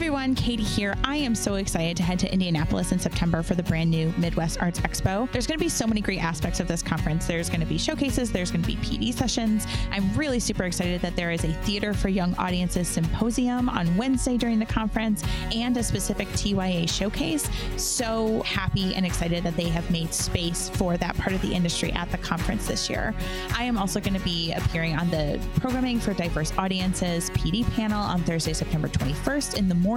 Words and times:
everyone, 0.00 0.34
Katie 0.34 0.62
here. 0.62 0.96
I 1.04 1.16
am 1.16 1.34
so 1.34 1.56
excited 1.56 1.94
to 1.98 2.02
head 2.02 2.18
to 2.20 2.32
Indianapolis 2.32 2.90
in 2.90 2.98
September 2.98 3.42
for 3.42 3.54
the 3.54 3.62
brand 3.62 3.90
new 3.90 4.14
Midwest 4.16 4.58
Arts 4.58 4.80
Expo. 4.80 5.30
There's 5.30 5.46
going 5.46 5.58
to 5.58 5.62
be 5.62 5.68
so 5.68 5.86
many 5.86 6.00
great 6.00 6.24
aspects 6.24 6.58
of 6.58 6.66
this 6.66 6.82
conference. 6.82 7.26
There's 7.26 7.50
going 7.50 7.60
to 7.60 7.66
be 7.66 7.76
showcases, 7.76 8.32
there's 8.32 8.50
going 8.50 8.62
to 8.62 8.66
be 8.66 8.76
PD 8.76 9.12
sessions. 9.12 9.66
I'm 9.90 10.10
really 10.14 10.40
super 10.40 10.64
excited 10.64 11.02
that 11.02 11.16
there 11.16 11.32
is 11.32 11.44
a 11.44 11.52
Theater 11.64 11.92
for 11.92 12.08
Young 12.08 12.34
Audiences 12.36 12.88
symposium 12.88 13.68
on 13.68 13.94
Wednesday 13.98 14.38
during 14.38 14.58
the 14.58 14.64
conference 14.64 15.22
and 15.54 15.76
a 15.76 15.82
specific 15.82 16.28
TYA 16.28 16.88
showcase. 16.88 17.50
So 17.76 18.40
happy 18.44 18.94
and 18.94 19.04
excited 19.04 19.44
that 19.44 19.54
they 19.54 19.68
have 19.68 19.90
made 19.90 20.14
space 20.14 20.70
for 20.70 20.96
that 20.96 21.14
part 21.18 21.34
of 21.34 21.42
the 21.42 21.52
industry 21.52 21.92
at 21.92 22.10
the 22.10 22.18
conference 22.18 22.66
this 22.66 22.88
year. 22.88 23.14
I 23.54 23.64
am 23.64 23.76
also 23.76 24.00
going 24.00 24.14
to 24.14 24.24
be 24.24 24.52
appearing 24.54 24.96
on 24.96 25.10
the 25.10 25.38
Programming 25.56 26.00
for 26.00 26.14
Diverse 26.14 26.54
Audiences 26.56 27.28
PD 27.30 27.70
panel 27.74 28.00
on 28.00 28.22
Thursday, 28.22 28.54
September 28.54 28.88
21st 28.88 29.58
in 29.58 29.68
the 29.68 29.74
morning. 29.74 29.89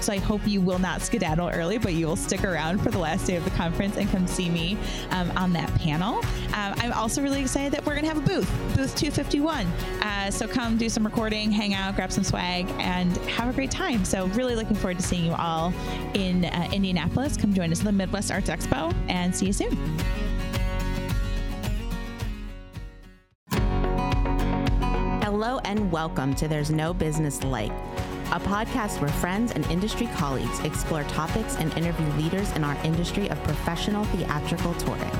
So 0.00 0.12
I 0.12 0.18
hope 0.18 0.46
you 0.46 0.60
will 0.60 0.78
not 0.78 1.02
skedaddle 1.02 1.48
early, 1.48 1.76
but 1.76 1.94
you 1.94 2.06
will 2.06 2.14
stick 2.14 2.44
around 2.44 2.80
for 2.80 2.92
the 2.92 2.98
last 2.98 3.26
day 3.26 3.34
of 3.34 3.42
the 3.42 3.50
conference 3.50 3.96
and 3.96 4.08
come 4.08 4.28
see 4.28 4.48
me 4.48 4.78
um, 5.10 5.32
on 5.36 5.52
that 5.54 5.68
panel. 5.80 6.20
Uh, 6.54 6.76
I'm 6.78 6.92
also 6.92 7.20
really 7.22 7.40
excited 7.40 7.72
that 7.72 7.84
we're 7.84 7.94
going 7.94 8.04
to 8.04 8.08
have 8.08 8.18
a 8.18 8.20
booth, 8.20 8.48
booth 8.76 8.94
251. 8.94 9.66
Uh, 9.66 10.30
so 10.30 10.46
come 10.46 10.76
do 10.76 10.88
some 10.88 11.04
recording, 11.04 11.50
hang 11.50 11.74
out, 11.74 11.96
grab 11.96 12.12
some 12.12 12.22
swag, 12.22 12.68
and 12.78 13.16
have 13.28 13.48
a 13.48 13.52
great 13.52 13.72
time. 13.72 14.04
So 14.04 14.26
really 14.28 14.54
looking 14.54 14.76
forward 14.76 14.98
to 14.98 15.02
seeing 15.02 15.24
you 15.24 15.32
all 15.32 15.74
in 16.14 16.44
uh, 16.44 16.68
Indianapolis. 16.72 17.36
Come 17.36 17.52
join 17.52 17.72
us 17.72 17.80
at 17.80 17.86
the 17.86 17.92
Midwest 17.92 18.30
Arts 18.30 18.48
Expo 18.48 18.94
and 19.08 19.34
see 19.34 19.46
you 19.46 19.52
soon. 19.52 19.76
Hello 25.20 25.58
and 25.64 25.90
welcome 25.90 26.32
to 26.36 26.46
There's 26.46 26.70
No 26.70 26.94
Business 26.94 27.42
Like 27.42 27.72
a 28.32 28.40
podcast 28.40 28.98
where 28.98 29.10
friends 29.10 29.52
and 29.52 29.66
industry 29.66 30.06
colleagues 30.14 30.58
explore 30.60 31.04
topics 31.04 31.56
and 31.56 31.70
interview 31.76 32.06
leaders 32.14 32.50
in 32.52 32.64
our 32.64 32.74
industry 32.82 33.28
of 33.28 33.42
professional 33.44 34.04
theatrical 34.06 34.72
touring. 34.74 35.10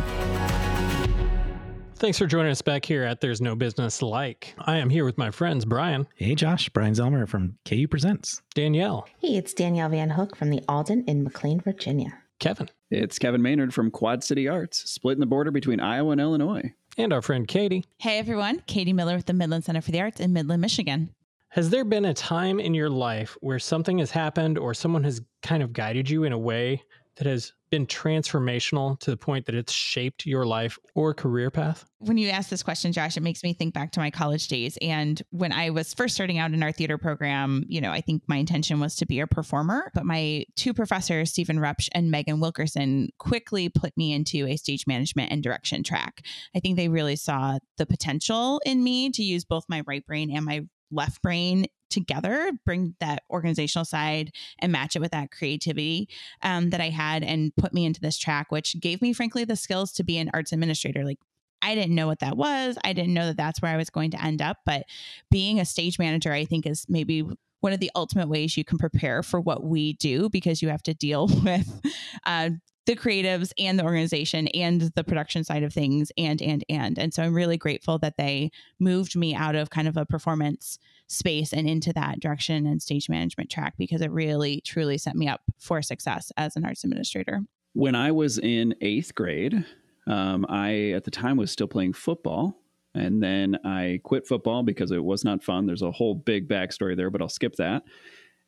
Thanks 1.96 2.18
for 2.18 2.26
joining 2.26 2.50
us 2.50 2.62
back 2.62 2.86
here 2.86 3.04
at 3.04 3.20
There's 3.20 3.42
No 3.42 3.54
Business 3.54 4.00
Like. 4.00 4.54
I 4.58 4.78
am 4.78 4.88
here 4.88 5.04
with 5.04 5.18
my 5.18 5.30
friends 5.30 5.66
Bryan. 5.66 6.08
Hey 6.16 6.34
Josh, 6.34 6.70
Bryan 6.70 6.94
Zelmer 6.94 7.28
from 7.28 7.58
KU 7.66 7.86
Presents. 7.86 8.40
Danielle. 8.54 9.06
Hey, 9.18 9.36
it's 9.36 9.52
Danielle 9.52 9.90
Van 9.90 10.10
Hook 10.10 10.34
from 10.34 10.48
the 10.48 10.62
Alden 10.66 11.04
in 11.06 11.22
McLean, 11.22 11.60
Virginia. 11.60 12.18
Kevin. 12.40 12.70
It's 12.90 13.18
Kevin 13.18 13.42
Maynard 13.42 13.74
from 13.74 13.90
Quad 13.90 14.24
City 14.24 14.48
Arts, 14.48 14.90
splitting 14.90 15.20
the 15.20 15.26
border 15.26 15.50
between 15.50 15.80
Iowa 15.80 16.12
and 16.12 16.20
Illinois. 16.20 16.72
And 16.96 17.12
our 17.12 17.22
friend 17.22 17.46
Katie. 17.46 17.84
Hey 17.98 18.18
everyone, 18.18 18.62
Katie 18.66 18.94
Miller 18.94 19.16
with 19.16 19.26
the 19.26 19.32
Midland 19.34 19.64
Center 19.64 19.82
for 19.82 19.92
the 19.92 20.00
Arts 20.00 20.18
in 20.18 20.32
Midland, 20.32 20.62
Michigan. 20.62 21.10
Has 21.52 21.68
there 21.68 21.84
been 21.84 22.06
a 22.06 22.14
time 22.14 22.58
in 22.58 22.72
your 22.72 22.88
life 22.88 23.36
where 23.42 23.58
something 23.58 23.98
has 23.98 24.10
happened 24.10 24.56
or 24.56 24.72
someone 24.72 25.04
has 25.04 25.20
kind 25.42 25.62
of 25.62 25.74
guided 25.74 26.08
you 26.08 26.24
in 26.24 26.32
a 26.32 26.38
way 26.38 26.82
that 27.16 27.26
has 27.26 27.52
been 27.70 27.86
transformational 27.86 28.98
to 29.00 29.10
the 29.10 29.18
point 29.18 29.44
that 29.44 29.54
it's 29.54 29.70
shaped 29.70 30.24
your 30.24 30.46
life 30.46 30.78
or 30.94 31.12
career 31.12 31.50
path? 31.50 31.84
When 31.98 32.16
you 32.16 32.30
ask 32.30 32.48
this 32.48 32.62
question, 32.62 32.90
Josh, 32.90 33.18
it 33.18 33.22
makes 33.22 33.42
me 33.42 33.52
think 33.52 33.74
back 33.74 33.92
to 33.92 34.00
my 34.00 34.10
college 34.10 34.48
days. 34.48 34.78
And 34.80 35.20
when 35.28 35.52
I 35.52 35.68
was 35.68 35.92
first 35.92 36.14
starting 36.14 36.38
out 36.38 36.52
in 36.52 36.62
our 36.62 36.72
theater 36.72 36.96
program, 36.96 37.66
you 37.68 37.82
know, 37.82 37.90
I 37.90 38.00
think 38.00 38.22
my 38.28 38.36
intention 38.36 38.80
was 38.80 38.96
to 38.96 39.04
be 39.04 39.20
a 39.20 39.26
performer. 39.26 39.90
But 39.92 40.06
my 40.06 40.46
two 40.56 40.72
professors, 40.72 41.32
Stephen 41.32 41.58
Rupsch 41.58 41.90
and 41.92 42.10
Megan 42.10 42.40
Wilkerson, 42.40 43.10
quickly 43.18 43.68
put 43.68 43.94
me 43.98 44.14
into 44.14 44.46
a 44.46 44.56
stage 44.56 44.86
management 44.86 45.30
and 45.30 45.42
direction 45.42 45.82
track. 45.82 46.24
I 46.56 46.60
think 46.60 46.78
they 46.78 46.88
really 46.88 47.16
saw 47.16 47.58
the 47.76 47.84
potential 47.84 48.58
in 48.64 48.82
me 48.82 49.10
to 49.10 49.22
use 49.22 49.44
both 49.44 49.64
my 49.68 49.82
right 49.86 50.06
brain 50.06 50.34
and 50.34 50.46
my 50.46 50.62
left 50.92 51.22
brain 51.22 51.66
together, 51.90 52.52
bring 52.64 52.94
that 53.00 53.22
organizational 53.30 53.84
side 53.84 54.32
and 54.58 54.72
match 54.72 54.96
it 54.96 55.00
with 55.00 55.12
that 55.12 55.30
creativity 55.30 56.08
um, 56.42 56.70
that 56.70 56.80
I 56.80 56.88
had 56.88 57.22
and 57.22 57.54
put 57.56 57.74
me 57.74 57.84
into 57.84 58.00
this 58.00 58.18
track, 58.18 58.50
which 58.50 58.80
gave 58.80 59.02
me, 59.02 59.12
frankly, 59.12 59.44
the 59.44 59.56
skills 59.56 59.92
to 59.92 60.04
be 60.04 60.18
an 60.18 60.30
arts 60.32 60.52
administrator. 60.52 61.04
Like, 61.04 61.18
I 61.60 61.74
didn't 61.74 61.94
know 61.94 62.08
what 62.08 62.18
that 62.20 62.36
was. 62.36 62.76
I 62.82 62.92
didn't 62.92 63.14
know 63.14 63.26
that 63.26 63.36
that's 63.36 63.62
where 63.62 63.72
I 63.72 63.76
was 63.76 63.90
going 63.90 64.10
to 64.12 64.22
end 64.22 64.42
up. 64.42 64.58
But 64.66 64.84
being 65.30 65.60
a 65.60 65.64
stage 65.64 65.98
manager, 65.98 66.32
I 66.32 66.44
think, 66.44 66.66
is 66.66 66.86
maybe 66.88 67.24
one 67.60 67.72
of 67.72 67.78
the 67.78 67.92
ultimate 67.94 68.28
ways 68.28 68.56
you 68.56 68.64
can 68.64 68.78
prepare 68.78 69.22
for 69.22 69.40
what 69.40 69.62
we 69.62 69.92
do 69.94 70.28
because 70.28 70.60
you 70.60 70.68
have 70.68 70.82
to 70.82 70.94
deal 70.94 71.28
with 71.44 71.80
uh, 72.26 72.50
the 72.86 72.96
creatives 72.96 73.52
and 73.58 73.78
the 73.78 73.84
organization 73.84 74.48
and 74.48 74.90
the 74.96 75.04
production 75.04 75.44
side 75.44 75.62
of 75.62 75.72
things 75.72 76.10
and 76.18 76.42
and 76.42 76.64
and. 76.68 76.98
And 76.98 77.14
so 77.14 77.22
i'm 77.22 77.34
really 77.34 77.56
grateful 77.56 77.98
that 77.98 78.16
they 78.16 78.50
moved 78.78 79.16
me 79.16 79.34
out 79.34 79.54
of 79.54 79.70
kind 79.70 79.88
of 79.88 79.96
a 79.96 80.06
performance 80.06 80.78
space 81.06 81.52
and 81.52 81.68
into 81.68 81.92
that 81.92 82.20
direction 82.20 82.66
and 82.66 82.82
stage 82.82 83.08
management 83.08 83.50
track 83.50 83.74
because 83.78 84.00
it 84.00 84.10
really 84.10 84.60
truly 84.62 84.98
set 84.98 85.14
me 85.14 85.28
up 85.28 85.42
for 85.58 85.82
success 85.82 86.32
as 86.36 86.56
an 86.56 86.64
arts 86.64 86.84
administrator. 86.84 87.40
When 87.74 87.94
i 87.94 88.10
was 88.10 88.38
in 88.38 88.74
eighth 88.80 89.14
grade 89.14 89.64
um, 90.06 90.44
i 90.48 90.90
at 90.90 91.04
the 91.04 91.10
time 91.10 91.36
was 91.36 91.50
still 91.50 91.68
playing 91.68 91.92
football. 91.92 92.58
And 92.94 93.22
then 93.22 93.58
i 93.64 94.00
quit 94.02 94.26
football 94.26 94.62
because 94.62 94.90
it 94.90 95.02
was 95.02 95.24
not 95.24 95.42
fun. 95.42 95.66
There's 95.66 95.82
a 95.82 95.92
whole 95.92 96.14
big 96.14 96.48
backstory 96.48 96.96
there 96.96 97.10
but 97.10 97.22
i'll 97.22 97.28
skip 97.28 97.54
that. 97.56 97.84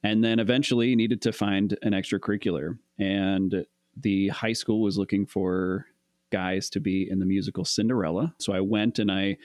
And 0.03 0.23
then 0.23 0.39
eventually 0.39 0.95
needed 0.97 1.23
to 1.23 1.33
find 1.33 1.79
an 1.81 1.93
extracurricular. 1.93 2.77
And 2.99 3.65
the 4.01 4.29
high 4.29 4.53
school 4.53 4.83
was 4.83 4.99
looking 4.99 5.27
for 5.27 5.87
guys 6.31 6.69
to 6.71 6.81
be 6.81 7.09
in 7.09 7.21
the 7.21 7.27
musical 7.27 7.65
Cinderella. 7.65 8.35
So 8.39 8.53
I 8.53 8.61
went 8.61 8.99
and 8.99 9.11
I 9.11 9.37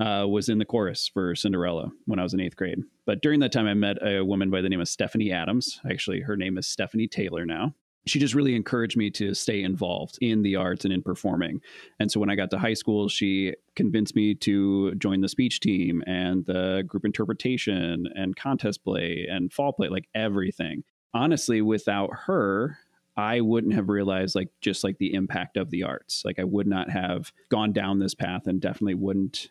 uh, 0.00 0.26
was 0.26 0.48
in 0.48 0.58
the 0.58 0.64
chorus 0.64 1.08
for 1.08 1.34
Cinderella 1.34 1.90
when 2.06 2.18
I 2.18 2.22
was 2.22 2.34
in 2.34 2.40
eighth 2.40 2.56
grade. 2.56 2.82
But 3.06 3.22
during 3.22 3.40
that 3.40 3.52
time, 3.52 3.66
I 3.66 3.74
met 3.74 3.96
a 4.04 4.24
woman 4.24 4.50
by 4.50 4.60
the 4.60 4.68
name 4.68 4.80
of 4.80 4.88
Stephanie 4.88 5.30
Adams. 5.30 5.80
Actually, 5.88 6.20
her 6.20 6.36
name 6.36 6.58
is 6.58 6.66
Stephanie 6.66 7.06
Taylor 7.06 7.46
now. 7.46 7.74
She 8.06 8.18
just 8.18 8.34
really 8.34 8.54
encouraged 8.54 8.98
me 8.98 9.10
to 9.12 9.32
stay 9.32 9.62
involved 9.62 10.18
in 10.20 10.42
the 10.42 10.56
arts 10.56 10.84
and 10.84 10.92
in 10.92 11.02
performing. 11.02 11.60
And 11.98 12.10
so 12.10 12.20
when 12.20 12.28
I 12.28 12.34
got 12.34 12.50
to 12.50 12.58
high 12.58 12.74
school, 12.74 13.08
she 13.08 13.54
convinced 13.76 14.14
me 14.14 14.34
to 14.34 14.94
join 14.96 15.22
the 15.22 15.28
speech 15.28 15.60
team 15.60 16.02
and 16.06 16.44
the 16.44 16.84
group 16.86 17.06
interpretation 17.06 18.06
and 18.14 18.36
contest 18.36 18.84
play 18.84 19.26
and 19.30 19.50
fall 19.50 19.72
play, 19.72 19.88
like 19.88 20.08
everything. 20.14 20.84
Honestly, 21.14 21.62
without 21.62 22.10
her, 22.26 22.78
I 23.16 23.40
wouldn't 23.40 23.74
have 23.74 23.88
realized 23.88 24.34
like 24.34 24.48
just 24.60 24.82
like 24.84 24.98
the 24.98 25.14
impact 25.14 25.56
of 25.56 25.70
the 25.70 25.84
arts. 25.84 26.22
Like 26.24 26.38
I 26.38 26.44
would 26.44 26.66
not 26.66 26.90
have 26.90 27.32
gone 27.48 27.72
down 27.72 27.98
this 27.98 28.14
path 28.14 28.46
and 28.46 28.60
definitely 28.60 28.94
wouldn't 28.94 29.50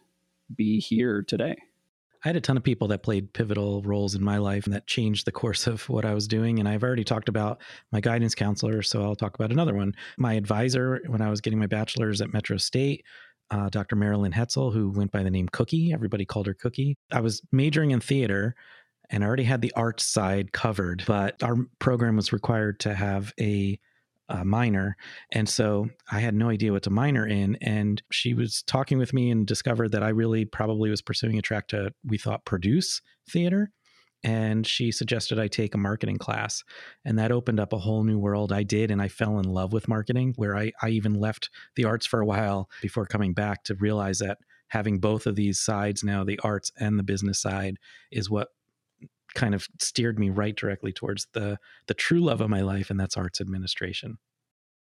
be 0.53 0.79
here 0.79 1.21
today. 1.21 1.55
I 2.23 2.29
had 2.29 2.35
a 2.37 2.41
ton 2.41 2.55
of 2.55 2.63
people 2.63 2.87
that 2.87 3.03
played 3.03 3.33
pivotal 3.33 3.81
roles 3.81 4.15
in 4.15 4.23
my 4.23 4.37
life 4.37 4.65
and 4.65 4.73
that 4.73 4.87
changed 4.87 5.25
the 5.25 5.31
course 5.31 5.67
of 5.67 5.87
what 5.89 6.05
I 6.05 6.13
was 6.13 6.27
doing. 6.27 6.57
And 6.59 6.69
I've 6.69 6.83
already 6.83 7.03
talked 7.03 7.27
about 7.27 7.61
my 7.91 7.99
guidance 7.99 8.33
counselor, 8.33 8.81
so 8.81 9.03
I'll 9.03 9.15
talk 9.15 9.35
about 9.35 9.51
another 9.51 9.73
one. 9.73 9.93
My 10.17 10.33
advisor 10.33 11.01
when 11.07 11.21
I 11.21 11.29
was 11.29 11.41
getting 11.41 11.59
my 11.59 11.67
bachelor's 11.67 12.21
at 12.21 12.31
Metro 12.31 12.55
State, 12.55 13.03
uh, 13.51 13.69
Dr. 13.69 13.97
Marilyn 13.97 14.31
Hetzel, 14.31 14.71
who 14.71 14.89
went 14.89 15.11
by 15.11 15.21
the 15.21 15.29
name 15.29 15.49
Cookie. 15.49 15.91
Everybody 15.91 16.23
called 16.23 16.47
her 16.47 16.53
Cookie. 16.53 16.97
I 17.11 17.19
was 17.19 17.41
majoring 17.51 17.91
in 17.91 17.99
theater 17.99 18.55
and 19.09 19.23
I 19.23 19.27
already 19.27 19.43
had 19.43 19.61
the 19.61 19.73
art 19.75 19.99
side 19.99 20.51
covered, 20.51 21.03
but 21.05 21.41
our 21.43 21.55
program 21.79 22.15
was 22.15 22.33
required 22.33 22.79
to 22.81 22.93
have 22.93 23.33
a, 23.39 23.79
a, 24.29 24.45
minor. 24.45 24.95
And 25.31 25.47
so 25.47 25.89
I 26.11 26.19
had 26.19 26.33
no 26.33 26.49
idea 26.49 26.71
what 26.71 26.83
to 26.83 26.89
minor 26.89 27.27
in. 27.27 27.57
And 27.61 28.01
she 28.11 28.33
was 28.33 28.63
talking 28.63 28.97
with 28.97 29.13
me 29.13 29.29
and 29.29 29.45
discovered 29.45 29.91
that 29.91 30.03
I 30.03 30.09
really 30.09 30.45
probably 30.45 30.89
was 30.89 31.01
pursuing 31.01 31.37
a 31.37 31.41
track 31.41 31.67
to, 31.69 31.93
we 32.05 32.17
thought, 32.17 32.45
produce 32.45 33.01
theater. 33.29 33.71
And 34.23 34.65
she 34.65 34.91
suggested 34.91 35.37
I 35.37 35.47
take 35.47 35.75
a 35.75 35.77
marketing 35.77 36.17
class. 36.17 36.63
And 37.03 37.19
that 37.19 37.31
opened 37.31 37.59
up 37.59 37.73
a 37.73 37.77
whole 37.77 38.05
new 38.05 38.17
world. 38.17 38.53
I 38.53 38.63
did. 38.63 38.89
And 38.89 39.01
I 39.01 39.09
fell 39.09 39.37
in 39.37 39.45
love 39.45 39.73
with 39.73 39.89
marketing, 39.89 40.33
where 40.37 40.55
I, 40.55 40.71
I 40.81 40.89
even 40.89 41.13
left 41.13 41.49
the 41.75 41.83
arts 41.83 42.05
for 42.05 42.21
a 42.21 42.25
while 42.25 42.69
before 42.81 43.05
coming 43.05 43.33
back 43.33 43.65
to 43.65 43.75
realize 43.75 44.19
that 44.19 44.37
having 44.69 44.99
both 44.99 45.27
of 45.27 45.35
these 45.35 45.59
sides 45.59 46.03
now, 46.03 46.23
the 46.23 46.39
arts 46.39 46.71
and 46.79 46.97
the 46.97 47.03
business 47.03 47.39
side, 47.39 47.77
is 48.11 48.29
what 48.29 48.47
kind 49.33 49.55
of 49.55 49.67
steered 49.79 50.19
me 50.19 50.29
right 50.29 50.55
directly 50.55 50.93
towards 50.93 51.27
the 51.33 51.59
the 51.87 51.93
true 51.93 52.21
love 52.21 52.41
of 52.41 52.49
my 52.49 52.61
life, 52.61 52.89
and 52.89 52.99
that's 52.99 53.17
arts 53.17 53.41
administration. 53.41 54.17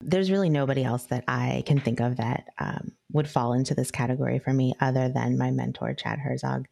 There's 0.02 0.32
really 0.32 0.50
nobody 0.50 0.84
else 0.84 1.06
that 1.06 1.24
I 1.28 1.64
can 1.66 1.80
think 1.80 2.00
of 2.00 2.18
that 2.18 2.50
um, 2.60 2.92
would 3.12 3.30
fall 3.30 3.54
into 3.54 3.74
this 3.74 3.92
category 3.92 4.40
for 4.40 4.54
me, 4.54 4.74
other 4.80 5.10
than 5.10 5.38
my 5.38 5.52
mentor 5.52 5.94
Chad 5.94 6.20
Herzog, 6.20 6.68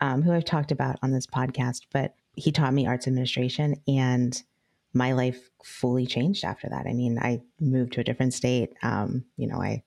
um, 0.00 0.22
who 0.22 0.32
I've 0.32 0.44
talked 0.44 0.72
about 0.72 0.98
on 1.02 1.10
this 1.10 1.26
podcast. 1.26 1.82
But 1.92 2.14
he 2.34 2.52
taught 2.52 2.74
me 2.74 2.86
arts 2.86 3.06
administration, 3.06 3.80
and 3.88 4.40
my 4.92 5.12
life 5.12 5.50
fully 5.64 6.06
changed 6.06 6.44
after 6.44 6.68
that. 6.68 6.86
I 6.86 6.92
mean, 6.92 7.18
I 7.18 7.42
moved 7.60 7.94
to 7.94 8.00
a 8.00 8.04
different 8.04 8.34
state. 8.34 8.74
Um, 8.82 9.24
you 9.36 9.46
know, 9.46 9.60
I 9.60 9.82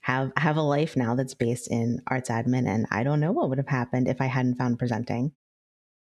have 0.00 0.32
have 0.36 0.56
a 0.56 0.62
life 0.62 0.96
now 0.96 1.14
that's 1.14 1.34
based 1.34 1.68
in 1.68 2.02
arts 2.06 2.28
admin, 2.28 2.68
and 2.68 2.86
I 2.90 3.02
don't 3.02 3.20
know 3.20 3.32
what 3.32 3.48
would 3.48 3.58
have 3.58 3.68
happened 3.68 4.08
if 4.08 4.20
I 4.20 4.26
hadn't 4.26 4.56
found 4.56 4.78
presenting. 4.78 5.32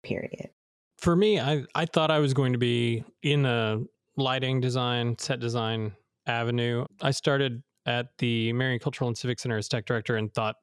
Period 0.03 0.49
for 0.97 1.15
me, 1.15 1.39
I, 1.39 1.63
I 1.75 1.85
thought 1.85 2.11
I 2.11 2.19
was 2.19 2.33
going 2.33 2.53
to 2.53 2.59
be 2.59 3.03
in 3.21 3.43
the 3.43 3.87
lighting 4.15 4.59
design, 4.59 5.17
set 5.19 5.39
design 5.39 5.93
avenue. 6.25 6.85
I 7.01 7.11
started 7.11 7.61
at 7.85 8.07
the 8.17 8.51
Marion 8.53 8.79
Cultural 8.79 9.07
and 9.07 9.17
Civic 9.17 9.39
Center 9.39 9.57
as 9.57 9.67
tech 9.67 9.85
director 9.85 10.17
and 10.17 10.33
thought 10.33 10.55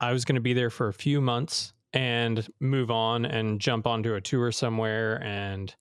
I 0.00 0.12
was 0.12 0.24
going 0.24 0.34
to 0.34 0.40
be 0.40 0.52
there 0.52 0.70
for 0.70 0.88
a 0.88 0.92
few 0.92 1.20
months 1.20 1.72
and 1.92 2.46
move 2.60 2.90
on 2.90 3.24
and 3.24 3.60
jump 3.60 3.86
onto 3.86 4.14
a 4.14 4.20
tour 4.20 4.52
somewhere 4.52 5.22
and 5.22 5.74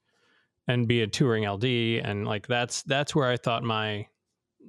and 0.67 0.87
be 0.87 1.01
a 1.01 1.07
touring 1.07 1.47
LD 1.49 1.65
and 2.03 2.27
like 2.27 2.47
that's 2.47 2.83
that's 2.83 3.15
where 3.15 3.27
I 3.27 3.37
thought 3.37 3.63
my 3.63 4.07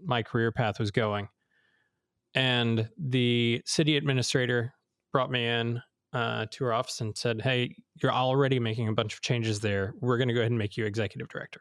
my 0.04 0.22
career 0.22 0.50
path 0.50 0.78
was 0.78 0.90
going. 0.90 1.28
And 2.34 2.88
the 2.96 3.60
city 3.66 3.96
administrator 3.96 4.72
brought 5.12 5.30
me 5.30 5.46
in 5.46 5.82
uh, 6.12 6.46
to 6.50 6.64
her 6.64 6.72
office 6.72 7.00
and 7.00 7.16
said, 7.16 7.40
"Hey, 7.40 7.76
you're 8.02 8.12
already 8.12 8.58
making 8.58 8.88
a 8.88 8.92
bunch 8.92 9.14
of 9.14 9.20
changes 9.20 9.60
there. 9.60 9.94
We're 10.00 10.18
going 10.18 10.28
to 10.28 10.34
go 10.34 10.40
ahead 10.40 10.50
and 10.50 10.58
make 10.58 10.76
you 10.76 10.84
executive 10.84 11.28
director." 11.28 11.60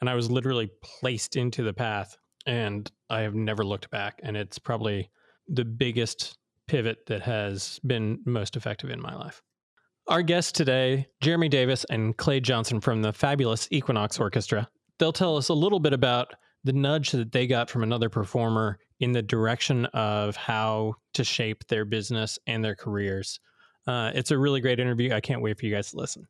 And 0.00 0.10
I 0.10 0.14
was 0.14 0.30
literally 0.30 0.70
placed 0.82 1.36
into 1.36 1.62
the 1.62 1.72
path, 1.72 2.16
and 2.46 2.90
I 3.10 3.20
have 3.20 3.34
never 3.34 3.64
looked 3.64 3.90
back. 3.90 4.20
And 4.22 4.36
it's 4.36 4.58
probably 4.58 5.10
the 5.48 5.64
biggest 5.64 6.36
pivot 6.66 7.06
that 7.06 7.22
has 7.22 7.78
been 7.86 8.20
most 8.24 8.56
effective 8.56 8.90
in 8.90 9.00
my 9.00 9.14
life. 9.14 9.42
Our 10.06 10.22
guests 10.22 10.52
today, 10.52 11.06
Jeremy 11.22 11.48
Davis 11.48 11.84
and 11.88 12.16
Clay 12.16 12.40
Johnson 12.40 12.80
from 12.80 13.02
the 13.02 13.12
fabulous 13.12 13.68
Equinox 13.70 14.18
Orchestra. 14.18 14.68
They'll 14.98 15.12
tell 15.12 15.36
us 15.36 15.48
a 15.48 15.54
little 15.54 15.80
bit 15.80 15.92
about 15.92 16.34
the 16.62 16.72
nudge 16.72 17.10
that 17.12 17.32
they 17.32 17.46
got 17.46 17.70
from 17.70 17.82
another 17.82 18.08
performer 18.08 18.78
in 19.00 19.12
the 19.12 19.22
direction 19.22 19.86
of 19.86 20.36
how 20.36 20.94
to 21.14 21.24
shape 21.24 21.66
their 21.68 21.84
business 21.84 22.38
and 22.46 22.64
their 22.64 22.74
careers. 22.74 23.40
Uh, 23.86 24.10
it's 24.14 24.30
a 24.30 24.38
really 24.38 24.60
great 24.60 24.80
interview. 24.80 25.12
I 25.12 25.20
can't 25.20 25.42
wait 25.42 25.58
for 25.58 25.66
you 25.66 25.74
guys 25.74 25.90
to 25.90 25.96
listen. 25.96 26.26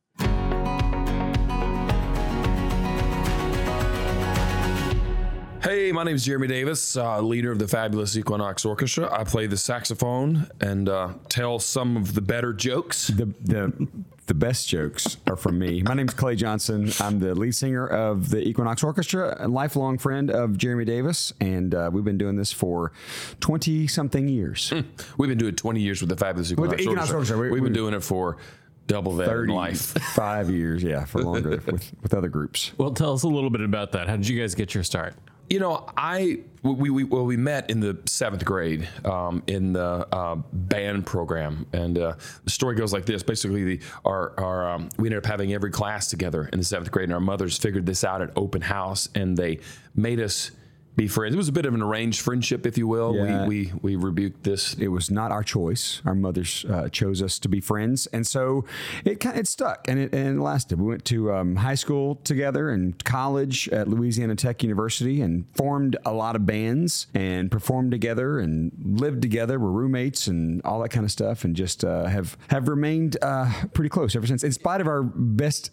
Hey, 5.65 5.91
my 5.91 6.03
name 6.03 6.13
is 6.13 6.23
Jeremy 6.23 6.45
Davis, 6.45 6.95
uh, 6.95 7.19
leader 7.21 7.51
of 7.51 7.57
the 7.57 7.67
fabulous 7.67 8.15
Equinox 8.15 8.65
Orchestra. 8.65 9.11
I 9.11 9.23
play 9.23 9.47
the 9.47 9.57
saxophone 9.57 10.47
and 10.61 10.87
uh, 10.87 11.13
tell 11.27 11.57
some 11.57 11.97
of 11.97 12.13
the 12.13 12.21
better 12.21 12.53
jokes. 12.53 13.07
The 13.07 13.25
the 13.41 13.87
the 14.27 14.35
best 14.35 14.69
jokes 14.69 15.17
are 15.25 15.35
from 15.35 15.57
me. 15.57 15.81
My 15.81 15.95
name 15.95 16.07
is 16.07 16.13
Clay 16.13 16.35
Johnson. 16.35 16.91
I'm 16.99 17.17
the 17.19 17.33
lead 17.33 17.55
singer 17.55 17.87
of 17.87 18.29
the 18.29 18.47
Equinox 18.47 18.83
Orchestra, 18.83 19.37
a 19.39 19.47
lifelong 19.47 19.97
friend 19.97 20.29
of 20.29 20.55
Jeremy 20.55 20.85
Davis, 20.85 21.33
and 21.41 21.73
uh, 21.73 21.89
we've 21.91 22.05
been 22.05 22.19
doing 22.19 22.35
this 22.35 22.51
for 22.51 22.91
twenty 23.39 23.87
something 23.87 24.27
years. 24.27 24.71
We've 25.17 25.29
been 25.29 25.39
doing 25.39 25.55
20 25.55 25.79
years 25.81 25.99
with 25.99 26.09
the 26.11 26.15
fabulous 26.17 26.51
Equinox, 26.51 26.69
With 26.73 26.77
the 26.77 26.83
Equinox 26.83 27.09
Orchestra. 27.11 27.37
Orchestra, 27.37 27.39
we- 27.39 27.49
We've 27.49 27.63
been 27.63 27.73
doing 27.73 27.95
it 27.95 28.03
for 28.03 28.37
double 28.85 29.15
that 29.15 29.27
in 29.29 29.47
life. 29.47 29.81
Five 30.13 30.51
years, 30.51 30.83
yeah, 30.83 31.05
for 31.05 31.23
longer 31.23 31.49
with, 31.65 31.91
with 32.03 32.13
other 32.13 32.29
groups. 32.29 32.71
Well, 32.77 32.91
tell 32.91 33.13
us 33.13 33.23
a 33.23 33.27
little 33.27 33.49
bit 33.49 33.61
about 33.61 33.93
that. 33.93 34.07
How 34.07 34.15
did 34.15 34.27
you 34.27 34.39
guys 34.39 34.53
get 34.53 34.75
your 34.75 34.83
start? 34.83 35.15
You 35.49 35.59
know, 35.59 35.87
I 35.95 36.39
we, 36.63 36.89
we 36.89 37.03
well 37.03 37.25
we 37.25 37.37
met 37.37 37.69
in 37.69 37.79
the 37.79 37.99
seventh 38.05 38.43
grade 38.43 38.87
um, 39.03 39.43
in 39.47 39.73
the 39.73 40.07
uh, 40.11 40.35
band 40.51 41.05
program, 41.05 41.67
and 41.71 41.97
uh, 41.97 42.15
the 42.43 42.49
story 42.49 42.75
goes 42.75 42.91
like 42.91 43.05
this: 43.05 43.21
basically, 43.21 43.63
the, 43.63 43.79
our 44.03 44.33
our 44.39 44.69
um, 44.71 44.89
we 44.97 45.07
ended 45.07 45.19
up 45.19 45.25
having 45.25 45.53
every 45.53 45.71
class 45.71 46.09
together 46.09 46.49
in 46.51 46.59
the 46.59 46.65
seventh 46.65 46.91
grade, 46.91 47.05
and 47.05 47.13
our 47.13 47.19
mothers 47.19 47.57
figured 47.57 47.85
this 47.85 48.03
out 48.03 48.21
at 48.21 48.31
open 48.35 48.61
house, 48.61 49.07
and 49.13 49.37
they 49.37 49.59
made 49.93 50.19
us 50.19 50.51
be 50.95 51.07
friends. 51.07 51.35
It 51.35 51.37
was 51.37 51.47
a 51.49 51.51
bit 51.51 51.65
of 51.65 51.73
an 51.73 51.81
arranged 51.81 52.21
friendship, 52.21 52.65
if 52.65 52.77
you 52.77 52.87
will. 52.87 53.15
Yeah. 53.15 53.47
We, 53.47 53.71
we 53.81 53.95
we 53.95 53.95
rebuked 53.95 54.43
this. 54.43 54.73
It 54.75 54.87
was 54.87 55.11
not 55.11 55.31
our 55.31 55.43
choice. 55.43 56.01
Our 56.05 56.15
mothers 56.15 56.65
uh, 56.69 56.89
chose 56.89 57.21
us 57.21 57.39
to 57.39 57.49
be 57.49 57.59
friends, 57.59 58.07
and 58.07 58.25
so 58.25 58.65
it 59.03 59.19
kind 59.19 59.37
it 59.37 59.47
stuck 59.47 59.87
and 59.87 59.99
it 59.99 60.13
and 60.13 60.39
it 60.39 60.41
lasted. 60.41 60.79
We 60.79 60.87
went 60.87 61.05
to 61.05 61.33
um, 61.33 61.57
high 61.57 61.75
school 61.75 62.15
together 62.23 62.69
and 62.69 63.01
college 63.03 63.67
at 63.69 63.87
Louisiana 63.87 64.35
Tech 64.35 64.63
University, 64.63 65.21
and 65.21 65.45
formed 65.53 65.97
a 66.05 66.13
lot 66.13 66.35
of 66.35 66.45
bands 66.45 67.07
and 67.13 67.51
performed 67.51 67.91
together 67.91 68.39
and 68.39 68.71
lived 68.83 69.21
together. 69.21 69.59
We're 69.59 69.71
roommates 69.71 70.27
and 70.27 70.61
all 70.63 70.81
that 70.81 70.89
kind 70.89 71.05
of 71.05 71.11
stuff, 71.11 71.43
and 71.43 71.55
just 71.55 71.83
uh, 71.83 72.05
have 72.05 72.37
have 72.49 72.67
remained 72.67 73.17
uh, 73.21 73.51
pretty 73.73 73.89
close 73.89 74.15
ever 74.15 74.27
since. 74.27 74.43
In 74.43 74.51
spite 74.51 74.81
of 74.81 74.87
our 74.87 75.03
best. 75.03 75.71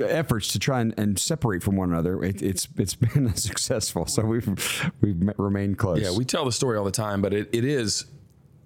Efforts 0.00 0.48
to 0.48 0.58
try 0.58 0.80
and, 0.80 0.94
and 0.98 1.18
separate 1.18 1.62
from 1.62 1.76
one 1.76 1.90
another 1.92 2.22
it, 2.22 2.42
it's 2.42 2.68
it's 2.76 2.94
been 2.94 3.34
successful 3.34 4.06
so 4.06 4.22
we've 4.22 4.92
we've 5.00 5.30
remained 5.36 5.78
close 5.78 6.00
Yeah, 6.00 6.16
we 6.16 6.24
tell 6.24 6.44
the 6.44 6.52
story 6.52 6.78
all 6.78 6.84
the 6.84 6.90
time, 6.90 7.22
but 7.22 7.32
it, 7.32 7.48
it 7.52 7.64
is 7.64 8.06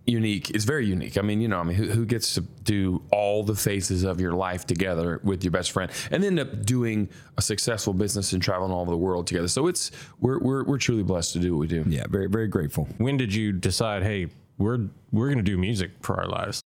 unique. 0.06 0.50
It's 0.50 0.64
very 0.64 0.86
unique. 0.86 1.16
I 1.16 1.22
mean, 1.22 1.40
you 1.40 1.48
know, 1.48 1.58
I 1.58 1.62
mean, 1.62 1.76
who, 1.76 1.86
who 1.86 2.04
gets 2.04 2.34
to 2.34 2.42
do 2.42 3.02
all 3.10 3.42
the 3.42 3.54
phases 3.54 4.04
of 4.04 4.20
your 4.20 4.32
life 4.32 4.66
together 4.66 5.20
with 5.24 5.42
your 5.42 5.50
best 5.50 5.72
friend 5.72 5.90
and 6.10 6.24
end 6.24 6.38
up 6.38 6.64
doing 6.64 7.08
a 7.38 7.42
successful 7.42 7.94
business 7.94 8.32
and 8.32 8.42
traveling 8.42 8.70
all 8.70 8.82
over 8.82 8.90
the 8.90 8.96
world 8.96 9.26
together? 9.26 9.48
So 9.48 9.66
it's 9.66 9.90
we're 10.20 10.38
we're, 10.40 10.64
we're 10.64 10.78
truly 10.78 11.02
blessed 11.02 11.32
to 11.34 11.38
do 11.38 11.54
what 11.54 11.60
we 11.60 11.66
do. 11.66 11.84
yeah 11.86 12.04
very 12.08 12.26
very 12.28 12.48
grateful 12.48 12.88
When 12.98 13.16
did 13.16 13.34
you 13.34 13.52
decide, 13.52 14.02
hey, 14.02 14.28
we're 14.58 14.88
we're 15.10 15.26
going 15.28 15.38
to 15.38 15.42
do 15.42 15.56
music 15.58 15.92
for 16.02 16.16
our 16.20 16.28
lives? 16.28 16.60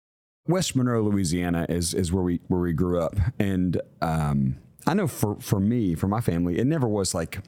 West 0.49 0.75
Monroe, 0.75 1.03
Louisiana 1.03 1.67
is 1.69 1.95
is 1.95 2.13
where 2.13 2.25
we 2.25 2.41
where 2.49 2.61
we 2.61 2.73
grew 2.73 3.01
up, 3.01 3.15
and 3.39 3.81
um, 4.03 4.57
I 4.87 4.95
know 4.95 5.07
for 5.07 5.37
for 5.41 5.61
me, 5.61 5.95
for 5.95 6.09
my 6.09 6.21
family, 6.21 6.59
it 6.59 6.67
never 6.67 6.89
was 6.89 7.15
like 7.15 7.41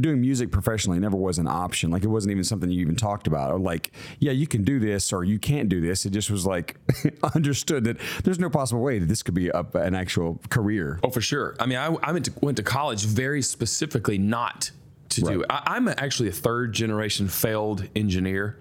doing 0.00 0.20
music 0.20 0.50
professionally 0.50 0.98
never 0.98 1.16
was 1.16 1.38
an 1.38 1.48
option. 1.48 1.90
Like 1.90 2.04
it 2.04 2.08
wasn't 2.08 2.32
even 2.32 2.44
something 2.44 2.70
you 2.70 2.80
even 2.80 2.96
talked 2.96 3.26
about. 3.26 3.50
Or 3.50 3.58
like, 3.58 3.92
yeah, 4.18 4.32
you 4.32 4.46
can 4.46 4.62
do 4.62 4.78
this 4.78 5.12
or 5.12 5.24
you 5.24 5.38
can't 5.38 5.68
do 5.68 5.80
this. 5.80 6.06
It 6.06 6.10
just 6.10 6.30
was 6.30 6.46
like 6.46 6.76
understood 7.34 7.84
that 7.84 7.96
there's 8.22 8.38
no 8.38 8.50
possible 8.50 8.82
way 8.82 8.98
that 8.98 9.06
this 9.06 9.22
could 9.22 9.34
be 9.34 9.48
a, 9.48 9.66
an 9.74 9.94
actual 9.94 10.40
career. 10.48 11.00
Oh, 11.02 11.10
for 11.10 11.20
sure. 11.20 11.56
I 11.58 11.66
mean, 11.66 11.78
I, 11.78 11.86
I 12.02 12.12
went 12.12 12.26
to 12.26 12.32
went 12.40 12.56
to 12.58 12.62
college 12.62 13.04
very 13.04 13.42
specifically 13.42 14.18
not 14.18 14.70
to 15.10 15.22
do 15.22 15.42
it. 15.42 15.46
I, 15.50 15.62
I'm 15.66 15.88
actually 15.88 16.28
a 16.28 16.32
third 16.32 16.72
generation 16.72 17.28
failed 17.28 17.88
engineer. 17.96 18.58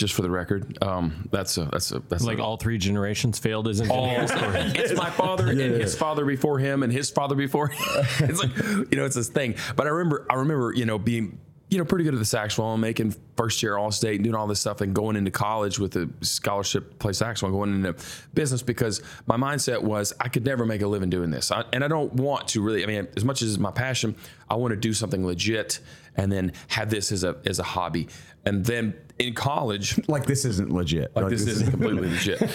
Just 0.00 0.14
for 0.14 0.22
the 0.22 0.30
record, 0.30 0.82
um, 0.82 1.28
that's 1.30 1.58
a 1.58 1.66
that's 1.66 1.92
a 1.92 1.98
that's 2.08 2.24
Like 2.24 2.38
a, 2.38 2.42
all 2.42 2.56
three 2.56 2.78
generations 2.78 3.38
failed 3.38 3.68
as 3.68 3.82
engineers. 3.82 4.30
or- 4.32 4.52
it's 4.54 4.96
my 4.98 5.10
father 5.10 5.48
and 5.48 5.60
his 5.60 5.94
father 5.94 6.24
before 6.24 6.58
him 6.58 6.82
and 6.82 6.90
his 6.90 7.10
father 7.10 7.34
before 7.34 7.68
him. 7.68 7.84
it's 8.20 8.42
like 8.42 8.56
you 8.90 8.96
know 8.96 9.04
it's 9.04 9.14
this 9.16 9.28
thing 9.28 9.56
but 9.76 9.86
i 9.86 9.90
remember 9.90 10.26
i 10.30 10.36
remember 10.36 10.72
you 10.74 10.86
know 10.86 10.98
being 10.98 11.38
you 11.68 11.76
know 11.76 11.84
pretty 11.84 12.02
good 12.04 12.14
at 12.14 12.18
the 12.18 12.24
saxophone 12.24 12.80
making 12.80 13.14
first 13.36 13.62
year 13.62 13.76
all 13.76 13.90
state 13.90 14.14
and 14.14 14.24
doing 14.24 14.34
all 14.34 14.46
this 14.46 14.58
stuff 14.58 14.80
and 14.80 14.94
going 14.94 15.16
into 15.16 15.30
college 15.30 15.78
with 15.78 15.94
a 15.96 16.08
scholarship 16.22 16.88
to 16.88 16.96
play 16.96 17.12
saxophone 17.12 17.52
going 17.52 17.74
into 17.74 17.94
business 18.32 18.62
because 18.62 19.02
my 19.26 19.36
mindset 19.36 19.82
was 19.82 20.14
i 20.18 20.28
could 20.28 20.46
never 20.46 20.64
make 20.64 20.80
a 20.80 20.88
living 20.88 21.10
doing 21.10 21.30
this 21.30 21.52
I, 21.52 21.64
and 21.74 21.84
i 21.84 21.88
don't 21.88 22.14
want 22.14 22.48
to 22.48 22.62
really 22.62 22.82
i 22.84 22.86
mean 22.86 23.06
as 23.18 23.24
much 23.26 23.42
as 23.42 23.50
it's 23.50 23.58
my 23.58 23.70
passion 23.70 24.16
i 24.48 24.54
want 24.54 24.72
to 24.72 24.76
do 24.76 24.94
something 24.94 25.26
legit 25.26 25.80
and 26.16 26.32
then 26.32 26.52
have 26.68 26.88
this 26.88 27.12
as 27.12 27.22
a 27.22 27.36
as 27.44 27.58
a 27.58 27.64
hobby 27.64 28.08
and 28.46 28.64
then 28.64 28.94
in 29.20 29.34
college 29.34 30.00
Like 30.08 30.26
this 30.26 30.44
isn't 30.44 30.72
legit. 30.72 31.14
like 31.14 31.28
this 31.28 31.46
isn't 31.46 31.70
completely 31.70 32.08
legit. 32.08 32.40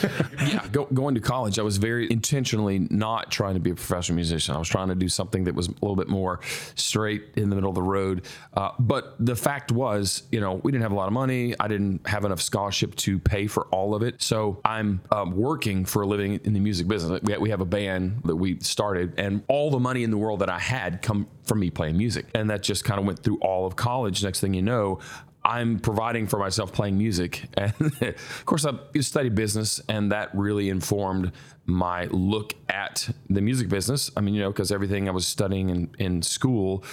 Yeah, 0.46 0.68
go, 0.72 0.86
going 0.86 1.16
to 1.16 1.22
college, 1.22 1.58
I 1.58 1.62
was 1.62 1.78
very 1.78 2.12
intentionally 2.12 2.88
not 2.90 3.32
trying 3.32 3.54
to 3.56 3.60
be 3.60 3.72
a 3.72 3.76
professional 3.76 4.16
musician. 4.16 4.54
I 4.56 4.60
was 4.60 4.68
trying 4.68 4.90
to 4.90 4.96
do 4.96 5.10
something 5.10 5.46
that 5.46 5.56
was 5.56 5.68
a 5.68 5.72
little 5.72 5.96
bit 5.96 6.08
more 6.08 6.40
straight 6.76 7.24
in 7.36 7.50
the 7.50 7.56
middle 7.56 7.70
of 7.70 7.76
the 7.76 7.82
road. 7.82 8.26
Uh, 8.54 8.72
but 8.80 9.16
the 9.20 9.36
fact 9.36 9.72
was, 9.72 10.24
you 10.32 10.40
know, 10.40 10.56
we 10.64 10.72
didn't 10.72 10.84
have 10.84 10.92
a 10.92 10.96
lot 10.96 11.08
of 11.08 11.14
money. 11.14 11.56
I 11.60 11.68
didn't 11.68 12.06
have 12.08 12.26
enough 12.26 12.42
scholarship 12.42 12.96
to 12.96 13.18
pay 13.20 13.48
for 13.48 13.64
all 13.68 13.96
of 13.96 14.04
it. 14.04 14.22
So 14.22 14.60
I'm 14.66 15.02
um, 15.12 15.36
working 15.36 15.86
for 15.86 16.02
a 16.04 16.08
living 16.08 16.40
in 16.44 16.54
the 16.54 16.60
music 16.60 16.88
business. 16.88 17.22
We, 17.24 17.38
we 17.38 17.50
have 17.50 17.62
a 17.62 17.66
band 17.66 18.22
that 18.26 18.36
we 18.36 18.60
started, 18.60 19.14
and 19.18 19.44
all 19.48 19.72
the 19.72 19.80
money 19.80 20.04
in 20.04 20.12
the 20.12 20.18
world 20.18 20.40
that 20.42 20.50
I 20.50 20.60
had 20.60 21.02
come 21.02 21.28
from 21.44 21.60
me 21.60 21.70
playing 21.70 21.98
music, 21.98 22.26
and 22.34 22.50
that 22.50 22.64
just 22.64 22.84
kind 22.84 23.00
of 23.00 23.06
went 23.06 23.20
through 23.20 23.38
all 23.40 23.66
of 23.66 23.76
college. 23.76 24.24
Next 24.24 24.40
thing 24.42 24.54
you 24.54 24.62
know. 24.62 25.00
I'm 25.46 25.80
providing 25.80 26.26
for 26.26 26.40
myself 26.40 26.74
playing 26.74 26.98
music. 26.98 27.44
And 27.58 27.74
of 28.02 28.46
course, 28.46 28.66
I 28.66 29.00
studied 29.00 29.36
business, 29.36 29.80
and 29.88 30.12
that 30.12 30.30
really 30.34 30.70
informed 30.70 31.32
my 31.66 32.06
look 32.06 32.54
at 32.68 33.10
the 33.30 33.42
music 33.42 33.70
business. 33.70 34.12
I 34.18 34.22
mean, 34.22 34.34
you 34.34 34.42
know, 34.42 34.52
because 34.52 34.72
everything 34.72 35.08
I 35.08 35.12
was 35.12 35.28
studying 35.28 35.70
in, 35.70 35.90
in 36.00 36.22
school, 36.22 36.84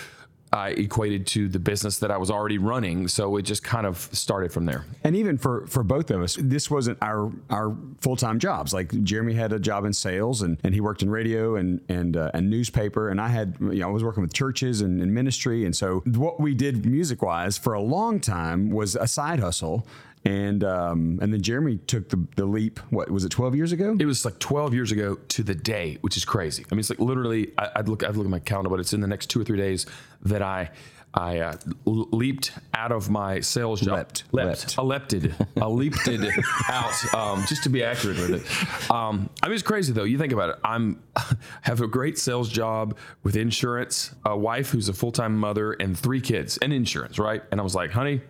I 0.52 0.70
equated 0.70 1.26
to 1.28 1.48
the 1.48 1.58
business 1.58 1.98
that 2.00 2.10
I 2.10 2.18
was 2.18 2.30
already 2.30 2.58
running. 2.58 3.08
So 3.08 3.36
it 3.36 3.42
just 3.42 3.62
kind 3.62 3.86
of 3.86 3.96
started 4.12 4.52
from 4.52 4.66
there. 4.66 4.84
And 5.02 5.16
even 5.16 5.38
for 5.38 5.66
for 5.66 5.82
both 5.82 6.10
of 6.10 6.20
us, 6.20 6.36
this 6.38 6.70
wasn't 6.70 6.98
our 7.00 7.32
our 7.48 7.74
full 8.00 8.16
time 8.16 8.38
jobs. 8.38 8.74
Like 8.74 8.90
Jeremy 9.02 9.32
had 9.32 9.52
a 9.52 9.58
job 9.58 9.84
in 9.84 9.92
sales, 9.92 10.42
and, 10.42 10.58
and 10.62 10.74
he 10.74 10.80
worked 10.80 11.02
in 11.02 11.10
radio 11.10 11.56
and 11.56 11.80
and 11.88 12.16
uh, 12.16 12.30
and 12.34 12.50
newspaper, 12.50 13.08
and 13.08 13.20
I 13.20 13.28
had 13.28 13.56
you 13.60 13.80
know 13.80 13.88
I 13.88 13.92
was 13.92 14.04
working 14.04 14.22
with 14.22 14.34
churches 14.34 14.82
and, 14.82 15.00
and 15.00 15.14
ministry, 15.14 15.64
and 15.64 15.74
so 15.74 16.00
what 16.06 16.38
we 16.38 16.54
did 16.54 16.84
music 16.84 17.22
wise 17.22 17.56
for 17.56 17.72
a 17.72 17.80
long 17.80 18.20
time 18.20 18.70
was 18.70 18.94
a 18.94 19.06
side 19.06 19.40
hustle. 19.40 19.86
And 20.24 20.62
um, 20.62 21.18
and 21.20 21.32
then 21.32 21.42
Jeremy 21.42 21.78
took 21.78 22.08
the, 22.08 22.24
the 22.36 22.44
leap. 22.44 22.78
What 22.90 23.10
was 23.10 23.24
it? 23.24 23.30
Twelve 23.30 23.56
years 23.56 23.72
ago. 23.72 23.96
It 23.98 24.06
was 24.06 24.24
like 24.24 24.38
12 24.38 24.74
years 24.74 24.92
ago 24.92 25.16
to 25.28 25.42
the 25.42 25.54
day, 25.54 25.98
which 26.00 26.16
is 26.16 26.24
crazy. 26.24 26.64
I 26.70 26.74
mean, 26.74 26.80
it's 26.80 26.90
like 26.90 26.98
literally, 26.98 27.52
I, 27.58 27.70
I'd 27.76 27.88
look, 27.88 28.04
I'd 28.04 28.16
look 28.16 28.26
at 28.26 28.30
my 28.30 28.38
calendar, 28.38 28.70
but 28.70 28.80
it's 28.80 28.92
in 28.92 29.00
the 29.00 29.06
next 29.06 29.30
two 29.30 29.40
or 29.40 29.44
three 29.44 29.56
days 29.56 29.86
that 30.22 30.42
I, 30.42 30.70
I 31.14 31.40
uh, 31.40 31.56
leaped 31.84 32.52
out 32.72 32.90
of 32.90 33.10
my 33.10 33.40
sales 33.40 33.80
job. 33.80 33.98
Leapt. 33.98 34.24
leapt, 34.32 34.78
I 34.78 34.82
leapted, 34.82 35.34
I 35.60 35.66
leaped 35.66 36.08
it 36.08 36.32
out, 36.70 37.14
um, 37.14 37.44
just 37.46 37.64
to 37.64 37.68
be 37.68 37.84
accurate 37.84 38.16
with 38.16 38.30
it. 38.30 38.90
Um, 38.90 39.28
I 39.42 39.48
mean, 39.48 39.54
it's 39.54 39.62
crazy 39.62 39.92
though. 39.92 40.04
You 40.04 40.16
think 40.16 40.32
about 40.32 40.50
it. 40.50 40.56
I'm 40.64 41.02
have 41.62 41.82
a 41.82 41.86
great 41.86 42.18
sales 42.18 42.48
job 42.48 42.96
with 43.22 43.36
insurance, 43.36 44.14
a 44.24 44.36
wife 44.36 44.70
who's 44.70 44.88
a 44.88 44.94
full 44.94 45.12
time 45.12 45.36
mother, 45.36 45.72
and 45.72 45.98
three 45.98 46.20
kids, 46.20 46.58
and 46.58 46.72
insurance, 46.72 47.18
right? 47.18 47.42
And 47.50 47.60
I 47.60 47.62
was 47.62 47.74
like, 47.74 47.90
honey. 47.90 48.22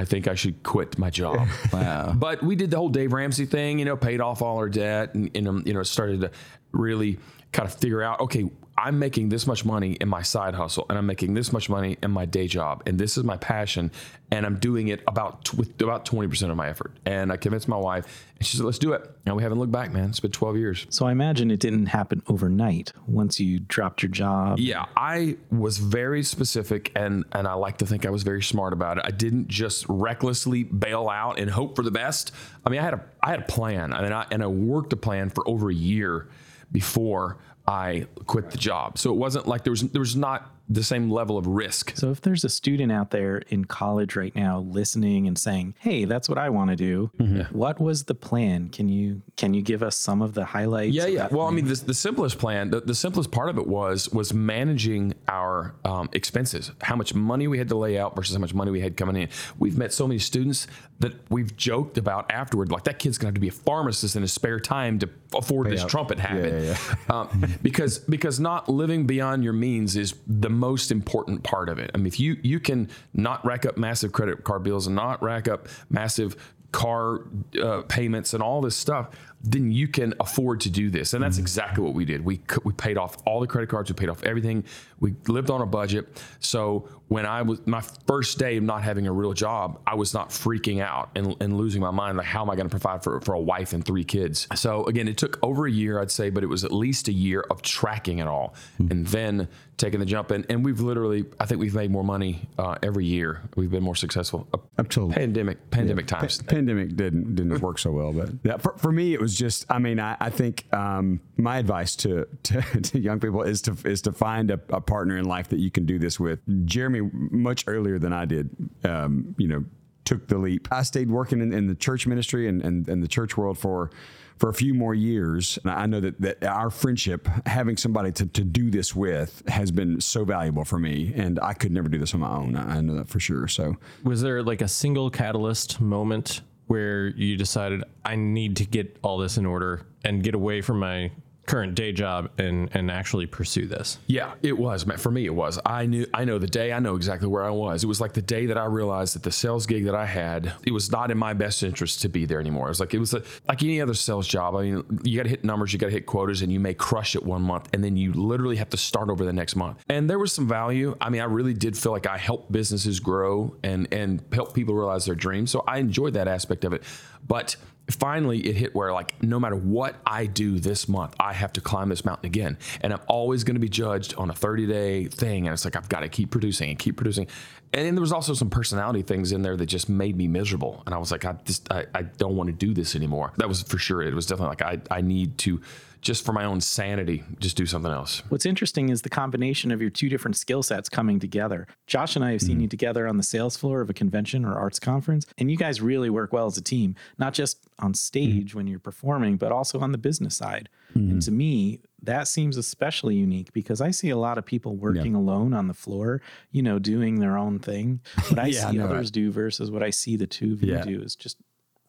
I 0.00 0.06
think 0.06 0.28
I 0.28 0.34
should 0.34 0.62
quit 0.62 0.98
my 0.98 1.10
job. 1.10 1.46
wow. 1.74 2.14
But 2.14 2.42
we 2.42 2.56
did 2.56 2.70
the 2.70 2.78
whole 2.78 2.88
Dave 2.88 3.12
Ramsey 3.12 3.44
thing, 3.44 3.78
you 3.78 3.84
know, 3.84 3.98
paid 3.98 4.22
off 4.22 4.40
all 4.40 4.56
our 4.56 4.70
debt 4.70 5.14
and, 5.14 5.30
and 5.34 5.46
um, 5.46 5.62
you 5.66 5.74
know, 5.74 5.82
started 5.82 6.22
to 6.22 6.30
really 6.72 7.18
kind 7.52 7.68
of 7.68 7.74
figure 7.74 8.02
out, 8.02 8.20
okay, 8.20 8.48
I'm 8.80 8.98
making 8.98 9.28
this 9.28 9.46
much 9.46 9.64
money 9.64 9.92
in 10.00 10.08
my 10.08 10.22
side 10.22 10.54
hustle 10.54 10.86
and 10.88 10.96
I'm 10.96 11.04
making 11.06 11.34
this 11.34 11.52
much 11.52 11.68
money 11.68 11.98
in 12.02 12.10
my 12.10 12.24
day 12.24 12.46
job 12.46 12.82
and 12.86 12.98
this 12.98 13.18
is 13.18 13.24
my 13.24 13.36
passion 13.36 13.92
and 14.30 14.46
I'm 14.46 14.58
doing 14.58 14.88
it 14.88 15.02
about 15.06 15.52
with 15.54 15.80
about 15.82 16.06
20% 16.06 16.50
of 16.50 16.56
my 16.56 16.68
effort. 16.68 16.96
And 17.04 17.30
I 17.30 17.36
convinced 17.36 17.68
my 17.68 17.76
wife 17.76 18.26
and 18.38 18.46
she 18.46 18.56
said, 18.56 18.64
let's 18.64 18.78
do 18.78 18.94
it. 18.94 19.10
And 19.26 19.36
we 19.36 19.42
haven't 19.42 19.58
looked 19.58 19.72
back, 19.72 19.92
man. 19.92 20.08
It's 20.08 20.20
been 20.20 20.30
12 20.30 20.56
years. 20.56 20.86
So 20.88 21.04
I 21.04 21.12
imagine 21.12 21.50
it 21.50 21.60
didn't 21.60 21.86
happen 21.86 22.22
overnight 22.26 22.94
once 23.06 23.38
you 23.38 23.58
dropped 23.58 24.02
your 24.02 24.10
job. 24.10 24.58
Yeah, 24.58 24.86
I 24.96 25.36
was 25.50 25.76
very 25.76 26.22
specific 26.22 26.90
and 26.96 27.24
and 27.32 27.46
I 27.46 27.54
like 27.54 27.78
to 27.78 27.86
think 27.86 28.06
I 28.06 28.10
was 28.10 28.22
very 28.22 28.42
smart 28.42 28.72
about 28.72 28.96
it. 28.96 29.04
I 29.06 29.10
didn't 29.10 29.48
just 29.48 29.84
recklessly 29.88 30.64
bail 30.64 31.10
out 31.10 31.38
and 31.38 31.50
hope 31.50 31.76
for 31.76 31.82
the 31.82 31.90
best. 31.90 32.32
I 32.64 32.70
mean, 32.70 32.80
I 32.80 32.84
had 32.84 32.94
a 32.94 33.04
I 33.22 33.30
had 33.30 33.40
a 33.40 33.44
plan. 33.44 33.92
I 33.92 34.02
mean, 34.02 34.12
I, 34.12 34.26
and 34.30 34.42
I 34.42 34.46
worked 34.46 34.94
a 34.94 34.96
plan 34.96 35.28
for 35.28 35.46
over 35.46 35.68
a 35.68 35.74
year 35.74 36.28
before 36.72 37.38
I 37.70 38.06
quit 38.26 38.50
the 38.50 38.58
job. 38.58 38.98
So 38.98 39.12
it 39.12 39.16
wasn't 39.16 39.46
like 39.46 39.62
there 39.62 39.70
was 39.70 39.82
there 39.82 40.00
was 40.00 40.16
not 40.16 40.50
the 40.70 40.84
same 40.84 41.10
level 41.10 41.36
of 41.36 41.48
risk. 41.48 41.92
So 41.96 42.12
if 42.12 42.20
there's 42.20 42.44
a 42.44 42.48
student 42.48 42.92
out 42.92 43.10
there 43.10 43.38
in 43.48 43.64
college 43.64 44.14
right 44.14 44.34
now 44.36 44.60
listening 44.60 45.26
and 45.26 45.36
saying, 45.36 45.74
"Hey, 45.80 46.04
that's 46.04 46.28
what 46.28 46.38
I 46.38 46.48
want 46.48 46.70
to 46.70 46.76
do." 46.76 47.10
Mm-hmm. 47.18 47.58
What 47.58 47.80
was 47.80 48.04
the 48.04 48.14
plan? 48.14 48.68
Can 48.68 48.88
you 48.88 49.20
can 49.36 49.52
you 49.52 49.62
give 49.62 49.82
us 49.82 49.96
some 49.96 50.22
of 50.22 50.34
the 50.34 50.44
highlights? 50.44 50.94
Yeah, 50.94 51.06
yeah. 51.06 51.22
that 51.22 51.32
Well, 51.32 51.48
I 51.48 51.50
mean, 51.50 51.66
the, 51.66 51.74
the 51.74 51.94
simplest 51.94 52.38
plan, 52.38 52.70
the, 52.70 52.80
the 52.80 52.94
simplest 52.94 53.32
part 53.32 53.48
of 53.48 53.58
it 53.58 53.66
was 53.66 54.08
was 54.10 54.32
managing 54.32 55.14
our 55.26 55.74
um, 55.84 56.08
expenses, 56.12 56.70
how 56.80 56.94
much 56.94 57.14
money 57.14 57.48
we 57.48 57.58
had 57.58 57.68
to 57.70 57.76
lay 57.76 57.98
out 57.98 58.14
versus 58.14 58.36
how 58.36 58.40
much 58.40 58.54
money 58.54 58.70
we 58.70 58.80
had 58.80 58.96
coming 58.96 59.16
in. 59.16 59.28
We've 59.58 59.76
met 59.76 59.92
so 59.92 60.06
many 60.06 60.20
students 60.20 60.68
that 61.00 61.14
we've 61.30 61.56
joked 61.56 61.98
about 61.98 62.30
afterward, 62.30 62.70
like 62.70 62.84
that 62.84 63.00
kid's 63.00 63.18
gonna 63.18 63.28
have 63.28 63.34
to 63.34 63.40
be 63.40 63.48
a 63.48 63.52
pharmacist 63.52 64.14
in 64.14 64.22
his 64.22 64.32
spare 64.32 64.60
time 64.60 65.00
to 65.00 65.08
afford 65.34 65.68
this 65.68 65.84
trumpet 65.84 66.20
habit, 66.20 66.64
yeah, 66.64 66.94
um, 67.08 67.56
because 67.62 67.98
because 67.98 68.38
not 68.38 68.68
living 68.68 69.06
beyond 69.06 69.42
your 69.42 69.52
means 69.52 69.96
is 69.96 70.14
the 70.26 70.50
most 70.60 70.92
important 70.92 71.42
part 71.42 71.68
of 71.68 71.78
it. 71.78 71.90
I 71.94 71.96
mean, 71.98 72.06
if 72.06 72.20
you 72.20 72.38
you 72.42 72.60
can 72.60 72.88
not 73.14 73.44
rack 73.44 73.66
up 73.66 73.76
massive 73.76 74.12
credit 74.12 74.44
card 74.44 74.62
bills 74.62 74.86
and 74.86 74.94
not 74.94 75.22
rack 75.22 75.48
up 75.48 75.68
massive 75.88 76.36
car 76.72 77.22
uh, 77.60 77.82
payments 77.88 78.32
and 78.34 78.42
all 78.42 78.60
this 78.60 78.76
stuff, 78.76 79.10
then 79.42 79.72
you 79.72 79.88
can 79.88 80.14
afford 80.20 80.60
to 80.60 80.70
do 80.70 80.90
this. 80.90 81.14
And 81.14 81.22
that's 81.24 81.38
exactly 81.38 81.82
what 81.82 81.94
we 81.94 82.04
did. 82.04 82.24
We 82.24 82.40
we 82.64 82.72
paid 82.72 82.98
off 82.98 83.16
all 83.26 83.40
the 83.40 83.46
credit 83.46 83.70
cards. 83.70 83.90
We 83.90 83.94
paid 83.94 84.08
off 84.10 84.22
everything. 84.22 84.64
We 85.00 85.14
lived 85.26 85.50
on 85.50 85.62
a 85.62 85.66
budget. 85.66 86.22
So 86.40 86.88
when 87.10 87.26
I 87.26 87.42
was 87.42 87.66
my 87.66 87.80
first 88.06 88.38
day 88.38 88.56
of 88.56 88.62
not 88.62 88.84
having 88.84 89.08
a 89.08 89.12
real 89.12 89.32
job, 89.32 89.80
I 89.84 89.96
was 89.96 90.14
not 90.14 90.30
freaking 90.30 90.80
out 90.80 91.10
and, 91.16 91.34
and 91.40 91.56
losing 91.56 91.80
my 91.80 91.90
mind. 91.90 92.16
Like, 92.16 92.26
how 92.26 92.40
am 92.42 92.50
I 92.50 92.54
going 92.54 92.68
to 92.68 92.70
provide 92.70 93.02
for, 93.02 93.20
for 93.20 93.34
a 93.34 93.40
wife 93.40 93.72
and 93.72 93.84
three 93.84 94.04
kids? 94.04 94.46
So 94.54 94.84
again, 94.84 95.08
it 95.08 95.18
took 95.18 95.36
over 95.42 95.66
a 95.66 95.70
year, 95.70 96.00
I'd 96.00 96.12
say, 96.12 96.30
but 96.30 96.44
it 96.44 96.46
was 96.46 96.62
at 96.62 96.70
least 96.70 97.08
a 97.08 97.12
year 97.12 97.40
of 97.50 97.62
tracking 97.62 98.20
it 98.20 98.28
all 98.28 98.54
and 98.78 99.08
then 99.08 99.48
taking 99.80 99.98
the 99.98 100.06
jump. 100.06 100.30
And, 100.30 100.46
and 100.48 100.64
we've 100.64 100.80
literally, 100.80 101.24
I 101.40 101.46
think 101.46 101.60
we've 101.60 101.74
made 101.74 101.90
more 101.90 102.04
money 102.04 102.48
uh, 102.58 102.76
every 102.82 103.06
year. 103.06 103.42
We've 103.56 103.70
been 103.70 103.82
more 103.82 103.96
successful. 103.96 104.46
Up 104.78 104.88
till 104.88 105.10
pandemic, 105.10 105.70
pandemic 105.70 106.06
Pa- 106.06 106.20
times. 106.20 106.42
pandemic 106.42 106.96
didn't 106.96 107.34
didn't 107.34 107.60
work 107.60 107.78
so 107.78 107.90
well, 107.90 108.12
but 108.12 108.30
yeah, 108.44 108.58
for, 108.58 108.76
for 108.78 108.92
me 108.92 109.14
it 109.14 109.20
was 109.20 109.36
just. 109.36 109.66
I 109.68 109.78
mean, 109.78 109.98
I, 109.98 110.16
I 110.20 110.30
think 110.30 110.72
um, 110.72 111.20
my 111.36 111.58
advice 111.58 111.96
to, 111.96 112.26
to 112.44 112.62
to 112.62 112.98
young 112.98 113.20
people 113.20 113.42
is 113.42 113.62
to 113.62 113.76
is 113.84 114.02
to 114.02 114.12
find 114.12 114.50
a, 114.50 114.60
a 114.68 114.80
partner 114.80 115.16
in 115.16 115.24
life 115.24 115.48
that 115.48 115.58
you 115.58 115.70
can 115.70 115.86
do 115.86 115.98
this 115.98 116.20
with. 116.20 116.40
Jeremy, 116.66 116.99
much 117.12 117.64
earlier 117.66 117.98
than 117.98 118.12
I 118.12 118.24
did, 118.24 118.50
um, 118.84 119.34
you 119.38 119.48
know, 119.48 119.64
took 120.04 120.26
the 120.28 120.38
leap. 120.38 120.68
I 120.70 120.82
stayed 120.82 121.10
working 121.10 121.40
in, 121.40 121.52
in 121.52 121.66
the 121.66 121.74
church 121.74 122.06
ministry 122.06 122.48
and, 122.48 122.62
and 122.62 122.88
and 122.88 123.02
the 123.02 123.08
church 123.08 123.36
world 123.36 123.58
for. 123.58 123.90
For 124.38 124.48
a 124.48 124.54
few 124.54 124.72
more 124.72 124.94
years, 124.94 125.58
and 125.62 125.70
I 125.70 125.84
know 125.84 126.00
that, 126.00 126.18
that 126.22 126.42
our 126.44 126.70
friendship, 126.70 127.28
having 127.44 127.76
somebody 127.76 128.10
to, 128.12 128.24
to 128.24 128.42
do 128.42 128.70
this 128.70 128.96
with, 128.96 129.42
has 129.46 129.70
been 129.70 130.00
so 130.00 130.24
valuable 130.24 130.64
for 130.64 130.78
me. 130.78 131.12
And 131.14 131.38
I 131.42 131.52
could 131.52 131.72
never 131.72 131.90
do 131.90 131.98
this 131.98 132.14
on 132.14 132.20
my 132.20 132.30
own. 132.30 132.56
I 132.56 132.80
know 132.80 132.94
that 132.94 133.06
for 133.10 133.20
sure. 133.20 133.48
So, 133.48 133.76
Was 134.02 134.22
there 134.22 134.42
like 134.42 134.62
a 134.62 134.66
single 134.66 135.10
catalyst 135.10 135.78
moment 135.78 136.40
where 136.68 137.08
you 137.08 137.36
decided 137.36 137.84
I 138.02 138.16
need 138.16 138.56
to 138.56 138.64
get 138.64 138.96
all 139.02 139.18
this 139.18 139.36
in 139.36 139.44
order 139.44 139.84
and 140.04 140.22
get 140.22 140.34
away 140.34 140.62
from 140.62 140.78
my 140.78 141.10
current 141.50 141.74
day 141.74 141.90
job 141.90 142.30
and 142.38 142.68
and 142.72 142.90
actually 142.90 143.26
pursue 143.26 143.66
this? 143.66 143.98
Yeah, 144.06 144.34
it 144.42 144.56
was. 144.56 144.84
For 144.84 145.10
me, 145.10 145.26
it 145.26 145.34
was. 145.34 145.58
I 145.66 145.86
knew. 145.86 146.06
I 146.14 146.24
know 146.24 146.38
the 146.38 146.46
day. 146.46 146.72
I 146.72 146.78
know 146.78 146.94
exactly 146.94 147.26
where 147.26 147.44
I 147.44 147.50
was. 147.50 147.82
It 147.82 147.88
was 147.88 148.00
like 148.00 148.12
the 148.12 148.22
day 148.22 148.46
that 148.46 148.56
I 148.56 148.66
realized 148.66 149.14
that 149.16 149.24
the 149.24 149.32
sales 149.32 149.66
gig 149.66 149.84
that 149.86 149.94
I 149.94 150.06
had, 150.06 150.52
it 150.64 150.72
was 150.72 150.92
not 150.92 151.10
in 151.10 151.18
my 151.18 151.34
best 151.34 151.62
interest 151.62 152.02
to 152.02 152.08
be 152.08 152.24
there 152.24 152.40
anymore. 152.40 152.66
It 152.66 152.70
was 152.70 152.80
like 152.80 152.94
it 152.94 153.00
was 153.00 153.14
a, 153.14 153.22
like 153.48 153.62
any 153.62 153.80
other 153.80 153.94
sales 153.94 154.28
job. 154.28 154.54
I 154.54 154.62
mean, 154.62 155.00
you 155.02 155.16
got 155.16 155.24
to 155.24 155.28
hit 155.28 155.44
numbers, 155.44 155.72
you 155.72 155.78
got 155.78 155.86
to 155.86 155.92
hit 155.92 156.06
quotas, 156.06 156.42
and 156.42 156.52
you 156.52 156.60
may 156.60 156.74
crush 156.74 157.16
it 157.16 157.24
one 157.24 157.42
month, 157.42 157.68
and 157.72 157.82
then 157.82 157.96
you 157.96 158.12
literally 158.12 158.56
have 158.56 158.70
to 158.70 158.76
start 158.76 159.10
over 159.10 159.24
the 159.24 159.32
next 159.32 159.56
month. 159.56 159.84
And 159.88 160.08
there 160.08 160.18
was 160.18 160.32
some 160.32 160.46
value. 160.46 160.96
I 161.00 161.10
mean, 161.10 161.20
I 161.20 161.24
really 161.24 161.54
did 161.54 161.76
feel 161.76 161.92
like 161.92 162.06
I 162.06 162.16
helped 162.16 162.52
businesses 162.52 163.00
grow 163.00 163.56
and 163.64 163.92
and 163.92 164.22
help 164.32 164.54
people 164.54 164.74
realize 164.74 165.04
their 165.04 165.16
dreams. 165.16 165.50
So 165.50 165.64
I 165.66 165.78
enjoyed 165.78 166.14
that 166.14 166.28
aspect 166.28 166.64
of 166.64 166.72
it, 166.72 166.84
but 167.26 167.56
finally 167.90 168.40
it 168.40 168.56
hit 168.56 168.74
where 168.74 168.92
like 168.92 169.22
no 169.22 169.38
matter 169.38 169.56
what 169.56 169.96
I 170.06 170.26
do 170.26 170.58
this 170.58 170.88
month, 170.88 171.14
I 171.20 171.32
have 171.32 171.52
to 171.54 171.60
climb 171.60 171.88
this 171.88 172.04
mountain 172.04 172.26
again. 172.26 172.58
And 172.80 172.92
I'm 172.92 173.00
always 173.06 173.44
going 173.44 173.54
to 173.54 173.60
be 173.60 173.68
judged 173.68 174.14
on 174.14 174.30
a 174.30 174.34
30 174.34 174.66
day 174.66 175.04
thing. 175.06 175.46
And 175.46 175.52
it's 175.52 175.64
like, 175.64 175.76
I've 175.76 175.88
got 175.88 176.00
to 176.00 176.08
keep 176.08 176.30
producing 176.30 176.70
and 176.70 176.78
keep 176.78 176.96
producing. 176.96 177.26
And 177.72 177.86
then 177.86 177.94
there 177.94 178.02
was 178.02 178.12
also 178.12 178.34
some 178.34 178.50
personality 178.50 179.02
things 179.02 179.30
in 179.30 179.42
there 179.42 179.56
that 179.56 179.66
just 179.66 179.88
made 179.88 180.16
me 180.16 180.26
miserable. 180.26 180.82
And 180.86 180.94
I 180.94 180.98
was 180.98 181.12
like, 181.12 181.24
I 181.24 181.34
just, 181.44 181.70
I, 181.72 181.86
I 181.94 182.02
don't 182.02 182.36
want 182.36 182.48
to 182.48 182.52
do 182.52 182.74
this 182.74 182.96
anymore. 182.96 183.32
That 183.36 183.48
was 183.48 183.62
for 183.62 183.78
sure. 183.78 184.02
It 184.02 184.14
was 184.14 184.26
definitely 184.26 184.56
like, 184.60 184.62
I, 184.90 184.96
I 184.96 185.00
need 185.02 185.38
to 185.38 185.60
just 186.00 186.24
for 186.24 186.32
my 186.32 186.44
own 186.44 186.60
sanity, 186.60 187.22
just 187.38 187.56
do 187.56 187.66
something 187.66 187.90
else. 187.92 188.22
What's 188.30 188.46
interesting 188.46 188.88
is 188.88 189.02
the 189.02 189.08
combination 189.10 189.70
of 189.70 189.80
your 189.80 189.90
two 189.90 190.08
different 190.08 190.36
skill 190.36 190.62
sets 190.62 190.88
coming 190.88 191.18
together. 191.20 191.66
Josh 191.86 192.16
and 192.16 192.24
I 192.24 192.32
have 192.32 192.40
seen 192.40 192.52
Mm-hmm. 192.56 192.60
you 192.62 192.68
together 192.68 193.06
on 193.06 193.16
the 193.16 193.22
sales 193.22 193.56
floor 193.56 193.80
of 193.80 193.90
a 193.90 193.94
convention 193.94 194.44
or 194.44 194.54
arts 194.58 194.78
conference, 194.78 195.26
and 195.38 195.50
you 195.50 195.56
guys 195.56 195.80
really 195.80 196.08
work 196.10 196.32
well 196.32 196.46
as 196.46 196.56
a 196.56 196.62
team, 196.62 196.94
not 197.18 197.34
just 197.34 197.58
on 197.78 197.94
stage 197.94 198.50
Mm-hmm. 198.50 198.56
when 198.58 198.66
you're 198.66 198.78
performing, 198.78 199.36
but 199.36 199.52
also 199.52 199.80
on 199.80 199.92
the 199.92 199.98
business 199.98 200.34
side. 200.34 200.68
And 200.94 201.22
to 201.22 201.30
me, 201.30 201.78
that 202.02 202.26
seems 202.26 202.56
especially 202.56 203.14
unique 203.14 203.52
because 203.52 203.80
I 203.80 203.92
see 203.92 204.10
a 204.10 204.16
lot 204.16 204.38
of 204.38 204.44
people 204.44 204.74
working 204.74 205.14
alone 205.14 205.54
on 205.54 205.68
the 205.68 205.74
floor, 205.74 206.20
you 206.50 206.62
know, 206.62 206.80
doing 206.80 207.20
their 207.20 207.38
own 207.38 207.60
thing. 207.60 208.00
What 208.28 208.40
I 208.40 208.46
Yeah, 208.48 208.70
see 208.70 208.76
know 208.78 208.86
others 208.86 209.12
do 209.12 209.30
versus 209.30 209.70
what 209.70 209.84
I 209.84 209.90
see 209.90 210.16
the 210.16 210.26
two 210.26 210.52
of 210.54 210.62
you 210.64 210.72
Yeah. 210.74 210.82
do 210.82 211.00
is 211.00 211.14
just 211.14 211.36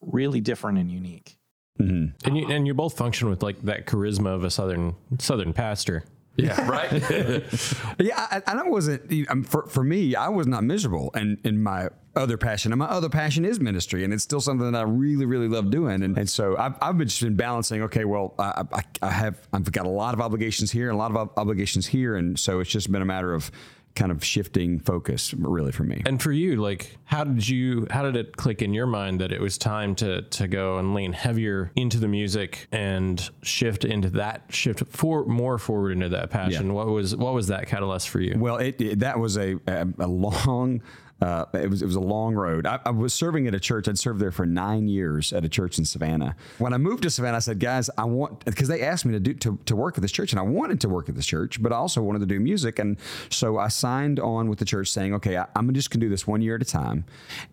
really 0.01 0.39
different 0.41 0.77
and 0.77 0.91
unique. 0.91 1.38
And 1.81 2.38
you 2.38 2.47
and 2.50 2.67
you 2.67 2.73
both 2.73 2.97
function 2.97 3.29
with 3.29 3.41
like 3.43 3.61
that 3.63 3.85
charisma 3.88 4.27
of 4.35 4.43
a 4.43 4.51
southern 4.51 4.95
southern 5.19 5.53
pastor. 5.53 6.03
Yeah, 6.38 6.65
right. 6.67 6.91
Yeah, 8.00 8.15
I, 8.31 8.41
I 8.47 8.63
wasn't. 8.63 9.11
you 9.11 9.25
know, 9.25 9.31
um, 9.31 9.43
For 9.43 9.65
for 9.67 9.83
me, 9.83 10.15
I 10.15 10.29
was 10.29 10.47
not 10.47 10.63
miserable, 10.63 11.11
and 11.13 11.38
in 11.43 11.61
my 11.61 11.89
other 12.15 12.38
passion, 12.38 12.71
and 12.71 12.79
my 12.79 12.85
other 12.85 13.09
passion 13.09 13.45
is 13.45 13.59
ministry, 13.59 14.03
and 14.03 14.13
it's 14.13 14.23
still 14.23 14.41
something 14.41 14.71
that 14.71 14.77
I 14.77 14.83
really, 14.83 15.25
really 15.25 15.47
love 15.47 15.69
doing. 15.71 16.03
And, 16.03 16.17
and 16.17 16.29
so 16.29 16.57
I've, 16.57 16.75
I've 16.81 16.97
been 16.97 17.07
just 17.07 17.21
been 17.21 17.35
balancing. 17.35 17.81
Okay, 17.83 18.05
well, 18.05 18.33
I, 18.39 18.63
I, 18.71 18.81
I 19.01 19.11
have 19.11 19.47
I've 19.53 19.69
got 19.71 19.85
a 19.85 19.89
lot 19.89 20.13
of 20.13 20.21
obligations 20.21 20.71
here, 20.71 20.89
and 20.89 20.95
a 20.95 20.97
lot 20.97 21.11
of 21.11 21.17
ob- 21.17 21.33
obligations 21.38 21.88
here, 21.88 22.15
and 22.15 22.39
so 22.39 22.59
it's 22.61 22.69
just 22.69 22.91
been 22.91 23.01
a 23.01 23.05
matter 23.05 23.33
of 23.33 23.51
kind 23.95 24.12
of 24.12 24.24
shifting 24.24 24.79
focus, 24.79 25.33
really, 25.33 25.71
for 25.71 25.83
me. 25.83 26.01
And 26.05 26.21
for 26.21 26.31
you, 26.31 26.55
like, 26.57 26.98
how 27.03 27.24
did 27.24 27.48
you, 27.48 27.88
how 27.89 28.03
did 28.03 28.15
it 28.15 28.38
click 28.38 28.62
in 28.62 28.74
your 28.74 28.88
mind 28.88 29.19
that 29.21 29.31
it 29.31 29.41
was 29.41 29.57
time 29.57 29.95
to 29.95 30.21
to 30.21 30.48
go 30.48 30.77
and 30.77 30.93
lean 30.93 31.13
heavier 31.13 31.71
into 31.75 32.00
the 32.00 32.07
music 32.07 32.67
and 32.71 33.29
shift 33.41 33.83
into 33.86 34.10
that 34.12 34.43
shift 34.50 34.83
for 34.89 35.25
more 35.25 35.57
forward 35.57 35.91
into 35.91 36.10
that 36.10 36.29
passion? 36.29 36.74
What 36.74 36.88
was 36.88 37.15
what 37.15 37.33
was 37.33 37.48
that 37.48 37.67
catalyst 37.67 38.10
for 38.10 38.19
you? 38.21 38.36
Well, 38.38 38.57
it, 38.57 38.79
it- 38.81 39.00
that 39.00 39.19
was 39.19 39.38
a 39.38 39.55
a, 39.67 39.88
a 40.00 40.07
long. 40.07 40.81
Uh, 41.22 41.46
it 41.54 41.70
was 41.70 41.82
it 41.84 41.86
was 41.86 41.96
a 41.96 42.00
long 42.00 42.34
road. 42.34 42.66
I, 42.66 42.80
I 42.84 42.90
was 42.90 43.13
serving 43.13 43.48
at 43.48 43.54
a 43.54 43.60
church. 43.60 43.88
I'd 43.88 44.00
served 44.00 44.20
there 44.20 44.32
for 44.32 44.46
nine 44.46 44.88
years 44.88 45.32
at 45.32 45.46
a 45.46 45.50
church 45.50 45.78
in 45.78 45.86
Savannah. 45.86 46.36
When 46.58 46.74
I 46.74 46.78
moved 46.78 47.04
to 47.04 47.12
Savannah, 47.12 47.38
I 47.38 47.42
said, 47.42 47.60
"Guys, 47.60 47.92
I 47.96 48.06
want," 48.06 48.44
because 48.44 48.68
they 48.68 48.82
asked 48.82 49.06
me 49.06 49.13
to 49.13 49.20
do 49.20 49.34
to, 49.36 49.60
to 49.66 49.75
work 49.75 49.98
at 49.98 50.01
this 50.01 50.12
church, 50.12 50.32
and 50.34 50.40
I 50.40 50.44
wanted 50.44 50.82
to 50.82 50.90
work 50.90 51.10
at 51.10 51.16
this 51.16 51.28
church, 51.28 51.62
but 51.62 51.72
I 51.72 51.75
also 51.75 52.01
wanted 52.01 52.20
to 52.20 52.25
do 52.25 52.40
music, 52.40 52.80
and 52.80 52.98
so 53.30 53.60
I 53.60 53.68
signed 53.68 54.20
on 54.20 54.50
with 54.50 54.58
the 54.58 54.66
church, 54.66 54.90
saying, 54.90 55.13
"Okay, 55.16 55.38
I, 55.38 55.46
I'm 55.56 55.72
just 55.74 55.92
gonna 55.92 56.01
do 56.01 56.10
this 56.10 56.25
one 56.25 56.42
year 56.42 56.56
at 56.56 56.62
a 56.63 56.66
time," 56.66 57.06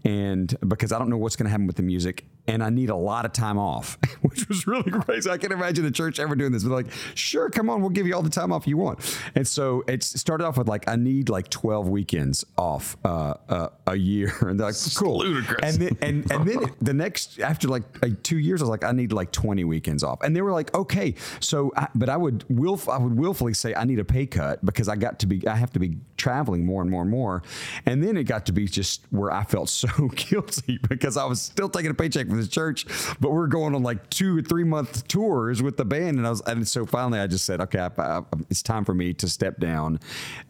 and 0.03 0.57
because 0.67 0.91
I 0.91 0.99
don't 0.99 1.11
know 1.11 1.19
what's 1.19 1.37
gonna 1.37 1.51
happen 1.51 1.67
with 1.67 1.77
the 1.77 1.83
music, 1.83 2.25
and 2.49 2.64
I 2.64 2.71
need 2.71 2.88
a 2.88 2.97
lot 2.97 3.26
of 3.26 3.33
time 3.33 3.59
off, 3.59 3.99
which 4.23 4.49
was 4.49 4.67
really 4.67 4.90
crazy. 5.02 5.31
I 5.31 5.37
can't 5.37 5.52
imagine 5.52 5.85
the 5.85 5.90
church 5.90 6.19
ever 6.19 6.35
doing 6.35 6.50
this. 6.50 6.64
But 6.64 6.73
like, 6.73 6.87
sure, 7.14 7.50
come 7.50 7.69
on, 7.69 7.83
we'll 7.83 7.90
give 7.90 8.07
you 8.07 8.14
all 8.14 8.23
the 8.23 8.31
time 8.31 8.52
off 8.52 8.67
you 8.67 8.78
want. 8.78 8.99
And 9.35 9.47
so 9.47 9.85
it 9.87 10.02
started 10.02 10.45
off 10.45 10.57
with 10.57 10.67
like, 10.67 10.88
I 10.88 10.97
need 10.97 11.28
like 11.28 11.50
12 11.50 11.88
weekends 11.88 12.45
off 12.57 12.97
uh, 13.05 13.35
uh, 13.49 13.69
a 13.87 13.95
year. 13.95 14.35
And 14.49 14.59
they're 14.59 14.69
like, 14.69 14.76
cool. 14.97 15.19
ludicrous. 15.19 15.59
And 15.62 15.75
then, 15.76 15.99
and, 16.00 16.33
and 16.33 16.49
then 16.49 16.75
the 16.81 16.95
next, 16.95 17.38
after 17.38 17.69
like, 17.69 17.83
like 18.00 18.23
two 18.23 18.38
years, 18.38 18.62
I 18.62 18.64
was 18.64 18.71
like, 18.71 18.83
I 18.83 18.93
need 18.93 19.12
like 19.12 19.31
20 19.31 19.62
weekends 19.64 20.02
off. 20.02 20.23
And 20.23 20.35
they 20.35 20.40
were 20.40 20.52
like, 20.52 20.75
okay. 20.75 21.14
So, 21.40 21.71
I, 21.76 21.88
but 21.95 22.09
I 22.09 22.17
would 22.17 22.47
willf- 22.49 22.90
I 22.90 22.97
would 22.97 23.19
willfully 23.19 23.52
say 23.52 23.75
I 23.75 23.85
need 23.85 23.99
a 23.99 24.07
pay 24.07 24.25
cut 24.25 24.64
because 24.64 24.88
I 24.88 24.97
got 24.97 25.19
to 25.19 25.26
be, 25.26 25.47
I 25.47 25.55
have 25.55 25.71
to 25.73 25.78
be 25.78 25.99
traveling 26.17 26.64
more 26.64 26.81
and 26.81 26.90
more 26.90 27.02
and 27.02 27.11
more. 27.11 27.43
And 27.85 28.02
then 28.02 28.17
it 28.17 28.25
got 28.25 28.47
to 28.47 28.52
be 28.52 28.67
just 28.67 29.05
where 29.11 29.31
I 29.31 29.45
felt 29.45 29.69
so 29.69 29.88
guilty 30.17 30.78
because 30.88 31.19
I 31.19 31.26
was 31.26 31.43
still 31.43 31.69
taking 31.69 31.90
a 31.90 31.95
paycheck 31.95 32.26
from 32.26 32.38
this 32.38 32.49
church, 32.49 32.87
but 33.21 33.33
we're 33.33 33.47
going 33.47 33.75
on 33.75 33.83
like 33.83 34.09
two 34.11 34.38
or 34.38 34.42
three 34.42 34.64
month 34.64 35.07
tours 35.09 35.62
with 35.62 35.76
the 35.76 35.85
band. 35.85 36.18
And 36.18 36.26
I 36.26 36.30
was, 36.30 36.40
and 36.42 36.66
so 36.66 36.87
finally 36.87 37.18
I 37.18 37.26
just 37.26 37.45
said, 37.45 37.61
okay, 37.61 37.78
I, 37.78 37.90
I, 37.99 38.23
it's 38.50 38.62
time 38.62 38.85
for 38.85 38.95
me 38.95 39.12
to 39.14 39.28
step 39.28 39.59
down 39.59 40.00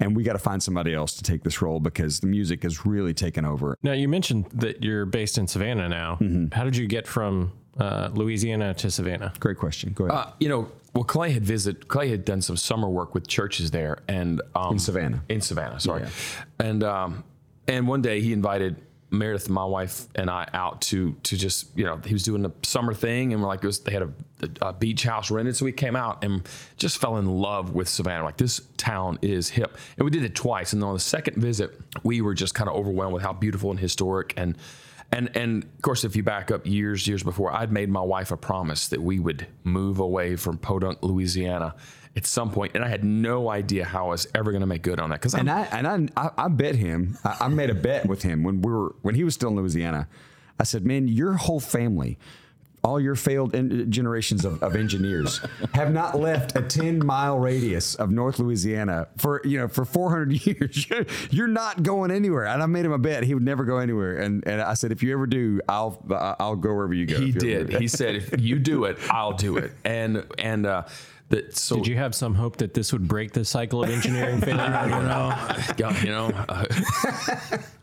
and 0.01 0.17
we 0.17 0.23
got 0.23 0.35
to 0.35 0.39
find 0.39 0.63
somebody 0.63 0.95
else 0.95 1.15
to 1.15 1.23
take 1.23 1.43
this 1.43 1.61
role 1.63 1.81
because 1.81 2.21
the 2.21 2.27
music 2.27 2.63
has 2.63 2.87
really 2.87 3.15
taken 3.15 3.45
over. 3.45 3.77
Now, 3.83 3.93
you 3.93 4.09
mentioned 4.09 4.47
that 4.55 4.83
you're 4.83 5.07
based 5.07 5.39
in 5.39 5.47
Savannah 5.47 5.89
now. 5.89 6.19
Mm-hmm. 6.21 6.55
How 6.55 6.65
did 6.65 6.77
you 6.77 6.87
get 6.87 7.07
from 7.07 7.53
uh, 7.79 8.11
Louisiana 8.13 8.75
to 8.75 8.91
Savannah? 8.91 9.33
Great 9.41 9.59
question. 9.59 9.93
Go 9.93 10.07
ahead. 10.07 10.19
Uh, 10.19 10.31
you 10.41 10.49
know, 10.49 10.71
well, 10.95 11.05
Clay 11.05 11.31
had 11.31 11.45
visit. 11.45 11.89
Clay 11.89 12.09
had 12.09 12.25
done 12.25 12.43
some 12.43 12.57
summer 12.57 12.89
work 12.89 13.15
with 13.15 13.29
churches 13.29 13.71
there, 13.71 13.99
and 14.09 14.41
um, 14.55 14.73
In 14.73 14.79
Savannah. 14.79 15.23
In 15.29 15.41
Savannah, 15.41 15.79
sorry. 15.79 16.07
And 16.59 16.83
um, 16.83 17.25
and 17.69 17.87
one 17.87 18.03
day 18.03 18.21
he 18.21 18.33
invited 18.33 18.77
Meredith, 19.11 19.49
my 19.49 19.65
wife, 19.65 20.07
and 20.15 20.29
I 20.29 20.49
out 20.53 20.83
to 20.83 21.15
to 21.23 21.37
just 21.37 21.77
you 21.77 21.85
know 21.85 22.01
he 22.05 22.13
was 22.13 22.23
doing 22.23 22.43
the 22.43 22.53
summer 22.63 22.93
thing, 22.93 23.33
and 23.33 23.41
we're 23.41 23.49
like 23.49 23.63
was, 23.63 23.81
they 23.81 23.93
had 23.93 24.03
a, 24.03 24.11
a 24.61 24.73
beach 24.73 25.03
house 25.05 25.31
rented, 25.31 25.57
so 25.57 25.65
we 25.65 25.73
came 25.73 25.97
out 25.97 26.23
and 26.23 26.47
just 26.77 26.99
fell 26.99 27.17
in 27.17 27.27
love 27.27 27.75
with 27.75 27.89
Savannah. 27.89 28.25
Like 28.25 28.37
this 28.37 28.61
town 28.77 29.19
is 29.23 29.49
hip, 29.49 29.77
and 29.97 30.05
we 30.05 30.11
did 30.11 30.25
it 30.25 30.35
twice. 30.35 30.73
And 30.73 30.85
on 30.85 30.95
the 30.95 31.01
second 31.01 31.39
visit, 31.39 31.79
we 32.03 32.21
were 32.21 32.35
just 32.35 32.55
kind 32.55 32.69
of 32.69 32.77
overwhelmed 32.77 33.15
with 33.15 33.23
how 33.23 33.33
beautiful 33.33 33.71
and 33.71 33.81
historic 33.81 34.35
and. 34.37 34.57
And 35.11 35.35
and 35.35 35.65
of 35.65 35.81
course, 35.81 36.05
if 36.05 36.17
you 36.17 36.23
back 36.23 36.51
up 36.51 36.67
years, 36.67 37.09
years 37.09 37.23
before, 37.23 37.51
I'd 37.51 37.73
made 37.73 37.89
my 37.89 38.03
wife 38.03 38.31
a 38.31 38.37
promise 38.37 38.89
that 38.89 39.01
we 39.01 39.19
would 39.19 39.47
move 39.65 40.01
away 40.01 40.37
from 40.37 40.59
Podunk, 40.59 41.03
Louisiana, 41.03 41.75
at 42.19 42.27
some 42.27 42.51
point, 42.51 42.73
and 42.75 42.85
I 42.85 42.89
had 42.89 43.05
no 43.05 43.49
idea 43.49 43.85
how 43.85 44.07
I 44.07 44.09
was 44.11 44.27
ever 44.35 44.51
going 44.51 44.63
to 44.63 44.67
make 44.67 44.83
good 44.83 44.99
on 44.99 45.11
that 45.11 45.21
because 45.21 45.35
and 45.35 45.49
I 45.49 45.63
and 45.71 46.11
I 46.17 46.25
I, 46.27 46.31
I 46.45 46.49
bet 46.49 46.75
him. 46.75 47.17
I, 47.25 47.37
I 47.43 47.49
made 47.49 47.71
a 47.71 47.75
bet 47.75 48.07
with 48.07 48.23
him 48.23 48.43
when 48.43 48.61
we 48.61 48.73
were 48.73 48.95
when 49.03 49.15
he 49.15 49.23
was 49.23 49.35
still 49.35 49.51
in 49.51 49.57
Louisiana. 49.57 50.09
I 50.59 50.65
said, 50.65 50.85
"Man, 50.85 51.07
your 51.09 51.35
whole 51.35 51.61
family." 51.61 52.19
All 52.85 53.01
your 53.01 53.17
failed 53.17 53.57
en- 53.57 53.91
generations 53.91 54.45
of, 54.45 54.63
of 54.63 54.77
engineers 54.77 55.41
have 55.75 55.93
not 55.93 56.17
left 56.21 56.57
a 56.57 56.63
10 56.63 57.05
mile 57.05 57.37
radius 57.37 57.97
of 57.97 58.13
North 58.13 58.39
Louisiana 58.39 59.09
for 59.17 59.43
you 59.45 59.59
know 59.59 59.67
for 59.67 59.85
400 59.85 60.47
years. 60.47 60.89
You're, 60.89 61.05
you're 61.31 61.49
not 61.49 61.83
going 61.83 62.13
anywhere. 62.13 62.47
And 62.47 62.63
I 62.63 62.67
made 62.67 62.85
him 62.87 62.93
a 62.93 62.99
bet 62.99 63.25
he 63.25 63.35
would 63.35 63.43
never 63.43 63.65
go 63.65 63.79
anywhere. 63.79 64.19
And 64.19 64.47
and 64.47 64.63
I 64.63 64.75
said 64.75 64.93
if 64.93 65.03
you 65.03 65.13
ever 65.13 65.27
do, 65.27 65.61
I'll 65.69 66.01
I'll 66.39 66.55
go 66.57 66.73
wherever 66.73 66.95
you 66.95 67.05
go. 67.05 67.19
he 67.21 67.31
If 67.31 67.43
you 67.43 67.55
ever 67.57 67.65
did. 67.65 67.81
He 67.81 67.89
said, 67.89 68.15
"If 68.15 68.41
you 68.41 68.61
do 68.61 68.85
it, 68.85 68.97
I'll 69.11 69.33
do 69.33 69.57
it." 69.59 69.73
And 69.85 70.25
and 70.39 70.65
uh, 70.65 70.85
that 71.31 71.57
so 71.57 71.77
Did 71.77 71.87
you 71.87 71.97
have 71.97 72.15
some 72.15 72.35
hope 72.35 72.57
that 72.59 72.75
this 72.75 72.93
would 72.93 73.07
break 73.07 73.33
the 73.33 73.45
cycle 73.45 73.83
of 73.85 73.91
engineering 73.91 74.41
failure? 74.41 74.61
I 74.63 74.89
don't 74.89 75.07
know. 75.07 75.95
You 76.03 76.11
know, 76.11 76.27
uh, 76.49 76.65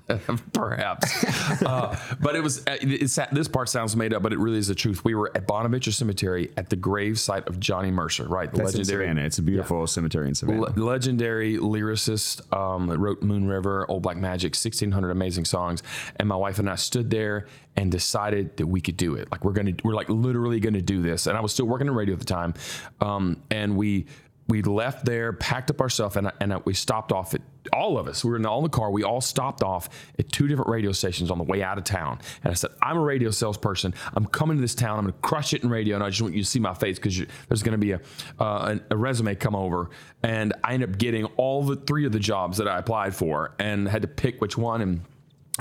perhaps. 0.53 1.61
Uh, 1.63 1.97
but 2.21 2.35
it 2.35 2.43
was. 2.43 2.59
uh, 2.67 2.77
It's, 2.81 3.17
this 3.31 3.47
part 3.47 3.69
sounds 3.69 3.95
made 3.95 4.13
up, 4.13 4.21
but 4.23 4.33
it 4.33 4.39
really 4.39 4.57
is 4.59 4.67
the 4.67 4.75
truth. 4.75 5.03
We 5.03 5.15
were 5.15 5.31
at 5.35 5.47
Bonaventure 5.47 5.91
Cemetery 5.91 6.51
at 6.57 6.69
the 6.69 6.75
grave 6.75 7.19
site 7.19 7.47
of 7.47 7.59
Johnny 7.59 7.91
Mercer, 7.91 8.27
right? 8.27 8.51
The 8.51 8.59
That's 8.59 8.75
in 8.75 8.85
Savannah. 8.85 9.21
It's 9.25 9.39
a 9.39 9.41
beautiful 9.41 9.87
cemetery 9.87 10.27
in 10.27 10.35
Savannah. 10.35 10.61
Le- 10.61 10.83
legendary 10.83 11.57
lyricist 11.57 12.41
um, 12.55 12.87
that 12.87 12.99
wrote 12.99 13.23
Moon 13.23 13.47
River, 13.47 13.85
Old 13.89 14.03
Black 14.03 14.17
Magic, 14.17 14.51
1600 14.55 15.09
amazing 15.09 15.45
songs. 15.45 15.81
And 16.17 16.29
my 16.29 16.35
wife 16.35 16.59
and 16.59 16.69
I 16.69 16.75
stood 16.75 17.09
there 17.09 17.47
and 17.75 17.91
decided 17.91 18.55
that 18.57 18.67
we 18.67 18.79
could 18.81 18.97
do 18.97 19.15
it. 19.15 19.29
Like 19.31 19.43
we're 19.43 19.51
gonna, 19.53 19.73
we're 19.83 19.95
like 19.95 20.09
literally 20.09 20.59
gonna 20.59 20.81
do 20.81 21.01
this. 21.01 21.27
And 21.27 21.37
I 21.37 21.41
was 21.41 21.51
still 21.51 21.65
working 21.65 21.87
in 21.87 21.95
radio 21.95 22.13
at 22.13 22.19
the 22.19 22.25
time, 22.25 22.53
um, 23.01 23.41
and 23.51 23.75
we 23.75 24.05
we 24.47 24.61
left 24.61 25.05
there, 25.05 25.33
packed 25.33 25.71
up 25.71 25.81
our 25.81 25.89
stuff, 25.89 26.15
and 26.15 26.31
and 26.39 26.53
we 26.65 26.73
stopped 26.73 27.11
off 27.11 27.33
at 27.33 27.41
all 27.73 27.97
of 27.97 28.07
us. 28.07 28.23
We 28.23 28.29
were 28.29 28.37
in 28.37 28.45
all 28.45 28.59
in 28.59 28.63
the 28.63 28.69
car. 28.69 28.91
We 28.91 29.03
all 29.03 29.21
stopped 29.21 29.63
off 29.63 29.89
at 30.19 30.31
two 30.31 30.47
different 30.47 30.69
radio 30.69 30.91
stations 30.91 31.31
on 31.31 31.39
the 31.39 31.43
way 31.43 31.63
out 31.63 31.79
of 31.79 31.83
town. 31.83 32.19
And 32.43 32.51
I 32.51 32.53
said, 32.53 32.69
"I'm 32.81 32.97
a 32.97 33.01
radio 33.01 33.31
salesperson. 33.31 33.95
I'm 34.13 34.25
coming 34.25 34.57
to 34.57 34.61
this 34.61 34.75
town. 34.75 34.99
I'm 34.99 35.05
going 35.05 35.13
to 35.13 35.19
crush 35.19 35.53
it 35.53 35.63
in 35.63 35.69
radio, 35.69 35.95
and 35.95 36.03
I 36.03 36.09
just 36.09 36.21
want 36.21 36.35
you 36.35 36.43
to 36.43 36.49
see 36.49 36.59
my 36.59 36.75
face 36.75 36.99
because 36.99 37.17
there's 37.47 37.63
going 37.63 37.71
to 37.71 37.77
be 37.77 37.93
a, 37.93 38.01
uh, 38.39 38.77
a 38.91 38.95
resume 38.95 39.33
come 39.35 39.55
over." 39.55 39.89
And 40.21 40.53
I 40.63 40.73
ended 40.73 40.91
up 40.91 40.97
getting 40.97 41.25
all 41.37 41.63
the 41.63 41.75
three 41.75 42.05
of 42.05 42.11
the 42.11 42.19
jobs 42.19 42.57
that 42.57 42.67
I 42.67 42.77
applied 42.77 43.15
for, 43.15 43.55
and 43.57 43.87
had 43.87 44.03
to 44.03 44.07
pick 44.07 44.41
which 44.41 44.57
one 44.57 44.81
and 44.81 45.01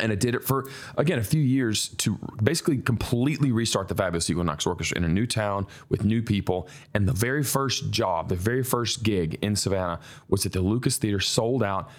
and 0.00 0.10
I 0.10 0.16
did 0.16 0.34
it 0.34 0.42
for 0.42 0.68
again 0.98 1.18
a 1.18 1.24
few 1.24 1.40
years 1.40 1.88
to 1.98 2.18
basically 2.42 2.78
completely 2.78 3.52
restart 3.52 3.88
the 3.88 3.94
Fabulous 3.94 4.28
Equinox 4.28 4.66
Orchestra 4.66 4.96
in 4.96 5.04
a 5.04 5.08
new 5.08 5.26
town 5.26 5.66
with 5.88 6.04
new 6.04 6.22
people. 6.22 6.68
And 6.94 7.08
the 7.08 7.12
very 7.12 7.44
first 7.44 7.90
job, 7.90 8.28
the 8.28 8.36
very 8.36 8.64
first 8.64 9.02
gig 9.02 9.38
in 9.42 9.54
Savannah 9.54 10.00
was 10.28 10.44
at 10.46 10.52
the 10.52 10.60
Lucas 10.60 10.96
Theater, 10.96 11.20
sold 11.20 11.62
out, 11.62 11.90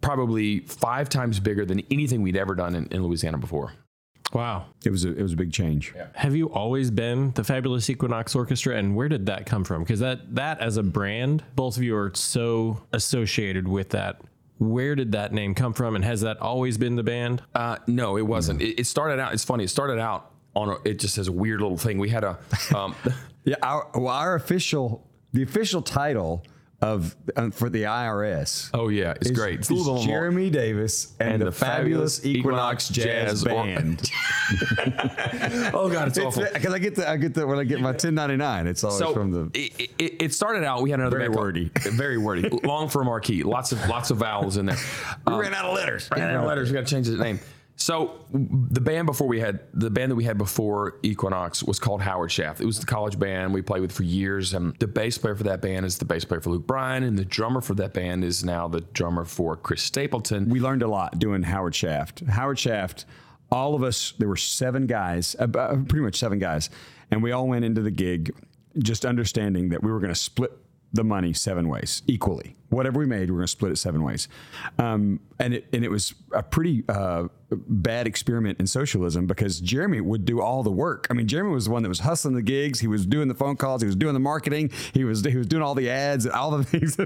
probably 0.00 0.60
five 0.60 1.08
times 1.08 1.40
bigger 1.40 1.64
than 1.64 1.82
anything 1.90 2.22
we'd 2.22 2.36
ever 2.36 2.54
done 2.54 2.74
in, 2.74 2.86
in 2.86 3.02
Louisiana 3.02 3.38
before. 3.38 3.72
Wow. 4.32 4.66
It 4.84 4.90
was 4.90 5.04
a, 5.04 5.16
it 5.16 5.22
was 5.22 5.34
a 5.34 5.36
big 5.36 5.52
change. 5.52 5.94
Have 6.14 6.34
you 6.34 6.50
always 6.50 6.90
been 6.90 7.30
the 7.32 7.44
Fabulous 7.44 7.88
Equinox 7.88 8.34
Orchestra, 8.34 8.76
and 8.76 8.96
where 8.96 9.08
did 9.08 9.26
that 9.26 9.46
come 9.46 9.64
from? 9.64 9.82
Because 9.82 10.00
that 10.00 10.34
that 10.34 10.60
as 10.60 10.76
a 10.76 10.82
brand, 10.82 11.44
both 11.54 11.76
of 11.76 11.82
you 11.82 11.96
are 11.96 12.10
so 12.14 12.82
associated 12.92 13.68
with 13.68 13.90
that. 13.90 14.20
Where 14.58 14.94
did 14.94 15.12
that 15.12 15.32
name 15.32 15.54
come 15.54 15.72
from, 15.72 15.96
and 15.96 16.04
has 16.04 16.20
that 16.20 16.40
always 16.40 16.78
been 16.78 16.96
the 16.96 17.02
band? 17.02 17.42
Uh, 17.54 17.78
no, 17.86 18.16
it 18.16 18.22
wasn't. 18.22 18.62
It, 18.62 18.80
it 18.80 18.86
started 18.86 19.18
out. 19.18 19.32
It's 19.34 19.44
funny. 19.44 19.64
It 19.64 19.68
started 19.68 19.98
out 19.98 20.30
on 20.54 20.68
a, 20.70 20.76
it 20.84 21.00
just 21.00 21.16
has 21.16 21.28
a 21.28 21.32
weird 21.32 21.60
little 21.60 21.76
thing. 21.76 21.98
We 21.98 22.08
had 22.10 22.24
a 22.24 22.38
um, 22.74 22.94
Yeah, 23.44 23.56
our, 23.62 23.88
well, 23.94 24.08
our 24.08 24.34
official 24.34 25.06
the 25.32 25.42
official 25.42 25.82
title 25.82 26.44
of 26.84 27.16
um, 27.36 27.50
for 27.50 27.70
the 27.70 27.84
IRS. 27.84 28.68
oh 28.74 28.88
yeah, 28.88 29.12
it's 29.12 29.30
is- 29.30 29.36
great. 29.36 29.60
It's 29.60 29.70
is 29.70 29.70
a 29.70 29.74
little 29.74 29.94
more- 29.96 30.04
Jeremy 30.06 30.50
Davis 30.50 31.14
and, 31.18 31.40
the, 31.40 31.50
fabulous 31.50 32.24
Equinox 32.26 32.88
Jazz, 32.90 33.42
Or- 33.44 33.48
Band. 33.48 34.10
oh 35.72 35.88
god, 35.90 36.08
it's, 36.08 36.18
awful. 36.18 36.44
Because 36.52 36.74
I 36.74 36.78
get 36.78 36.94
the 36.94 37.08
I 37.08 37.16
get 37.16 37.32
the 37.34 37.46
when 37.46 37.58
I 37.58 37.64
get 37.64 37.80
my 37.80 37.88
1099, 37.90 38.66
it's 38.66 38.84
always 38.84 38.98
so 38.98 39.12
from 39.14 39.30
the. 39.30 39.50
it, 39.58 39.90
it, 39.98 40.22
it 40.22 40.34
started 40.34 40.62
out. 40.64 40.82
We 40.82 40.90
had 40.90 41.00
another 41.00 41.16
Very 41.16 41.28
band 41.28 41.34
called- 41.36 41.44
wordy. 41.46 41.70
very 41.90 42.18
wordy, 42.18 42.48
long 42.64 42.88
for 42.88 43.00
a 43.00 43.04
marquee. 43.04 43.42
Lots 43.42 43.72
of 43.72 43.86
lots 43.88 44.10
of 44.10 44.18
vowels 44.18 44.56
in 44.58 44.66
there. 44.66 44.76
Um, 45.26 45.34
We 45.38 45.40
ran 45.40 45.54
out 45.54 45.64
of 45.64 45.74
letters. 45.74 46.08
ran 46.14 46.30
out 46.30 46.42
of 46.42 46.46
letters. 46.48 46.68
We 46.70 46.74
got 46.74 46.86
to 46.86 46.94
change 46.94 47.06
the 47.08 47.16
name. 47.16 47.40
So 47.76 48.24
the 48.30 48.80
band 48.80 49.06
before 49.06 49.26
we 49.26 49.40
had 49.40 49.60
the 49.72 49.90
band 49.90 50.12
that 50.12 50.16
we 50.16 50.24
had 50.24 50.38
before 50.38 50.98
Equinox 51.02 51.62
was 51.62 51.78
called 51.78 52.02
Howard 52.02 52.30
Shaft. 52.30 52.60
It 52.60 52.66
was 52.66 52.78
the 52.78 52.86
college 52.86 53.18
band 53.18 53.52
we 53.52 53.62
played 53.62 53.82
with 53.82 53.90
for 53.90 54.04
years, 54.04 54.54
and 54.54 54.76
the 54.78 54.86
bass 54.86 55.18
player 55.18 55.34
for 55.34 55.42
that 55.44 55.60
band 55.60 55.84
is 55.84 55.98
the 55.98 56.04
bass 56.04 56.24
player 56.24 56.40
for 56.40 56.50
Luke 56.50 56.66
Bryan, 56.66 57.02
and 57.02 57.18
the 57.18 57.24
drummer 57.24 57.60
for 57.60 57.74
that 57.74 57.92
band 57.92 58.22
is 58.22 58.44
now 58.44 58.68
the 58.68 58.80
drummer 58.80 59.24
for 59.24 59.56
Chris 59.56 59.82
Stapleton. 59.82 60.48
we 60.48 60.60
learned 60.60 60.82
a 60.82 60.88
lot 60.88 61.18
doing 61.18 61.42
Howard 61.42 61.74
Shaft. 61.74 62.20
Howard 62.20 62.58
Shaft, 62.58 63.06
all 63.50 63.74
of 63.74 63.82
us, 63.82 64.14
there 64.18 64.28
were 64.28 64.36
seven 64.36 64.86
guys, 64.86 65.34
uh, 65.40 65.48
uh, 65.58 65.74
pretty 65.74 66.04
much 66.04 66.16
seven 66.16 66.38
guys, 66.38 66.70
and 67.10 67.22
we 67.22 67.32
all 67.32 67.48
went 67.48 67.64
into 67.64 67.82
the 67.82 67.90
gig 67.90 68.34
just 68.78 69.04
understanding 69.04 69.68
that 69.70 69.82
we 69.82 69.90
were 69.90 70.00
going 70.00 70.12
to 70.12 70.18
split 70.18 70.52
the 70.92 71.04
money 71.04 71.32
seven 71.32 71.68
ways 71.68 72.02
equally. 72.06 72.56
Whatever 72.74 72.98
we 72.98 73.06
made, 73.06 73.30
we 73.30 73.36
are 73.36 73.38
going 73.38 73.46
to 73.46 73.48
split 73.48 73.72
it 73.72 73.76
seven 73.76 74.02
ways, 74.02 74.28
um, 74.78 75.20
and 75.38 75.54
it 75.54 75.66
and 75.72 75.84
it 75.84 75.90
was 75.90 76.14
a 76.32 76.42
pretty 76.42 76.84
uh, 76.88 77.28
bad 77.50 78.06
experiment 78.06 78.58
in 78.60 78.66
socialism 78.66 79.26
because 79.26 79.60
Jeremy 79.60 80.00
would 80.00 80.24
do 80.24 80.40
all 80.40 80.62
the 80.62 80.70
work. 80.70 81.06
I 81.10 81.14
mean, 81.14 81.28
Jeremy 81.28 81.52
was 81.52 81.66
the 81.66 81.70
one 81.70 81.82
that 81.82 81.88
was 81.88 82.00
hustling 82.00 82.34
the 82.34 82.42
gigs. 82.42 82.80
He 82.80 82.86
was 82.86 83.06
doing 83.06 83.28
the 83.28 83.34
phone 83.34 83.56
calls. 83.56 83.82
He 83.82 83.86
was 83.86 83.96
doing 83.96 84.14
the 84.14 84.20
marketing. 84.20 84.70
He 84.92 85.04
was 85.04 85.24
he 85.24 85.36
was 85.36 85.46
doing 85.46 85.62
all 85.62 85.74
the 85.74 85.90
ads 85.90 86.26
and 86.26 86.34
all 86.34 86.50
the 86.50 86.64
things. 86.64 86.98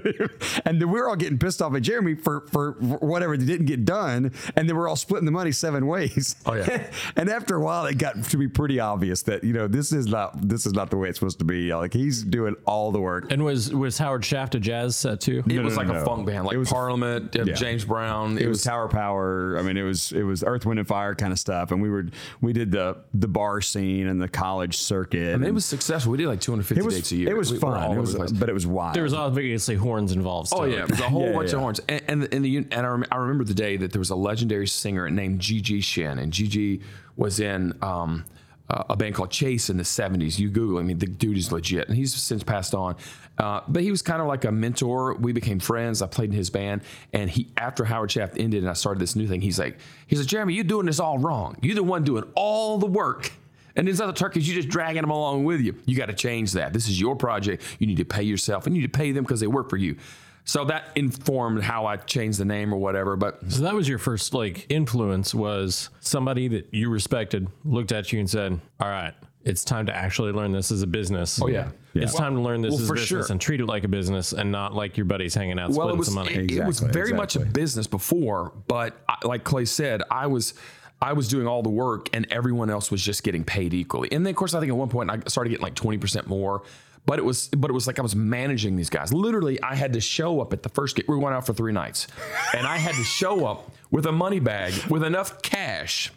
and 0.64 0.80
then 0.80 0.90
we 0.90 1.00
were 1.00 1.08
all 1.08 1.16
getting 1.16 1.38
pissed 1.38 1.62
off 1.62 1.74
at 1.74 1.82
Jeremy 1.82 2.14
for 2.14 2.42
for 2.48 2.72
whatever 2.72 3.36
didn't 3.36 3.66
get 3.66 3.84
done. 3.84 4.32
And 4.56 4.68
then 4.68 4.76
we're 4.76 4.88
all 4.88 4.96
splitting 4.96 5.26
the 5.26 5.32
money 5.32 5.52
seven 5.52 5.86
ways. 5.86 6.36
Oh, 6.46 6.54
yeah. 6.54 6.90
and 7.16 7.28
after 7.28 7.56
a 7.56 7.60
while, 7.60 7.86
it 7.86 7.98
got 7.98 8.22
to 8.24 8.36
be 8.36 8.48
pretty 8.48 8.80
obvious 8.80 9.22
that 9.22 9.44
you 9.44 9.52
know 9.52 9.68
this 9.68 9.92
is 9.92 10.06
not 10.06 10.48
this 10.48 10.66
is 10.66 10.72
not 10.72 10.90
the 10.90 10.96
way 10.96 11.08
it's 11.08 11.18
supposed 11.18 11.38
to 11.40 11.44
be. 11.44 11.74
Like 11.74 11.92
he's 11.92 12.22
doing 12.22 12.56
all 12.66 12.92
the 12.92 13.00
work. 13.00 13.30
And 13.30 13.44
was 13.44 13.72
was 13.72 13.98
Howard 13.98 14.24
Shaft 14.24 14.54
a 14.54 14.60
jazz 14.60 14.96
set 14.96 15.20
too? 15.20 15.42
It 15.58 15.64
was 15.64 15.74
no, 15.76 15.82
like 15.82 15.88
no. 15.92 16.00
a 16.00 16.04
funk 16.04 16.26
band, 16.26 16.44
like 16.46 16.54
It 16.54 16.58
was- 16.58 16.68
Parliament, 16.70 17.34
Yeah. 17.34 17.52
James 17.54 17.84
Brown. 17.84 18.38
It 18.38 18.46
was 18.48 18.62
Tower 18.62 18.88
Power. 18.88 19.56
I 19.58 19.62
mean, 19.62 19.76
it 19.76 19.82
was 19.82 20.12
it 20.12 20.22
was 20.22 20.42
Earth, 20.44 20.66
Wind, 20.66 20.78
and 20.78 20.88
Fire 20.88 21.14
kind 21.14 21.32
of 21.32 21.38
stuff. 21.38 21.70
And 21.72 21.80
we 21.82 21.90
were 21.90 22.06
we 22.40 22.52
did 22.52 22.70
the 22.70 22.96
the 23.14 23.28
bar 23.28 23.60
scene 23.60 24.06
and 24.06 24.20
the 24.20 24.28
college 24.28 24.76
circuit. 24.78 25.34
I 25.34 25.36
mean, 25.36 25.48
it 25.48 25.54
was 25.54 25.64
successful. 25.64 26.12
We 26.12 26.18
did 26.18 26.28
like 26.28 26.40
250 26.40 26.84
was 26.84 26.94
dates 26.94 27.12
a 27.12 27.16
year. 27.16 27.30
it 27.30 27.36
was 27.36 27.52
We 27.52 27.58
fun. 27.58 27.96
It 27.96 28.00
was, 28.00 28.32
but 28.32 28.48
it 28.48 28.54
was 28.54 28.66
wild. 28.66 28.94
There 28.94 29.02
was 29.02 29.14
obviously 29.14 29.76
horns 29.76 30.12
involved. 30.12 30.50
Oh 30.52 30.58
still. 30.64 30.68
yeah, 30.68 30.84
it 30.84 30.90
was 30.90 31.00
a 31.00 31.02
whole 31.08 31.26
Yeah, 31.26 31.32
bunch 31.32 31.50
yeah. 31.50 31.56
of 31.56 31.60
horns, 31.62 31.80
and 31.88 32.02
and 32.08 32.34
and, 32.34 32.44
the, 32.44 32.56
and 32.58 32.74
I, 32.74 32.88
rem- 32.88 33.04
I 33.12 33.16
remember 33.16 33.44
the 33.44 33.54
day 33.54 33.76
that 33.76 33.92
there 33.92 33.98
was 34.00 34.10
a 34.10 34.16
legendary 34.16 34.66
singer 34.68 35.08
named 35.10 35.40
G.G. 35.40 35.80
Shinn, 35.80 36.18
and 36.18 36.32
G.G. 36.32 36.80
was 37.16 37.40
in 37.40 37.72
um, 37.82 38.24
uh, 38.70 38.84
a 38.90 38.96
band 38.96 39.14
called 39.14 39.30
Chase 39.30 39.70
in 39.70 39.76
the 39.76 39.82
'70s. 39.82 40.38
You 40.38 40.50
Google, 40.50 40.78
I 40.78 40.82
mean, 40.82 40.98
the 40.98 41.06
dude 41.06 41.36
is 41.38 41.50
legit, 41.52 41.88
and 41.88 41.96
he's 41.96 42.14
since 42.14 42.42
passed 42.42 42.74
on. 42.74 42.96
Uh, 43.38 43.60
but 43.68 43.82
he 43.82 43.90
was 43.90 44.02
kind 44.02 44.20
of 44.20 44.26
like 44.26 44.44
a 44.44 44.52
mentor. 44.52 45.14
We 45.14 45.32
became 45.32 45.60
friends. 45.60 46.02
I 46.02 46.06
played 46.08 46.30
in 46.30 46.36
his 46.36 46.50
band, 46.50 46.82
and 47.12 47.30
he 47.30 47.48
after 47.56 47.84
Howard 47.84 48.10
Shaft 48.10 48.36
ended, 48.36 48.62
and 48.62 48.70
I 48.70 48.72
started 48.72 49.00
this 49.00 49.14
new 49.14 49.28
thing. 49.28 49.40
He's 49.40 49.58
like, 49.58 49.78
he's 50.06 50.18
like, 50.18 50.28
Jeremy, 50.28 50.54
you're 50.54 50.64
doing 50.64 50.86
this 50.86 50.98
all 50.98 51.18
wrong. 51.18 51.56
You're 51.62 51.76
the 51.76 51.82
one 51.82 52.02
doing 52.04 52.24
all 52.34 52.78
the 52.78 52.86
work. 52.86 53.32
And 53.76 53.86
these 53.86 54.00
other 54.00 54.12
turkeys, 54.12 54.48
you're 54.48 54.56
just 54.56 54.68
dragging 54.68 55.02
them 55.02 55.10
along 55.10 55.44
with 55.44 55.60
you. 55.60 55.76
You 55.86 55.96
got 55.96 56.06
to 56.06 56.12
change 56.12 56.52
that. 56.52 56.72
This 56.72 56.88
is 56.88 57.00
your 57.00 57.14
project. 57.14 57.62
You 57.78 57.86
need 57.86 57.98
to 57.98 58.04
pay 58.04 58.24
yourself 58.24 58.66
and 58.66 58.74
you 58.74 58.82
need 58.82 58.92
to 58.92 58.98
pay 58.98 59.12
them 59.12 59.22
because 59.22 59.38
they 59.38 59.46
work 59.46 59.70
for 59.70 59.76
you. 59.76 59.96
So 60.44 60.64
that 60.64 60.90
informed 60.96 61.62
how 61.62 61.86
I 61.86 61.96
changed 61.96 62.40
the 62.40 62.44
name 62.44 62.74
or 62.74 62.78
whatever. 62.78 63.14
But 63.16 63.52
So 63.52 63.62
that 63.62 63.74
was 63.74 63.88
your 63.88 63.98
first 63.98 64.34
like 64.34 64.66
influence 64.68 65.32
was 65.32 65.90
somebody 66.00 66.48
that 66.48 66.72
you 66.72 66.90
respected 66.90 67.48
looked 67.64 67.92
at 67.92 68.12
you 68.12 68.18
and 68.18 68.28
said, 68.28 68.58
"All 68.80 68.88
right, 68.88 69.14
it's 69.48 69.64
time 69.64 69.86
to 69.86 69.94
actually 69.96 70.32
learn 70.32 70.52
this 70.52 70.70
as 70.70 70.82
a 70.82 70.86
business." 70.86 71.40
Oh 71.42 71.48
yeah. 71.48 71.70
It's 71.94 72.14
time 72.14 72.34
to 72.36 72.40
learn 72.40 72.60
this 72.62 72.74
Well, 72.74 72.82
as 72.82 72.90
a 72.90 72.92
business 72.92 73.08
sure. 73.26 73.32
and 73.32 73.40
treat 73.40 73.60
it 73.60 73.66
like 73.66 73.82
a 73.82 73.88
business 73.88 74.32
and 74.32 74.52
not 74.52 74.72
like 74.72 74.96
your 74.96 75.04
buddies 75.06 75.34
hanging 75.34 75.58
out 75.58 75.70
well, 75.70 75.88
splitting 75.88 75.94
it 75.94 75.98
was 75.98 76.06
some 76.06 76.14
money. 76.14 76.34
it, 76.34 76.50
it 76.52 76.64
was 76.64 76.78
Exactly, 76.78 77.00
very 77.00 77.12
much 77.12 77.34
a 77.34 77.40
business 77.40 77.88
before, 77.88 78.52
but 78.68 78.94
I, 79.08 79.16
like 79.26 79.42
Clay 79.42 79.64
said, 79.64 80.02
I 80.10 80.28
was 80.28 80.54
I 81.02 81.12
was 81.14 81.26
doing 81.28 81.46
all 81.48 81.62
the 81.62 81.70
work 81.70 82.08
and 82.12 82.26
everyone 82.30 82.70
else 82.70 82.90
was 82.90 83.02
just 83.02 83.22
getting 83.24 83.42
paid 83.44 83.74
equally. 83.74 84.10
And 84.12 84.24
then 84.24 84.30
of 84.30 84.36
course 84.36 84.54
I 84.54 84.60
think 84.60 84.70
at 84.70 84.76
one 84.76 84.88
point 84.90 85.10
I 85.10 85.18
started 85.26 85.50
getting 85.50 85.62
like 85.64 85.74
20% 85.74 86.26
more. 86.26 86.62
But 87.06 87.18
it 87.18 87.24
was 87.24 87.48
but 87.48 87.70
it 87.70 87.72
was 87.72 87.86
like 87.86 87.98
I 87.98 88.02
was 88.02 88.14
managing 88.14 88.76
these 88.76 88.90
guys. 88.90 89.12
Literally, 89.14 89.60
I 89.62 89.74
had 89.74 89.94
to 89.94 90.00
show 90.00 90.40
up 90.42 90.52
at 90.52 90.62
the 90.62 90.68
first 90.68 90.94
gig. 90.94 91.06
We 91.08 91.16
went 91.16 91.34
out 91.34 91.46
for 91.46 91.54
three 91.54 91.72
nights. 91.72 92.06
And 92.54 92.66
I 92.66 92.76
had 92.76 92.94
to 92.96 93.02
show 93.04 93.46
up 93.46 93.70
with 93.90 94.04
a 94.06 94.12
money 94.12 94.40
bag 94.40 94.74
with 94.90 95.02
enough 95.02 95.40
cash 95.42 96.12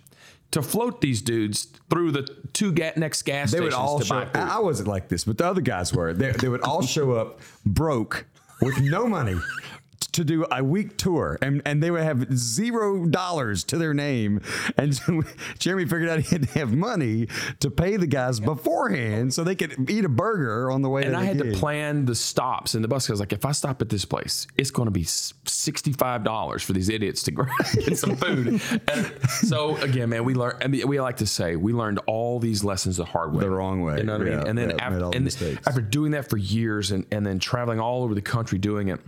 to 0.52 0.62
float 0.62 1.02
these 1.02 1.22
dudes 1.22 1.68
through 1.90 2.12
the 2.12 2.28
two 2.54 2.72
ga- 2.74 2.94
next 2.98 3.22
gas 3.24 3.52
They 3.52 3.58
stations 3.58 3.74
would 3.76 3.82
all 3.82 4.00
to 4.00 4.06
show. 4.06 4.16
buy 4.16 4.26
food. 4.26 4.36
I 4.38 4.58
I 4.58 4.60
wasn't 4.60 4.88
like 4.90 5.08
this, 5.08 5.24
but 5.24 5.38
the 5.38 5.46
other 5.48 5.62
guys 5.62 5.94
were. 5.94 6.14
They, 6.14 6.32
they 6.32 6.50
would 6.50 6.62
all 6.62 6.82
show 6.82 7.14
up 7.14 7.40
broke 7.66 8.26
with 8.62 8.80
no 8.82 9.08
money 9.08 9.36
to 10.14 10.24
do 10.24 10.46
a 10.52 10.64
week 10.64 10.98
tour, 10.98 11.38
and 11.42 11.62
and 11.66 11.82
they 11.82 11.90
would 11.92 12.04
have 12.04 12.36
zero 12.38 13.06
dollars 13.06 13.64
to 13.66 13.78
their 13.78 13.94
name. 13.94 14.42
And 14.78 14.96
so 14.96 15.24
Jeremy 15.60 15.86
figured 15.86 16.10
out 16.10 16.20
he 16.20 16.36
had 16.36 16.44
to 16.50 16.60
have 16.60 16.74
money 16.74 17.28
to 17.60 17.72
pay 17.72 17.98
the 17.98 18.08
guys 18.08 18.40
beforehand 18.40 19.34
so 19.34 19.44
they 19.44 19.56
could 19.56 19.90
eat 19.90 20.06
a 20.06 20.10
burger 20.10 20.70
on 20.72 20.82
the 20.82 20.90
way. 20.90 21.04
and 21.04 21.16
I 21.16 21.24
had 21.24 21.38
to 21.40 21.52
plan 21.54 22.06
the 22.06 22.16
stops 22.16 22.76
in 22.76 22.82
the 22.82 22.88
bus. 22.88 23.06
'cause 23.08 23.10
I 23.12 23.14
was 23.14 23.20
like, 23.22 23.34
if 23.34 23.46
I 23.46 23.52
stop 23.54 23.82
at 23.82 23.90
this 23.90 24.06
place, 24.06 24.48
it's 24.58 24.72
going 24.72 24.88
to 24.88 24.92
be 24.92 25.04
sixty-five 25.04 26.24
dollars 26.24 26.64
for 26.64 26.74
these 26.74 26.90
idiots 26.90 27.24
to 27.24 27.32
get 27.76 27.98
some 27.98 28.16
food. 28.16 28.62
and 28.92 29.12
so 29.30 29.78
again, 29.78 30.10
man, 30.10 30.24
we 30.26 30.34
learned. 30.34 30.58
I 30.64 30.68
mean, 30.68 30.88
we 30.88 31.00
like 31.00 31.18
to 31.18 31.28
say 31.28 31.56
we 31.56 31.74
learned 31.74 32.00
all 32.08 32.40
these 32.40 32.64
lessons 32.64 32.98
the 32.98 33.06
hard 33.06 33.34
way, 33.34 33.42
The 33.44 33.50
wrong 33.50 33.82
way. 33.82 33.98
You 33.98 34.04
know 34.04 34.18
what 34.18 34.28
I 34.28 34.32
mean? 34.32 34.48
And 34.48 34.58
then 34.58 34.70
yeah, 34.72 34.76
after, 34.88 35.06
and 35.18 35.60
after 35.68 35.82
doing 35.82 36.12
that 36.12 36.30
for 36.30 36.38
years, 36.38 36.92
and 36.92 37.06
and 37.12 37.26
then 37.26 37.40
traveling 37.40 37.80
all 37.80 38.04
over 38.04 38.14
the 38.16 38.22
country 38.22 38.58
doing 38.58 38.90
it. 38.90 39.00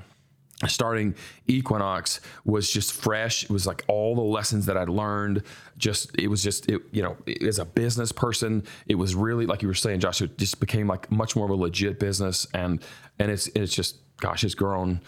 Starting 0.67 1.15
Equinox 1.47 2.21
was 2.45 2.71
just 2.71 2.93
fresh. 2.93 3.43
It 3.43 3.49
was 3.49 3.67
like 3.67 3.83
all 3.87 4.15
the 4.15 4.21
lessons 4.21 4.65
that 4.65 4.77
I'd 4.77 4.89
learned. 4.89 5.43
Just 5.77 6.11
it 6.17 6.27
was 6.27 6.43
just 6.43 6.69
it, 6.69 6.81
you 6.91 7.01
know 7.01 7.17
as 7.45 7.59
a 7.59 7.65
business 7.65 8.11
person, 8.11 8.63
it 8.87 8.95
was 8.95 9.15
really 9.15 9.45
like 9.45 9.61
you 9.61 9.67
were 9.67 9.73
saying, 9.73 9.99
Josh. 9.99 10.21
It 10.21 10.37
just 10.37 10.59
became 10.59 10.87
like 10.87 11.11
much 11.11 11.35
more 11.35 11.45
of 11.45 11.51
a 11.51 11.55
legit 11.55 11.99
business, 11.99 12.47
and 12.53 12.83
and 13.19 13.31
it's 13.31 13.47
it's 13.47 13.73
just 13.73 13.97
gosh, 14.17 14.43
it's 14.43 14.55
grown. 14.55 15.01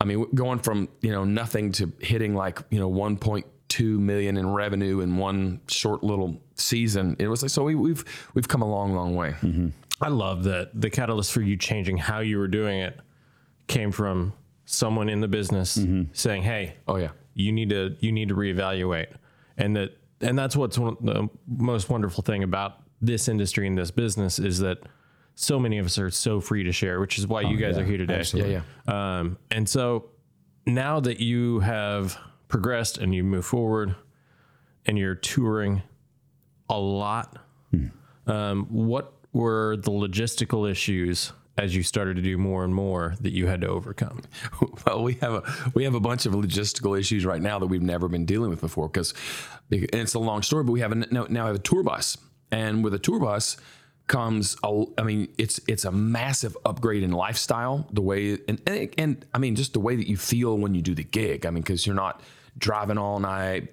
I 0.00 0.04
mean, 0.04 0.26
going 0.34 0.58
from 0.58 0.88
you 1.00 1.10
know 1.10 1.24
nothing 1.24 1.72
to 1.72 1.92
hitting 2.00 2.34
like 2.34 2.60
you 2.70 2.78
know 2.78 2.90
1.2 2.90 3.98
million 3.98 4.36
in 4.36 4.52
revenue 4.52 5.00
in 5.00 5.16
one 5.16 5.60
short 5.68 6.04
little 6.04 6.40
season. 6.54 7.16
It 7.18 7.28
was 7.28 7.42
like 7.42 7.50
so 7.50 7.64
we, 7.64 7.74
we've 7.74 8.04
we've 8.34 8.48
come 8.48 8.62
a 8.62 8.68
long, 8.68 8.94
long 8.94 9.16
way. 9.16 9.30
Mm-hmm. 9.40 9.68
I 10.00 10.08
love 10.08 10.44
that 10.44 10.80
the 10.80 10.90
catalyst 10.90 11.32
for 11.32 11.40
you 11.40 11.56
changing 11.56 11.98
how 11.98 12.20
you 12.20 12.38
were 12.38 12.48
doing 12.48 12.80
it 12.80 13.00
came 13.66 13.90
from 13.90 14.32
someone 14.70 15.08
in 15.08 15.20
the 15.20 15.28
business 15.28 15.78
saying, 16.12 16.42
"Hey, 16.42 16.74
Oh 16.86 16.96
yeah. 16.96 17.10
you 17.34 17.52
need 17.52 17.70
to 17.70 17.96
you 18.00 18.12
need 18.12 18.28
to 18.28 18.34
reevaluate," 18.34 19.12
and 19.56 19.74
that 19.76 19.96
and 20.20 20.38
that's 20.38 20.54
what's 20.56 20.78
one, 20.78 20.96
the 21.00 21.28
most 21.46 21.88
wonderful 21.88 22.22
thing 22.22 22.42
about 22.42 22.82
this 23.00 23.28
industry 23.28 23.66
and 23.66 23.78
this 23.78 23.90
business 23.90 24.38
is 24.38 24.58
that 24.58 24.78
so 25.36 25.58
many 25.58 25.78
of 25.78 25.86
us 25.86 25.98
are 25.98 26.10
so 26.10 26.40
free 26.40 26.64
to 26.64 26.72
share, 26.72 26.98
which 27.00 27.16
is 27.18 27.26
why 27.26 27.40
you 27.42 27.56
guys 27.56 27.78
are 27.78 27.84
here 27.84 27.96
today. 27.96 28.22
Yeah, 28.34 28.60
yeah. 28.88 29.18
Um, 29.20 29.38
and 29.52 29.68
so 29.68 30.10
now 30.66 30.98
that 31.00 31.20
you 31.20 31.60
have 31.60 32.18
progressed 32.48 32.98
and 32.98 33.14
you 33.14 33.22
move 33.22 33.46
forward 33.46 33.94
and 34.84 34.98
you're 34.98 35.14
touring 35.14 35.82
a 36.68 36.78
lot, 36.78 37.38
um, 38.26 38.66
what 38.68 39.12
were 39.32 39.76
the 39.76 39.90
logistical 39.92 40.68
issues 40.68 41.32
as 41.58 41.74
you 41.74 41.82
started 41.82 42.16
to 42.16 42.22
do 42.22 42.38
more 42.38 42.64
and 42.64 42.74
more 42.74 43.14
that 43.20 43.32
you 43.32 43.46
had 43.46 43.60
to 43.60 43.68
overcome? 43.68 44.22
well, 44.86 45.02
we 45.02 45.14
have 45.14 45.34
a 45.34 45.70
we 45.74 45.84
have 45.84 45.94
a 45.94 46.00
bunch 46.00 46.24
of 46.24 46.32
logistical 46.32 46.98
issues 46.98 47.26
right 47.26 47.42
now 47.42 47.58
that 47.58 47.66
we've 47.66 47.82
never 47.82 48.08
been 48.08 48.24
dealing 48.24 48.48
with 48.48 48.60
before 48.60 48.88
because 48.88 49.12
it's 49.70 50.14
a 50.14 50.18
long 50.18 50.42
story, 50.42 50.64
but 50.64 50.72
we 50.72 50.80
have 50.80 50.92
a, 50.92 50.94
now 50.94 51.46
have 51.46 51.56
a 51.56 51.58
tour 51.58 51.82
bus, 51.82 52.16
and 52.50 52.82
with 52.82 52.94
a 52.94 52.98
tour 52.98 53.20
bus 53.20 53.56
comes 54.06 54.56
a, 54.64 54.84
I 54.96 55.02
mean 55.02 55.28
it's 55.36 55.60
it's 55.68 55.84
a 55.84 55.92
massive 55.92 56.56
upgrade 56.64 57.02
in 57.02 57.12
lifestyle 57.12 57.86
the 57.92 58.00
way 58.00 58.38
and, 58.48 58.60
and 58.66 58.94
and 58.96 59.26
I 59.34 59.38
mean 59.38 59.54
just 59.54 59.74
the 59.74 59.80
way 59.80 59.96
that 59.96 60.08
you 60.08 60.16
feel 60.16 60.56
when 60.56 60.74
you 60.74 60.80
do 60.80 60.94
the 60.94 61.04
gig 61.04 61.44
I 61.44 61.50
mean 61.50 61.62
because 61.62 61.86
you're 61.86 61.94
not 61.94 62.22
driving 62.56 62.96
all 62.96 63.20
night 63.20 63.68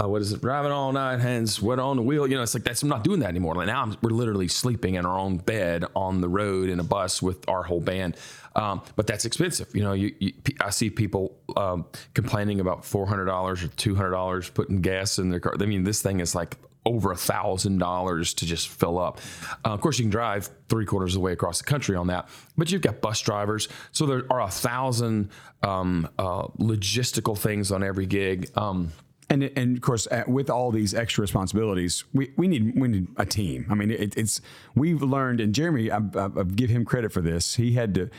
uh, 0.00 0.08
what 0.08 0.22
is 0.22 0.32
it? 0.32 0.40
Driving 0.40 0.72
all 0.72 0.92
night 0.92 1.20
hands 1.20 1.60
wet 1.60 1.78
on 1.78 1.96
the 1.96 2.02
wheel. 2.02 2.26
You 2.26 2.36
know 2.36 2.42
it's 2.42 2.54
like 2.54 2.64
that's 2.64 2.82
I'm 2.82 2.88
not 2.88 3.04
doing 3.04 3.20
that 3.20 3.28
anymore. 3.28 3.54
Like 3.54 3.66
now 3.66 3.82
I'm, 3.82 3.96
we're 4.02 4.10
literally 4.10 4.48
sleeping 4.48 4.94
in 4.94 5.04
our 5.04 5.18
own 5.18 5.38
bed 5.38 5.84
on 5.94 6.20
the 6.20 6.28
road 6.28 6.68
in 6.68 6.80
a 6.80 6.84
bus 6.84 7.20
with 7.20 7.48
our 7.48 7.62
whole 7.62 7.80
band. 7.80 8.16
Um, 8.56 8.82
but 8.96 9.06
that's 9.06 9.24
expensive. 9.24 9.74
You 9.74 9.82
know 9.82 9.92
you, 9.92 10.14
you 10.18 10.32
I 10.60 10.70
see 10.70 10.90
people 10.90 11.36
um, 11.56 11.86
complaining 12.14 12.60
about 12.60 12.82
$400 12.82 13.28
or 13.28 13.54
$200 13.54 14.54
putting 14.54 14.80
gas 14.80 15.18
in 15.18 15.30
their 15.30 15.40
car. 15.40 15.54
I 15.60 15.66
mean 15.66 15.84
this 15.84 16.00
thing 16.02 16.20
is 16.20 16.34
like 16.34 16.56
over 16.86 17.12
a 17.12 17.16
thousand 17.16 17.76
dollars 17.76 18.32
to 18.34 18.46
just 18.46 18.68
fill 18.68 18.98
up. 18.98 19.20
Uh, 19.64 19.70
of 19.70 19.82
course, 19.82 19.98
you 19.98 20.04
can 20.04 20.10
drive 20.10 20.48
three 20.70 20.86
quarters 20.86 21.14
of 21.14 21.20
the 21.20 21.24
way 21.24 21.32
across 21.32 21.58
the 21.58 21.64
country 21.64 21.94
on 21.94 22.06
that, 22.06 22.28
but 22.56 22.72
you've 22.72 22.80
got 22.80 23.02
bus 23.02 23.20
drivers, 23.20 23.68
so 23.92 24.06
there 24.06 24.24
are 24.30 24.40
a 24.40 24.50
thousand 24.50 25.28
um, 25.62 26.08
uh, 26.18 26.44
logistical 26.58 27.36
things 27.36 27.70
on 27.70 27.82
every 27.82 28.06
gig. 28.06 28.50
And 29.30 29.44
and 29.56 29.76
of 29.76 29.82
course, 29.82 30.08
with 30.26 30.50
all 30.50 30.72
these 30.72 30.92
extra 30.92 31.22
responsibilities, 31.22 32.04
we, 32.12 32.32
we 32.36 32.48
need 32.48 32.72
we 32.74 32.88
need 32.88 33.06
a 33.16 33.24
team. 33.24 33.64
I 33.70 33.74
mean, 33.74 33.92
it, 33.92 34.16
it's 34.16 34.40
we've 34.74 35.02
learned, 35.02 35.40
and 35.40 35.54
Jeremy, 35.54 35.88
I, 35.90 35.98
I, 35.98 36.24
I 36.36 36.42
give 36.42 36.68
him 36.68 36.84
credit 36.84 37.12
for 37.12 37.20
this. 37.20 37.54
He 37.54 37.74
had 37.74 37.94
to, 37.94 38.10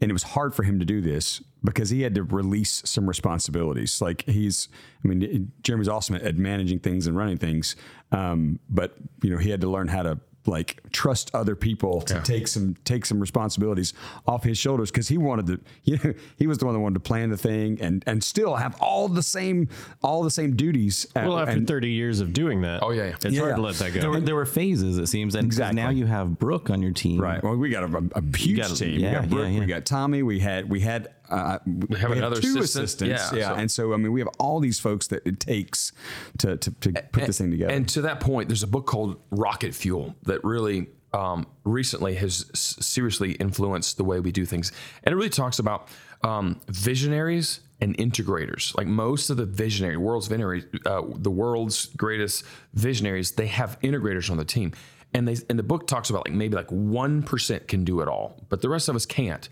and 0.00 0.10
it 0.10 0.12
was 0.12 0.22
hard 0.22 0.54
for 0.54 0.62
him 0.62 0.78
to 0.78 0.84
do 0.84 1.00
this 1.00 1.42
because 1.64 1.90
he 1.90 2.02
had 2.02 2.14
to 2.14 2.22
release 2.22 2.80
some 2.84 3.08
responsibilities. 3.08 4.00
Like 4.00 4.22
he's, 4.22 4.68
I 5.04 5.08
mean, 5.08 5.50
Jeremy's 5.62 5.88
awesome 5.88 6.14
at, 6.14 6.22
at 6.22 6.36
managing 6.36 6.78
things 6.78 7.08
and 7.08 7.16
running 7.16 7.38
things, 7.38 7.74
um, 8.12 8.60
but 8.70 8.94
you 9.20 9.30
know, 9.30 9.38
he 9.38 9.50
had 9.50 9.60
to 9.62 9.68
learn 9.68 9.88
how 9.88 10.04
to 10.04 10.20
like 10.46 10.80
trust 10.90 11.30
other 11.34 11.54
people 11.54 12.00
to 12.02 12.20
take 12.22 12.48
some 12.48 12.74
take 12.84 13.06
some 13.06 13.20
responsibilities 13.20 13.94
off 14.26 14.42
his 14.42 14.58
shoulders 14.58 14.90
because 14.90 15.06
he 15.08 15.16
wanted 15.16 15.46
to 15.46 15.60
you 15.84 15.98
know 16.02 16.12
he 16.36 16.46
was 16.46 16.58
the 16.58 16.64
one 16.64 16.74
that 16.74 16.80
wanted 16.80 16.94
to 16.94 17.00
plan 17.00 17.30
the 17.30 17.36
thing 17.36 17.80
and 17.80 18.02
and 18.06 18.24
still 18.24 18.56
have 18.56 18.76
all 18.80 19.08
the 19.08 19.22
same 19.22 19.68
all 20.02 20.22
the 20.22 20.30
same 20.30 20.56
duties 20.56 21.06
uh, 21.14 21.22
Well, 21.24 21.38
after 21.38 21.52
and- 21.58 21.66
30 21.68 21.90
years 21.90 22.20
of 22.20 22.32
doing 22.32 22.62
that, 22.62 22.82
Oh, 22.82 22.90
yeah, 22.90 23.04
yeah. 23.08 23.14
it's 23.14 23.26
Yeah. 23.26 23.40
hard 23.42 23.56
to 23.56 23.62
let 23.62 23.74
that 23.76 23.94
go. 23.94 24.00
There 24.00 24.10
were, 24.10 24.20
there 24.20 24.34
were 24.34 24.44
phases, 24.46 24.98
it 24.98 25.06
seems, 25.06 25.34
and 25.34 25.44
'cause 25.48 25.58
Exactly. 25.58 25.80
now 25.82 25.90
you 25.90 26.06
have 26.06 26.38
Brooke 26.38 26.70
on 26.70 26.82
your 26.82 26.92
team, 26.92 27.20
Right. 27.20 27.42
Well, 27.42 27.56
we 27.56 27.70
got 27.70 27.84
a, 27.84 27.96
a, 27.96 28.02
a 28.20 28.36
huge 28.36 28.58
got- 28.58 28.76
team. 28.76 28.98
yeah, 28.98 29.08
we 29.10 29.14
got 29.14 29.28
Brooke, 29.30 29.44
yeah, 29.46 29.52
yeah. 29.54 29.60
we 29.60 29.66
got 29.66 29.84
Tommy. 29.86 30.22
We 30.22 30.40
had 30.40 30.68
we 30.68 30.80
had 30.80 31.08
uh, 31.32 31.58
we 31.66 31.98
have 31.98 32.10
another 32.12 32.40
two 32.40 32.58
assistant. 32.58 32.84
assistants. 33.12 33.32
Yeah, 33.32 33.38
Yeah, 33.38 33.48
so- 33.48 33.54
and 33.60 33.70
so 33.70 33.92
I 33.94 33.96
mean, 33.96 34.12
we 34.12 34.20
have 34.20 34.28
all 34.38 34.60
these 34.60 34.78
folks 34.78 35.06
that 35.08 35.22
it 35.26 35.40
takes 35.40 35.92
to 36.38 36.56
to, 36.56 36.70
to 36.70 36.92
put 37.12 37.26
this 37.26 37.38
thing 37.38 37.50
together. 37.50 37.72
And 37.72 37.88
to 37.90 38.02
that 38.02 38.20
point, 38.20 38.48
there's 38.48 38.62
a 38.62 38.66
book 38.68 38.86
called 38.86 39.20
Rocket 39.30 39.74
Fuel 39.74 40.14
that 40.24 40.42
really 40.44 40.88
um, 41.12 41.46
recently 41.64 42.14
has 42.16 42.46
seriously 42.54 43.32
influenced 43.32 43.96
the 43.96 44.04
way 44.04 44.20
we 44.20 44.32
do 44.32 44.44
things. 44.46 44.72
And 45.04 45.12
it 45.12 45.16
really 45.16 45.28
talks 45.30 45.58
about 45.58 45.88
um, 46.22 46.60
visionaries 46.68 47.60
and 47.80 47.96
integrators. 47.98 48.76
Like 48.76 48.86
most 48.86 49.28
of 49.28 49.36
the 49.36 49.44
visionary, 49.44 49.96
world's 49.96 50.28
visionary, 50.28 50.64
uh, 50.86 51.02
the 51.16 51.30
world's 51.30 51.86
greatest 51.96 52.44
visionaries, 52.74 53.32
they 53.32 53.48
have 53.48 53.78
integrators 53.80 54.30
on 54.30 54.36
the 54.36 54.44
team. 54.44 54.72
And 55.14 55.28
they 55.28 55.36
and 55.50 55.58
the 55.58 55.62
book 55.62 55.86
talks 55.86 56.08
about 56.08 56.26
like 56.26 56.34
maybe 56.34 56.54
like 56.56 56.70
one 56.70 57.22
percent 57.22 57.68
can 57.68 57.84
do 57.84 58.00
it 58.00 58.08
all, 58.08 58.40
but 58.48 58.62
the 58.62 58.68
rest 58.70 58.88
of 58.88 58.96
us 58.96 59.04
can't. 59.04 59.46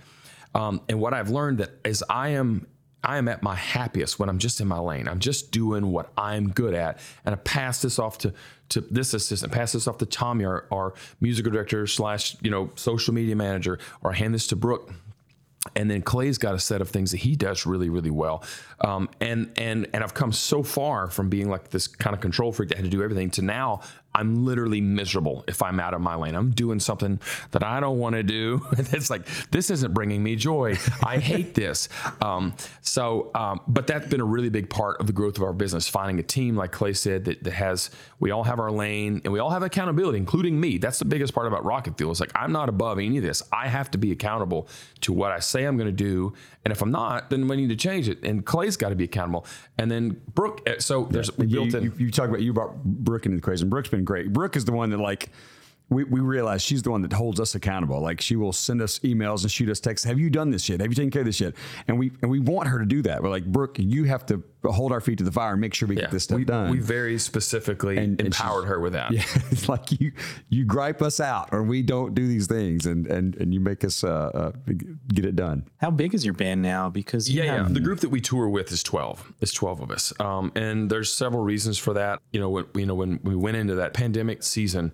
Um, 0.55 0.81
and 0.89 1.01
what 1.01 1.15
I've 1.15 1.31
learned 1.31 1.59
that 1.59 1.71
is 1.85 2.05
I 2.09 2.31
am 2.31 2.67
I 3.03 3.17
am 3.17 3.29
at 3.29 3.43
my 3.43 3.55
happiest 3.55 4.19
when 4.19 4.29
I'm 4.29 4.39
just 4.39 4.61
in 4.61 4.69
my 4.69 4.79
lane. 4.79 5.09
I'm 5.09 5.21
just 5.21 5.53
doing 5.53 5.91
what 5.91 6.13
I'm 6.19 6.51
good 6.51 6.75
at, 6.75 7.01
and 7.25 7.35
I 7.35 7.39
pass 7.39 7.81
this 7.83 7.99
off 7.99 8.19
to 8.19 8.35
to 8.71 8.81
this 8.83 9.15
assistant, 9.15 9.53
pass 9.53 9.73
this 9.73 9.89
off 9.89 9.99
to 9.99 10.07
Tommy, 10.07 10.45
our, 10.45 10.67
our 10.71 10.95
musical 11.21 11.51
director 11.51 11.87
slash 11.87 12.37
you 12.43 12.51
know 12.51 12.71
social 12.75 13.15
media 13.15 13.37
manager, 13.37 13.79
or 14.03 14.13
I 14.13 14.17
hand 14.17 14.35
this 14.35 14.47
to 14.49 14.57
Brooke. 14.57 14.93
And 15.77 15.91
then 15.91 16.01
Clay's 16.01 16.39
got 16.39 16.55
a 16.55 16.59
set 16.59 16.81
of 16.81 16.89
things 16.89 17.11
that 17.11 17.19
he 17.19 17.37
does 17.37 17.67
really, 17.67 17.91
really 17.91 18.11
well. 18.11 18.43
Um, 18.81 19.11
and 19.21 19.51
and 19.57 19.87
and 19.93 20.03
I've 20.03 20.15
come 20.15 20.33
so 20.33 20.63
far 20.63 21.09
from 21.09 21.29
being 21.29 21.51
like 21.51 21.69
this 21.69 21.87
kind 21.87 22.15
of 22.15 22.21
control 22.21 22.53
freak 22.53 22.71
that 22.71 22.77
had 22.77 22.85
to 22.85 22.91
do 22.91 23.03
everything 23.03 23.31
to 23.33 23.43
now 23.43 23.81
I'm 24.15 24.45
literally 24.45 24.81
miserable 24.81 25.45
if 25.47 25.63
I'm 25.63 25.79
out 25.79 25.95
of 25.95 26.01
my 26.01 26.15
lane. 26.17 26.35
I'm 26.35 26.51
doing 26.51 26.81
something 26.81 27.21
that 27.53 27.63
I 27.63 27.79
don't 27.81 27.99
want 27.99 28.17
to 28.17 28.23
do. 28.23 28.67
it's 28.73 29.09
like 29.11 29.27
this 29.51 29.71
isn't 29.71 29.95
bringing 29.95 30.23
me 30.23 30.37
joy. 30.37 30.77
I 31.05 31.19
hate 31.19 31.55
this. 31.55 31.89
Um, 32.21 32.55
so, 32.81 33.31
um, 33.35 33.61
but 33.69 33.87
that's 33.87 34.09
been 34.09 34.21
a 34.21 34.25
really 34.25 34.49
big 34.51 34.69
part 34.69 35.01
of 35.01 35.07
the 35.07 35.13
growth 35.13 35.37
of 35.37 35.43
our 35.45 35.53
business. 35.53 35.89
Finding 35.89 36.19
a 36.19 36.23
team, 36.25 36.57
like 36.57 36.73
Clay 36.73 36.93
said, 36.93 37.25
that, 37.27 37.45
that 37.45 37.53
has 37.53 37.91
we 38.19 38.31
all 38.33 38.45
have 38.45 38.59
our 38.59 38.71
lane 38.71 39.21
and 39.25 39.33
we 39.33 39.39
all 39.39 39.51
have 39.51 39.63
accountability, 39.63 40.19
including 40.19 40.61
me. 40.61 40.79
That's 40.79 40.99
the 40.99 41.05
biggest 41.05 41.33
part 41.33 41.47
about 41.47 41.65
Rocket 41.65 41.97
Fuel. 41.97 42.11
It's 42.11 42.21
like 42.21 42.33
I'm 42.35 42.53
not 42.53 42.69
above 42.69 42.99
any 42.99 43.17
of 43.19 43.23
this. 43.23 43.43
I 43.53 43.69
have 43.69 43.91
to 43.93 43.99
be 43.99 44.13
accountable 44.13 44.69
to 45.03 45.13
what 45.13 45.31
I 45.33 45.39
say 45.39 45.65
I'm 45.65 45.77
going 45.77 45.87
to 45.89 45.93
do, 45.93 46.35
and 46.65 46.73
if 46.73 46.83
I'm 46.83 46.91
not, 46.91 47.31
then 47.31 47.47
we 47.49 47.57
need 47.57 47.69
to 47.69 47.77
change 47.77 48.09
it. 48.09 48.23
And 48.23 48.45
Clay's 48.45 48.77
got 48.77 48.89
to 48.91 48.97
be 48.97 49.05
accountable. 49.05 49.47
And 49.79 49.91
then 49.91 50.21
Brooke. 50.35 50.63
eh, 50.67 50.75
So 50.79 51.05
there's 51.11 51.37
we 51.39 51.47
you, 51.47 51.55
built 51.57 51.75
in. 51.75 51.85
you, 51.85 51.93
you 51.97 52.11
talk 52.11 52.29
about 52.29 52.41
you 52.43 52.53
brought 52.53 52.83
Brooke 52.85 53.25
into 53.27 53.37
the 53.37 53.39
equation. 53.41 53.69
Brooke's 53.71 53.89
been 53.89 54.00
great. 54.05 54.33
Brooke 54.33 54.57
is 54.57 54.65
the 54.65 54.73
one 54.73 54.91
that 54.91 54.99
like 54.99 55.31
we, 55.89 56.05
we 56.05 56.21
realize 56.21 56.63
she's 56.63 56.83
the 56.83 56.91
one 56.91 57.03
that 57.03 57.13
holds 57.13 57.41
us 57.41 57.55
accountable. 57.55 58.01
Like 58.01 58.21
she 58.21 58.37
will 58.37 58.53
send 58.53 58.81
us 58.81 58.99
emails 59.01 59.43
and 59.43 59.51
shoot 59.51 59.69
us 59.69 59.81
texts. 59.81 60.07
Have 60.07 60.19
you 60.19 60.31
done 60.31 60.51
this 60.51 60.69
yet? 60.69 60.81
Have 60.81 60.91
you 60.91 60.95
taken 60.95 61.11
care 61.11 61.23
of 61.23 61.27
this 61.27 61.41
yet? 61.41 61.55
And 61.89 61.99
we 61.99 62.13
and 62.23 62.31
we 62.31 62.39
want 62.39 62.69
her 62.69 62.79
to 62.79 62.87
do 62.87 63.03
that. 63.03 63.23
We're 63.23 63.31
like 63.31 63.45
Brooke, 63.45 63.77
you 63.79 64.05
have 64.05 64.25
to 64.27 64.43
hold 64.65 64.93
our 64.93 65.01
feet 65.01 65.19
to 65.19 65.25
the 65.25 65.33
fire 65.33 65.53
and 65.53 65.61
make 65.61 65.73
sure 65.75 65.89
we 65.89 65.97
get 65.97 66.11
this 66.11 66.25
stuff 66.25 66.37
we, 66.39 66.45
done. 66.45 66.71
we 66.71 66.79
very 66.79 67.19
specifically 67.19 67.97
And- 67.97 68.19
and 68.21 68.27
empowered 68.27 68.65
she's- 68.65 68.69
her 68.71 68.81
with 68.81 68.93
that. 68.93 69.11
yeah, 69.13 69.23
it's 69.51 69.69
like 69.69 69.99
you 70.01 70.13
you 70.49 70.65
gripe 70.65 71.01
us 71.03 71.21
out 71.21 71.49
or 71.53 71.63
we 71.63 71.83
don't 71.83 72.15
do 72.15 72.27
these 72.27 72.47
things 72.47 72.87
and 72.87 73.07
and 73.07 73.37
and 73.37 73.55
you 73.55 73.61
make 73.61 73.85
us 73.85 74.05
uh, 74.05 74.09
uh, 74.35 74.53
get 75.09 75.25
it 75.25 75.37
done. 75.37 75.67
How 75.79 75.91
big 75.91 76.15
is 76.15 76.25
your 76.25 76.35
band 76.35 76.63
now? 76.63 76.91
Because 76.91 77.31
you 77.31 77.43
Yeah, 77.43 77.57
yeah. 77.63 77.69
The 77.69 77.81
group 77.81 78.01
that 78.01 78.11
we 78.11 78.21
tour 78.21 78.49
with 78.49 78.71
is 78.73 78.83
twelve. 78.83 79.33
It's 79.41 79.53
twelve 79.53 79.81
of 79.81 79.91
us, 79.91 80.13
um, 80.21 80.53
and 80.55 80.91
there's 80.91 81.13
several 81.13 81.43
reasons 81.43 81.79
for 81.79 81.95
that. 81.95 82.21
You 82.33 82.41
know, 82.41 82.51
when, 82.51 82.67
you 82.75 82.87
know 82.87 82.95
when 82.95 83.21
we 83.23 83.35
went 83.37 83.57
into 83.57 83.77
that 83.77 83.95
pandemic 83.95 84.43
season, 84.43 84.93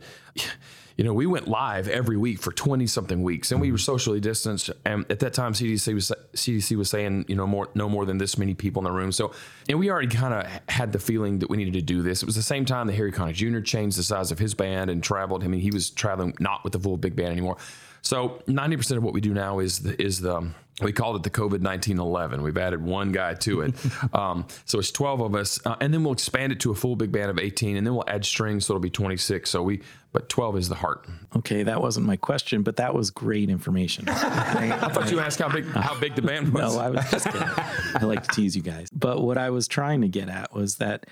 you 0.96 1.04
know, 1.04 1.12
we 1.12 1.26
went 1.26 1.46
live 1.46 1.88
every 1.88 2.16
week 2.16 2.40
for 2.40 2.52
twenty 2.52 2.86
something 2.86 3.22
weeks, 3.22 3.52
and 3.52 3.60
we 3.60 3.70
were 3.70 3.78
socially 3.78 4.18
distanced. 4.18 4.70
And 4.84 5.04
at 5.10 5.20
that 5.20 5.34
time, 5.34 5.52
CDC 5.52 5.92
was 5.94 6.12
CDC 6.34 6.76
was 6.76 6.88
saying, 6.88 7.26
you 7.28 7.34
know, 7.34 7.46
more 7.46 7.68
no 7.74 7.88
more 7.88 8.06
than 8.06 8.18
this 8.18 8.38
many 8.38 8.54
people 8.54 8.80
in 8.80 8.84
the 8.84 8.92
room. 8.92 9.12
So, 9.12 9.32
and 9.68 9.78
we 9.78 9.90
already 9.90 10.08
kind 10.08 10.32
of 10.32 10.46
had 10.68 10.92
the 10.92 10.98
feeling 10.98 11.40
that 11.40 11.50
we 11.50 11.58
needed 11.58 11.74
to 11.74 11.82
do 11.82 12.02
this. 12.02 12.22
It 12.22 12.26
was 12.26 12.36
the 12.36 12.42
same 12.42 12.64
time 12.64 12.86
that 12.86 12.94
Harry 12.94 13.12
Connick 13.12 13.34
Jr. 13.34 13.60
changed 13.60 13.98
the 13.98 14.02
size 14.02 14.30
of 14.30 14.38
his 14.38 14.54
band 14.54 14.88
and 14.88 15.02
traveled. 15.02 15.44
I 15.44 15.48
mean, 15.48 15.60
he 15.60 15.70
was 15.70 15.90
traveling 15.90 16.34
not 16.40 16.64
with 16.64 16.72
the 16.72 16.80
full 16.80 16.96
big 16.96 17.14
band 17.14 17.32
anymore. 17.32 17.58
So, 18.06 18.40
ninety 18.46 18.76
percent 18.76 18.98
of 18.98 19.04
what 19.04 19.14
we 19.14 19.20
do 19.20 19.34
now 19.34 19.58
is 19.58 19.80
the, 19.80 20.00
is 20.00 20.20
the 20.20 20.48
we 20.80 20.92
called 20.92 21.16
it 21.16 21.22
the 21.24 21.30
COVID 21.30 21.60
nineteen 21.60 21.98
eleven. 21.98 22.40
We've 22.40 22.56
added 22.56 22.80
one 22.80 23.10
guy 23.10 23.34
to 23.34 23.62
it, 23.62 23.74
um, 24.14 24.46
so 24.64 24.78
it's 24.78 24.92
twelve 24.92 25.20
of 25.20 25.34
us, 25.34 25.58
uh, 25.66 25.74
and 25.80 25.92
then 25.92 26.04
we'll 26.04 26.12
expand 26.12 26.52
it 26.52 26.60
to 26.60 26.70
a 26.70 26.74
full 26.76 26.94
big 26.94 27.10
band 27.10 27.30
of 27.30 27.40
eighteen, 27.40 27.76
and 27.76 27.84
then 27.84 27.94
we'll 27.94 28.08
add 28.08 28.24
strings, 28.24 28.64
so 28.64 28.74
it'll 28.74 28.80
be 28.80 28.90
twenty 28.90 29.16
six. 29.16 29.50
So 29.50 29.60
we, 29.60 29.82
but 30.12 30.28
twelve 30.28 30.56
is 30.56 30.68
the 30.68 30.76
heart. 30.76 31.04
okay. 31.34 31.64
That 31.64 31.82
wasn't 31.82 32.06
my 32.06 32.14
question, 32.14 32.62
but 32.62 32.76
that 32.76 32.94
was 32.94 33.10
great 33.10 33.50
information. 33.50 34.04
I 34.08 34.88
thought 34.92 35.10
you 35.10 35.18
asked 35.18 35.40
how 35.40 35.48
big 35.48 35.66
how 35.66 35.98
big 35.98 36.14
the 36.14 36.22
band 36.22 36.52
was. 36.54 36.62
No, 36.76 36.80
I 36.80 36.90
was 36.90 37.10
just 37.10 37.26
kidding. 37.26 37.42
I 37.42 38.04
like 38.04 38.22
to 38.22 38.28
tease 38.28 38.54
you 38.54 38.62
guys. 38.62 38.88
But 38.92 39.20
what 39.22 39.36
I 39.36 39.50
was 39.50 39.66
trying 39.66 40.02
to 40.02 40.08
get 40.08 40.28
at 40.28 40.54
was 40.54 40.76
that 40.76 41.06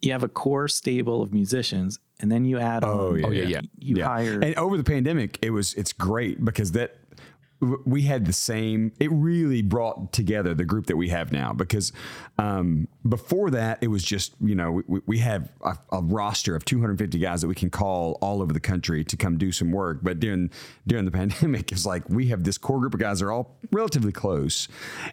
you 0.00 0.12
have 0.12 0.22
a 0.22 0.28
core 0.28 0.68
stable 0.68 1.22
of 1.22 1.32
musicians, 1.32 1.98
and 2.20 2.30
then 2.30 2.44
you 2.44 2.58
add 2.58 2.84
Oh, 2.84 3.10
on. 3.10 3.20
yeah, 3.20 3.28
yeah, 3.28 3.46
yeah. 3.48 3.60
You 3.78 4.02
hire. 4.04 4.40
And 4.40 4.54
over 4.56 4.76
the 4.76 4.84
pandemic, 4.84 5.38
it 5.42 5.50
was 5.50 5.74
it's 5.74 5.92
great 5.92 6.44
because 6.44 6.72
that 6.72 6.96
we 7.60 8.02
had 8.02 8.26
the 8.26 8.32
same. 8.32 8.92
It 9.00 9.10
really 9.10 9.62
brought 9.62 10.12
together 10.12 10.54
the 10.54 10.64
group 10.64 10.86
that 10.86 10.96
we 10.96 11.08
have 11.08 11.32
now 11.32 11.52
because 11.52 11.92
um, 12.38 12.86
before 13.08 13.50
that 13.50 13.78
it 13.80 13.88
was 13.88 14.04
just 14.04 14.34
you 14.40 14.54
know 14.54 14.82
we, 14.86 15.00
we 15.06 15.18
have 15.18 15.50
a, 15.62 15.76
a 15.92 16.02
roster 16.02 16.54
of 16.54 16.64
250 16.64 17.18
guys 17.18 17.40
that 17.40 17.48
we 17.48 17.54
can 17.54 17.70
call 17.70 18.18
all 18.20 18.42
over 18.42 18.52
the 18.52 18.60
country 18.60 19.04
to 19.04 19.16
come 19.16 19.38
do 19.38 19.52
some 19.52 19.72
work. 19.72 20.00
But 20.02 20.20
during 20.20 20.50
during 20.86 21.04
the 21.06 21.10
pandemic, 21.12 21.72
it's 21.72 21.86
like 21.86 22.08
we 22.08 22.26
have 22.28 22.44
this 22.44 22.58
core 22.58 22.78
group 22.78 22.94
of 22.94 23.00
guys 23.00 23.20
that 23.20 23.26
are 23.26 23.32
all 23.32 23.56
relatively 23.72 24.12
close, 24.12 24.68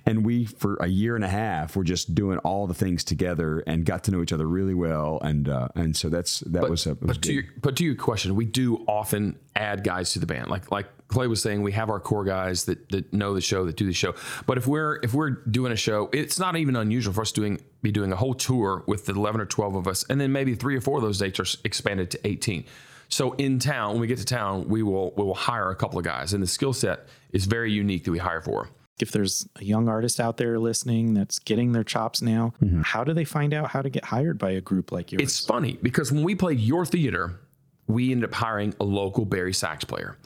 and 0.06 0.26
we 0.26 0.46
for 0.46 0.76
a 0.76 0.88
year 0.88 1.16
and 1.16 1.24
a 1.24 1.30
half 1.30 1.76
were 1.76 1.84
just 1.84 2.14
doing 2.14 2.40
all 2.40 2.68
the 2.68 2.74
things 2.74 3.04
together 3.04 3.64
and 3.66 3.86
got 3.86 4.04
to 4.06 4.12
know 4.12 4.22
each 4.22 4.34
other 4.34 4.48
really 4.48 4.74
well. 4.74 5.20
And 5.22 5.48
uh, 5.48 5.70
and 5.76 5.96
so 5.96 6.10
that's 6.10 6.42
that 6.42 6.70
was 6.70 6.86
a. 6.86 6.96
Was 6.96 7.00
but 7.02 7.22
to 7.24 7.34
your 7.34 7.44
but 7.62 7.78
to 7.78 7.86
your 7.86 7.96
question, 7.96 8.36
we 8.36 8.46
do 8.46 8.84
often 8.88 9.40
add 9.56 9.84
guys 9.84 10.14
to 10.14 10.20
the 10.20 10.26
band. 10.26 10.50
Like 10.50 10.72
like 10.72 10.88
Clay 11.08 11.28
was 11.28 11.42
saying, 11.42 11.62
we 11.62 11.72
have 11.74 11.90
our 11.90 12.00
core 12.00 12.24
guys 12.24 12.66
that 12.66 12.90
that 12.90 13.14
know 13.14 13.34
the 13.34 13.42
show, 13.42 13.66
that 13.66 13.78
do 13.78 13.86
the 13.86 13.94
show. 13.94 14.16
But 14.46 14.58
if 14.58 14.66
we're 14.68 15.00
if 15.04 15.14
we're 15.14 15.30
doing 15.30 15.72
a 15.72 15.76
show, 15.76 16.10
it's 16.12 16.40
not 16.40 16.56
even 16.56 16.76
unusual 16.76 17.14
for 17.14 17.22
us 17.22 17.32
doing 17.32 17.62
be 17.82 17.92
doing 17.92 18.12
a 18.12 18.16
whole 18.16 18.34
tour 18.34 18.84
with 18.88 19.06
the 19.06 19.14
eleven 19.14 19.42
or 19.42 19.46
twelve 19.46 19.76
of 19.76 19.88
us, 19.88 20.06
and 20.10 20.20
then 20.20 20.32
maybe 20.32 20.56
three 20.56 20.76
or 20.76 20.82
four 20.82 20.98
of 20.98 21.04
those 21.04 21.20
dates 21.20 21.40
are 21.40 21.60
expanded 21.64 22.10
to 22.12 22.28
eighteen. 22.28 22.66
So 23.10 23.34
in 23.34 23.60
town, 23.60 23.92
when 23.92 24.02
we 24.02 24.08
get 24.08 24.18
to 24.20 24.26
town, 24.26 24.68
we 24.68 24.82
will 24.82 25.14
we 25.16 25.24
will 25.24 25.36
hire 25.36 25.70
a 25.70 25.76
couple 25.76 26.00
of 26.00 26.06
guys, 26.06 26.34
and 26.34 26.42
the 26.42 26.48
skill 26.48 26.74
set 26.74 27.08
is 27.32 27.46
very 27.46 27.72
unique 27.72 28.06
that 28.06 28.12
we 28.12 28.18
hire 28.18 28.42
for. 28.42 28.70
if 29.02 29.12
there's 29.12 29.48
a 29.58 29.64
young 29.64 29.88
artist 29.90 30.20
out 30.20 30.38
there 30.38 30.60
listening 30.60 31.14
that's 31.14 31.40
getting 31.40 31.72
their 31.72 31.84
chops 31.84 32.22
now, 32.22 32.54
mm-hmm. 32.62 32.82
how 32.82 33.04
do 33.04 33.14
they 33.14 33.26
find 33.26 33.54
out 33.54 33.70
how 33.70 33.82
to 33.82 33.90
get 33.90 34.06
hired 34.06 34.38
by 34.38 34.52
a 34.52 34.62
group 34.62 34.92
like 34.92 35.12
yours? 35.12 35.22
It's 35.22 35.46
funny 35.46 35.78
because 35.82 36.12
when 36.12 36.24
we 36.24 36.36
played 36.36 36.60
your 36.60 36.86
theater, 36.86 37.40
we 37.88 38.12
ended 38.12 38.30
up 38.30 38.34
hiring 38.34 38.74
a 38.80 38.84
local 38.84 39.26
bari 39.26 39.54
sax 39.54 39.84
player. 39.84 40.18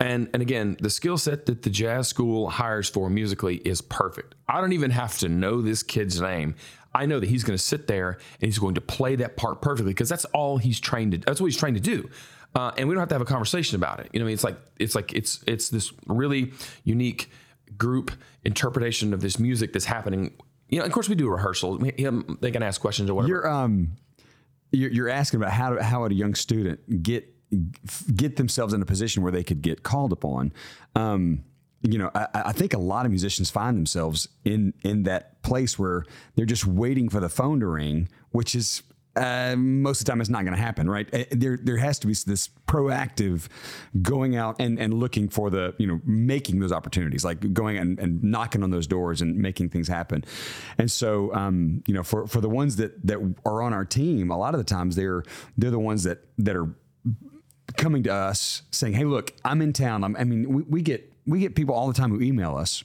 And 0.00 0.28
and 0.32 0.42
again, 0.42 0.76
the 0.80 0.90
skill 0.90 1.16
set 1.16 1.46
that 1.46 1.62
the 1.62 1.70
jazz 1.70 2.08
school 2.08 2.50
hires 2.50 2.88
for 2.88 3.08
musically 3.08 3.56
is 3.58 3.80
perfect. 3.80 4.34
I 4.48 4.60
don't 4.60 4.72
even 4.72 4.90
have 4.90 5.18
to 5.18 5.28
know 5.28 5.62
this 5.62 5.82
kid's 5.82 6.20
name. 6.20 6.56
I 6.94 7.06
know 7.06 7.20
that 7.20 7.28
he's 7.28 7.42
going 7.42 7.56
to 7.56 7.62
sit 7.62 7.86
there 7.86 8.10
and 8.10 8.42
he's 8.42 8.58
going 8.58 8.74
to 8.74 8.80
play 8.80 9.16
that 9.16 9.36
part 9.36 9.60
perfectly 9.60 9.92
because 9.92 10.08
that's 10.08 10.24
all 10.26 10.58
he's 10.58 10.78
trained 10.78 11.12
to. 11.12 11.18
That's 11.18 11.40
what 11.40 11.46
he's 11.46 11.56
trained 11.56 11.76
to 11.76 11.82
do. 11.82 12.08
Uh, 12.54 12.70
and 12.76 12.88
we 12.88 12.94
don't 12.94 13.00
have 13.00 13.08
to 13.08 13.14
have 13.16 13.22
a 13.22 13.26
conversation 13.26 13.76
about 13.76 13.98
it. 13.98 14.10
You 14.12 14.20
know, 14.20 14.24
what 14.24 14.28
I 14.28 14.30
mean, 14.30 14.34
it's 14.34 14.44
like 14.44 14.56
it's 14.78 14.94
like 14.94 15.12
it's 15.12 15.42
it's 15.46 15.68
this 15.70 15.92
really 16.06 16.52
unique 16.84 17.30
group 17.76 18.12
interpretation 18.44 19.12
of 19.12 19.20
this 19.20 19.38
music 19.38 19.72
that's 19.72 19.86
happening. 19.86 20.34
You 20.68 20.78
know, 20.78 20.84
of 20.84 20.92
course, 20.92 21.08
we 21.08 21.14
do 21.14 21.28
rehearsals. 21.28 21.80
We, 21.80 21.90
him, 21.96 22.38
they 22.40 22.52
can 22.52 22.62
ask 22.62 22.80
questions 22.80 23.10
or 23.10 23.14
whatever. 23.14 23.28
You're 23.28 23.48
um, 23.48 23.96
you're, 24.76 25.08
asking 25.08 25.40
about 25.40 25.52
how 25.52 25.80
how 25.82 26.02
would 26.02 26.12
a 26.12 26.14
young 26.14 26.34
student 26.34 27.02
get 27.02 27.28
get 28.14 28.36
themselves 28.36 28.74
in 28.74 28.82
a 28.82 28.86
position 28.86 29.22
where 29.22 29.32
they 29.32 29.44
could 29.44 29.62
get 29.62 29.82
called 29.82 30.12
upon. 30.12 30.52
Um, 30.94 31.44
you 31.82 31.98
know, 31.98 32.10
I, 32.14 32.26
I 32.34 32.52
think 32.52 32.74
a 32.74 32.78
lot 32.78 33.04
of 33.04 33.12
musicians 33.12 33.50
find 33.50 33.76
themselves 33.76 34.28
in 34.44 34.74
in 34.82 35.04
that 35.04 35.42
place 35.42 35.78
where 35.78 36.04
they're 36.34 36.46
just 36.46 36.66
waiting 36.66 37.08
for 37.08 37.20
the 37.20 37.28
phone 37.28 37.60
to 37.60 37.66
ring, 37.66 38.08
which 38.30 38.54
is. 38.54 38.82
Uh, 39.16 39.54
most 39.56 40.00
of 40.00 40.06
the 40.06 40.10
time, 40.10 40.20
it's 40.20 40.30
not 40.30 40.42
going 40.42 40.56
to 40.56 40.60
happen, 40.60 40.90
right? 40.90 41.08
Uh, 41.14 41.24
There, 41.30 41.56
there 41.62 41.76
has 41.76 41.98
to 42.00 42.06
be 42.06 42.14
this 42.14 42.48
proactive 42.66 43.48
going 44.02 44.36
out 44.36 44.56
and, 44.58 44.78
and 44.78 44.94
looking 44.94 45.28
for 45.28 45.50
the, 45.50 45.74
you 45.78 45.86
know, 45.86 46.00
making 46.04 46.60
those 46.60 46.72
opportunities, 46.72 47.24
like 47.24 47.52
going 47.52 47.78
and, 47.78 47.98
and 48.00 48.22
knocking 48.22 48.62
on 48.62 48.70
those 48.70 48.86
doors 48.86 49.20
and 49.22 49.36
making 49.36 49.68
things 49.70 49.88
happen. 49.88 50.24
And 50.78 50.90
so, 50.90 51.32
um, 51.34 51.82
you 51.86 51.94
know, 51.94 52.02
for, 52.02 52.26
for 52.26 52.40
the 52.40 52.48
ones 52.48 52.76
that 52.76 53.06
that 53.06 53.18
are 53.44 53.62
on 53.62 53.72
our 53.72 53.84
team, 53.84 54.30
a 54.30 54.38
lot 54.38 54.54
of 54.54 54.58
the 54.58 54.64
times 54.64 54.96
they're 54.96 55.22
they're 55.56 55.70
the 55.70 55.78
ones 55.78 56.02
that 56.04 56.24
that 56.38 56.56
are 56.56 56.74
coming 57.76 58.02
to 58.04 58.12
us 58.12 58.62
saying, 58.70 58.94
"Hey, 58.94 59.04
look, 59.04 59.32
I'm 59.44 59.62
in 59.62 59.72
town. 59.72 60.04
I'm, 60.04 60.16
I 60.16 60.24
mean, 60.24 60.52
we, 60.52 60.62
we 60.62 60.82
get 60.82 61.12
we 61.26 61.40
get 61.40 61.54
people 61.54 61.74
all 61.74 61.88
the 61.88 61.94
time 61.94 62.10
who 62.10 62.20
email 62.20 62.56
us. 62.56 62.82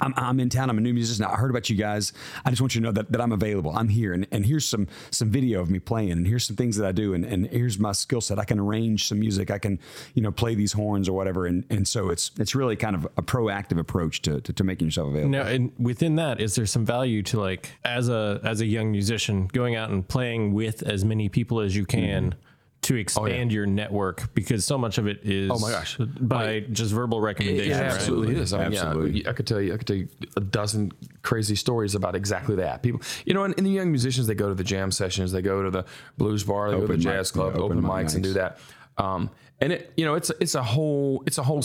I'm, 0.00 0.14
I'm 0.16 0.40
in 0.40 0.48
town. 0.48 0.70
I'm 0.70 0.78
a 0.78 0.80
new 0.80 0.94
musician. 0.94 1.24
I 1.24 1.36
heard 1.36 1.50
about 1.50 1.68
you 1.70 1.76
guys. 1.76 2.12
I 2.44 2.50
just 2.50 2.60
want 2.60 2.74
you 2.74 2.80
to 2.80 2.86
know 2.86 2.92
that, 2.92 3.12
that 3.12 3.20
I'm 3.20 3.32
available. 3.32 3.72
I'm 3.74 3.88
here, 3.88 4.12
and, 4.12 4.26
and 4.30 4.44
here's 4.44 4.66
some 4.66 4.86
some 5.10 5.30
video 5.30 5.60
of 5.60 5.70
me 5.70 5.78
playing, 5.78 6.12
and 6.12 6.26
here's 6.26 6.44
some 6.44 6.56
things 6.56 6.76
that 6.76 6.86
I 6.86 6.92
do, 6.92 7.14
and, 7.14 7.24
and 7.24 7.46
here's 7.48 7.78
my 7.78 7.92
skill 7.92 8.20
set. 8.20 8.38
I 8.38 8.44
can 8.44 8.58
arrange 8.58 9.08
some 9.08 9.20
music. 9.20 9.50
I 9.50 9.58
can 9.58 9.78
you 10.14 10.22
know 10.22 10.32
play 10.32 10.54
these 10.54 10.72
horns 10.72 11.08
or 11.08 11.12
whatever, 11.12 11.46
and 11.46 11.64
and 11.70 11.86
so 11.86 12.10
it's 12.10 12.30
it's 12.38 12.54
really 12.54 12.76
kind 12.76 12.96
of 12.96 13.04
a 13.16 13.22
proactive 13.22 13.78
approach 13.78 14.22
to 14.22 14.40
to, 14.40 14.52
to 14.52 14.64
making 14.64 14.86
yourself 14.86 15.08
available. 15.08 15.30
Now, 15.30 15.42
and 15.42 15.72
within 15.78 16.16
that, 16.16 16.40
is 16.40 16.54
there 16.54 16.66
some 16.66 16.84
value 16.84 17.22
to 17.24 17.40
like 17.40 17.70
as 17.84 18.08
a 18.08 18.40
as 18.44 18.60
a 18.60 18.66
young 18.66 18.90
musician 18.90 19.46
going 19.46 19.76
out 19.76 19.90
and 19.90 20.06
playing 20.06 20.52
with 20.52 20.82
as 20.82 21.04
many 21.04 21.28
people 21.28 21.60
as 21.60 21.76
you 21.76 21.86
can 21.86 22.30
mm-hmm. 22.30 22.45
To 22.86 22.96
expand 22.96 23.52
your 23.52 23.66
network? 23.66 24.34
Because 24.34 24.64
so 24.64 24.76
much 24.76 24.98
of 24.98 25.06
it 25.06 25.20
is 25.22 25.50
Oh 25.50 25.58
my 25.58 25.70
gosh. 25.70 25.96
by 25.98 26.60
just 26.72 26.92
verbal 26.92 27.20
recommendation. 27.20 27.72
It 27.72 27.74
right? 27.74 27.92
absolutely 27.92 28.36
is. 28.36 28.52
I 28.52 28.68
mean, 28.68 28.78
Absolutely. 28.78 29.22
yeah, 29.22 29.30
I 29.30 29.32
could 29.32 29.46
tell 29.46 29.60
you, 29.60 29.74
I 29.74 29.76
could 29.76 29.86
tell 29.86 29.96
you 29.96 30.08
a 30.36 30.40
dozen 30.40 30.92
crazy 31.22 31.54
stories 31.54 31.94
about 31.94 32.14
exactly 32.16 32.56
that. 32.56 32.82
People, 32.82 33.00
you 33.24 33.34
know, 33.34 33.44
and, 33.44 33.54
and 33.56 33.66
the 33.66 33.70
young 33.70 33.90
musicians, 33.90 34.26
they 34.26 34.34
go 34.34 34.48
to 34.48 34.54
the 34.54 34.64
jam 34.64 34.90
sessions, 34.90 35.30
they 35.32 35.42
go 35.42 35.62
to 35.62 35.70
the 35.70 35.84
blues 36.18 36.44
bar, 36.44 36.70
they 36.70 36.76
go 36.76 36.86
to 36.86 36.92
the 36.92 36.98
jazz 36.98 37.28
mic- 37.30 37.34
club, 37.34 37.54
yeah, 37.56 37.62
open, 37.62 37.78
open 37.78 37.90
mics, 37.90 38.14
and 38.14 38.24
do 38.24 38.32
that. 38.32 38.58
Um, 38.98 39.30
and 39.60 39.72
it, 39.72 39.92
you 39.96 40.04
know, 40.04 40.14
it's 40.14 40.30
it's 40.40 40.54
a 40.54 40.62
whole, 40.62 41.22
it's 41.26 41.38
a 41.38 41.42
whole. 41.42 41.62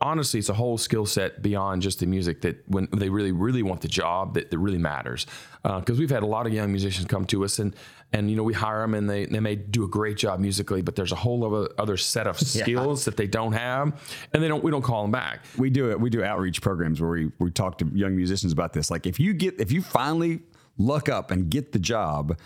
Honestly, 0.00 0.38
it's 0.38 0.48
a 0.48 0.54
whole 0.54 0.78
skill 0.78 1.06
set 1.06 1.42
beyond 1.42 1.82
just 1.82 1.98
the 1.98 2.06
music 2.06 2.40
that 2.42 2.62
when 2.68 2.86
they 2.96 3.08
really, 3.08 3.32
really 3.32 3.64
want 3.64 3.80
the 3.80 3.88
job 3.88 4.34
that, 4.34 4.48
that 4.52 4.58
really 4.58 4.78
matters. 4.78 5.26
Because 5.64 5.98
we've 5.98 6.08
had 6.08 6.22
a 6.22 6.26
lot 6.26 6.46
of 6.46 6.52
young 6.52 6.70
musicians 6.70 7.08
come 7.08 7.24
to 7.26 7.44
us 7.44 7.58
and, 7.58 7.74
and 8.12 8.30
you 8.30 8.36
know, 8.36 8.42
we 8.42 8.54
hire 8.54 8.80
them 8.80 8.94
and 8.94 9.08
they, 9.08 9.26
they 9.26 9.40
may 9.40 9.54
do 9.54 9.84
a 9.84 9.88
great 9.88 10.16
job 10.16 10.40
musically, 10.40 10.80
but 10.80 10.96
there's 10.96 11.12
a 11.12 11.16
whole 11.16 11.44
other, 11.44 11.68
other 11.78 11.96
set 11.96 12.26
of 12.26 12.38
skills 12.40 13.04
that 13.04 13.16
they 13.16 13.26
don't 13.26 13.52
have 13.52 14.00
and 14.32 14.42
they 14.42 14.48
don't, 14.48 14.64
we 14.64 14.70
don't 14.70 14.82
call 14.82 15.02
them 15.02 15.10
back. 15.10 15.40
we 15.58 15.68
do 15.70 15.90
it. 15.90 16.00
We 16.00 16.08
do 16.08 16.24
outreach 16.24 16.62
programs 16.62 17.00
where 17.00 17.10
we 17.10 17.30
we 17.38 17.50
talk 17.50 17.78
to 17.78 17.86
young 17.92 18.16
musicians 18.16 18.52
about 18.52 18.72
this. 18.72 18.90
Like 18.90 19.06
if 19.06 19.20
you 19.20 19.34
get 19.34 19.60
if 19.60 19.70
you 19.72 19.82
finally 19.82 20.40
luck 20.78 21.08
up 21.08 21.30
and 21.30 21.50
get 21.50 21.72
the 21.72 21.78
job, 21.78 22.38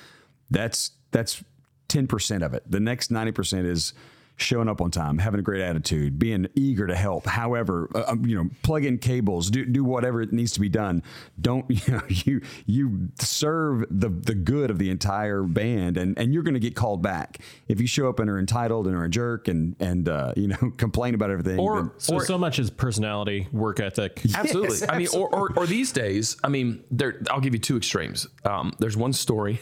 that's 0.51 0.93
that's 1.13 1.43
10% 1.89 2.43
of 2.43 2.55
it. 2.55 2.63
The 2.69 2.81
next 2.81 3.13
90% 3.13 3.67
is 3.67 3.93
showing 4.37 4.69
up 4.69 4.81
on 4.81 4.91
time, 4.91 5.19
having 5.19 5.39
a 5.41 5.43
great 5.43 5.61
attitude, 5.63 6.19
being 6.19 6.49
eager 6.55 6.87
to 6.87 6.97
help. 6.97 7.27
However, 7.27 7.89
uh, 7.95 8.05
um, 8.09 8.27
you 8.27 8.37
know, 8.37 8.49
plug 8.63 8.85
in 8.85 8.99
cables, 8.99 9.51
do, 9.51 9.65
do 9.65 9.85
whatever 9.85 10.21
it 10.23 10.33
needs 10.33 10.53
to 10.53 10.61
be 10.61 10.69
done. 10.69 11.03
Don't 11.41 11.65
you 11.87 11.93
know 11.95 12.03
you 12.09 12.41
you 12.67 13.09
serve 13.21 13.85
the 13.91 14.09
the 14.09 14.35
good 14.35 14.71
of 14.71 14.79
the 14.79 14.91
entire 14.91 15.43
band, 15.43 15.97
and 15.97 16.19
and 16.19 16.33
you're 16.35 16.43
going 16.43 16.55
to 16.55 16.61
get 16.61 16.75
called 16.75 17.03
back 17.03 17.39
if 17.69 17.81
you 17.81 17.87
show 17.87 18.09
up 18.09 18.19
and 18.19 18.29
are 18.31 18.39
entitled 18.39 18.87
and 18.87 18.97
are 18.97 19.05
a 19.05 19.09
jerk 19.11 19.49
and 19.49 19.77
and 19.81 20.09
uh, 20.09 20.33
you 20.37 20.49
know 20.49 20.73
complain 20.77 21.15
about 21.15 21.31
everything. 21.31 21.59
Or- 21.59 21.83
then- 21.83 21.91
So 21.99 22.19
so 22.19 22.39
much 22.39 22.59
is 22.59 22.71
personality, 22.71 23.49
work 23.53 23.81
ethic. 23.81 24.21
Absolutely. 24.35 24.79
Yes, 24.79 24.87
I 24.89 24.99
mean, 24.99 25.09
or, 25.15 25.29
or, 25.35 25.53
or 25.57 25.67
these 25.67 25.93
days, 25.93 26.37
I 26.43 26.49
mean, 26.49 26.83
there. 26.91 27.21
I'll 27.31 27.41
give 27.41 27.55
you 27.55 27.61
two 27.61 27.77
extremes. 27.77 28.27
Um, 28.45 28.73
there's 28.79 28.97
one 28.97 29.13
story 29.13 29.61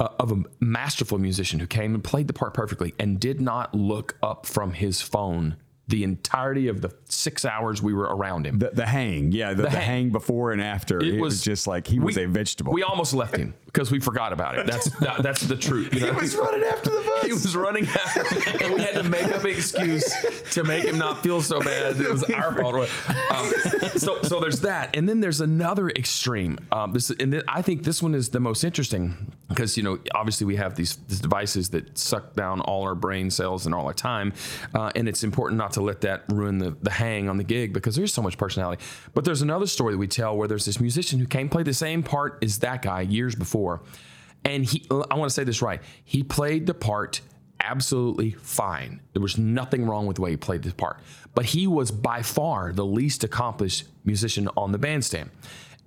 uh, 0.00 0.08
of 0.18 0.32
a 0.32 0.42
masterful 0.60 1.18
musician 1.18 1.58
who 1.60 1.66
came 1.66 1.94
and 1.94 2.02
played 2.04 2.26
the 2.28 2.32
part 2.32 2.54
perfectly 2.54 2.94
and 2.98 3.18
did 3.20 3.40
not 3.40 3.74
look 3.74 3.95
up 4.22 4.46
from 4.46 4.72
his 4.72 5.02
phone 5.02 5.56
the 5.88 6.02
entirety 6.02 6.68
of 6.68 6.80
the 6.80 6.92
six 7.08 7.44
hours 7.44 7.80
we 7.80 7.94
were 7.94 8.04
around 8.04 8.44
him. 8.44 8.58
the, 8.58 8.70
the 8.70 8.86
hang, 8.86 9.30
yeah, 9.30 9.54
the, 9.54 9.62
the, 9.62 9.70
hang. 9.70 9.82
hang. 9.82 10.10
before 10.10 10.50
and 10.52 10.60
after. 10.60 11.00
It, 11.00 11.20
was, 11.20 11.42
just 11.42 11.66
like 11.66 11.86
he 11.86 12.00
was 12.00 12.16
we- 12.16 12.24
a 12.24 12.28
vegetable. 12.28 12.72
We 12.72 12.82
almost 12.82 13.14
left 13.14 13.36
him 13.36 13.54
because 13.76 13.90
we 13.90 14.00
forgot 14.00 14.32
about 14.32 14.56
it. 14.56 14.66
That's 14.66 14.88
that, 15.00 15.22
that's 15.22 15.42
the 15.42 15.54
truth. 15.54 15.92
You 15.92 16.00
know? 16.00 16.14
he 16.14 16.20
was 16.22 16.34
running 16.34 16.64
after 16.64 16.88
the 16.88 17.02
bus. 17.02 17.26
He 17.26 17.32
was 17.34 17.54
running 17.54 17.86
after, 17.86 18.64
and 18.64 18.74
we 18.74 18.80
had 18.80 18.94
to 18.94 19.02
make 19.02 19.26
up 19.26 19.44
an 19.44 19.50
excuse 19.50 20.14
to 20.52 20.64
make 20.64 20.84
him 20.84 20.96
not 20.96 21.22
feel 21.22 21.42
so 21.42 21.60
bad. 21.60 22.00
It 22.00 22.10
was 22.10 22.24
our 22.30 22.54
fault. 22.54 22.88
Um, 23.30 23.52
so, 23.98 24.22
so 24.22 24.40
there's 24.40 24.60
that, 24.60 24.96
and 24.96 25.06
then 25.06 25.20
there's 25.20 25.42
another 25.42 25.90
extreme. 25.90 26.58
Um, 26.72 26.92
this, 26.92 27.10
and 27.10 27.32
th- 27.32 27.44
I 27.46 27.60
think 27.60 27.84
this 27.84 28.02
one 28.02 28.14
is 28.14 28.30
the 28.30 28.40
most 28.40 28.64
interesting 28.64 29.30
because 29.48 29.76
you 29.76 29.82
know, 29.82 29.98
obviously, 30.14 30.46
we 30.46 30.56
have 30.56 30.74
these, 30.74 30.96
these 31.08 31.20
devices 31.20 31.68
that 31.70 31.98
suck 31.98 32.34
down 32.34 32.60
all 32.62 32.82
our 32.82 32.94
brain 32.94 33.30
cells 33.30 33.66
and 33.66 33.74
all 33.74 33.86
our 33.86 33.94
time, 33.94 34.32
uh, 34.74 34.90
and 34.96 35.06
it's 35.06 35.22
important 35.22 35.58
not 35.58 35.72
to 35.72 35.82
let 35.82 36.00
that 36.00 36.24
ruin 36.28 36.58
the, 36.58 36.74
the 36.82 36.90
hang 36.90 37.28
on 37.28 37.36
the 37.36 37.44
gig 37.44 37.74
because 37.74 37.94
there's 37.94 38.14
so 38.14 38.22
much 38.22 38.38
personality. 38.38 38.82
But 39.12 39.26
there's 39.26 39.42
another 39.42 39.66
story 39.66 39.92
that 39.92 39.98
we 39.98 40.08
tell 40.08 40.34
where 40.34 40.48
there's 40.48 40.64
this 40.64 40.80
musician 40.80 41.18
who 41.18 41.26
came 41.26 41.50
play 41.50 41.62
the 41.62 41.74
same 41.74 42.02
part 42.02 42.38
as 42.42 42.58
that 42.60 42.80
guy 42.80 43.02
years 43.02 43.34
before. 43.34 43.65
And 44.44 44.64
he, 44.64 44.86
I 44.90 45.14
want 45.16 45.28
to 45.28 45.34
say 45.34 45.44
this 45.44 45.60
right. 45.60 45.80
He 46.04 46.22
played 46.22 46.66
the 46.66 46.74
part 46.74 47.20
absolutely 47.60 48.30
fine. 48.30 49.00
There 49.12 49.22
was 49.22 49.38
nothing 49.38 49.86
wrong 49.86 50.06
with 50.06 50.16
the 50.16 50.22
way 50.22 50.30
he 50.30 50.36
played 50.36 50.62
the 50.62 50.72
part. 50.72 51.00
But 51.34 51.46
he 51.46 51.66
was 51.66 51.90
by 51.90 52.22
far 52.22 52.72
the 52.72 52.86
least 52.86 53.24
accomplished 53.24 53.84
musician 54.04 54.48
on 54.56 54.72
the 54.72 54.78
bandstand. 54.78 55.30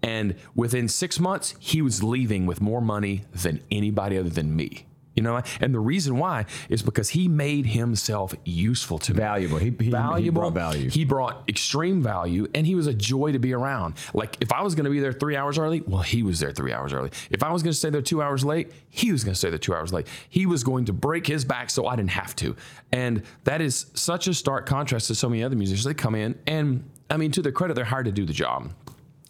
And 0.02 0.36
within 0.56 0.88
six 0.88 1.20
months, 1.20 1.56
he 1.60 1.82
was 1.82 2.04
leaving 2.04 2.46
with 2.46 2.62
more 2.62 2.82
money 2.82 3.24
than 3.34 3.62
anybody 3.72 4.18
other 4.18 4.30
than 4.30 4.56
me. 4.56 4.86
You 5.20 5.24
know, 5.24 5.42
and 5.60 5.74
the 5.76 5.82
reason 5.82 6.18
why 6.18 6.46
is 6.70 6.82
because 6.82 7.10
he 7.10 7.28
made 7.28 7.66
himself 7.66 8.34
useful 8.46 9.00
to 9.00 9.14
me. 9.14 9.18
Valuable. 9.20 9.58
He- 9.58 9.66
he- 9.78 9.84
he 9.86 9.90
valuable. 9.92 10.44
brought 10.44 10.54
value. 10.54 10.90
He 10.90 11.04
brought 11.04 11.44
extreme 11.50 12.02
value, 12.02 12.48
and 12.56 12.66
he 12.66 12.74
was 12.74 12.88
a 12.88 12.94
joy 12.94 13.34
to 13.34 13.40
be 13.40 13.52
around. 13.54 13.96
Like 14.14 14.38
if 14.40 14.54
I 14.54 14.62
was 14.62 14.76
going 14.76 14.86
to 14.86 14.90
be 14.92 15.02
there 15.02 15.12
three 15.12 15.36
hours 15.36 15.58
early, 15.58 15.82
well, 15.86 16.04
he 16.04 16.24
was 16.24 16.40
there 16.40 16.54
three 16.54 16.72
hours 16.72 16.94
early. 16.94 17.10
If 17.30 17.44
I 17.44 17.52
was 17.52 17.64
going 17.64 17.74
to 17.74 17.78
stay 17.78 17.90
there 17.90 18.02
two 18.02 18.22
hours 18.22 18.46
late, 18.46 18.72
he 18.90 19.12
was 19.12 19.26
going 19.26 19.34
to 19.34 19.38
stay 19.38 19.50
there 19.50 19.60
two 19.60 19.76
hours 19.76 19.92
late. 19.92 20.08
He 20.30 20.46
was 20.46 20.64
going 20.64 20.86
to 20.86 20.94
break 20.94 21.28
his 21.28 21.44
back 21.44 21.70
so 21.70 21.86
I 21.86 21.98
didn't 21.98 22.12
have 22.12 22.34
to. 22.38 22.56
And 22.94 23.24
that 23.44 23.60
is 23.60 23.88
such 23.96 24.28
a 24.30 24.34
stark 24.34 24.66
contrast 24.68 25.08
to 25.08 25.16
so 25.16 25.28
many 25.28 25.44
other 25.44 25.58
musicians. 25.58 25.84
They 25.84 25.94
come 25.94 26.16
in, 26.16 26.40
and 26.48 26.90
I 27.10 27.18
mean, 27.18 27.32
to 27.34 27.42
their 27.42 27.52
credit, 27.52 27.74
they're 27.74 27.84
hired 27.84 28.06
to 28.06 28.14
do 28.14 28.24
the 28.26 28.32
job 28.32 28.72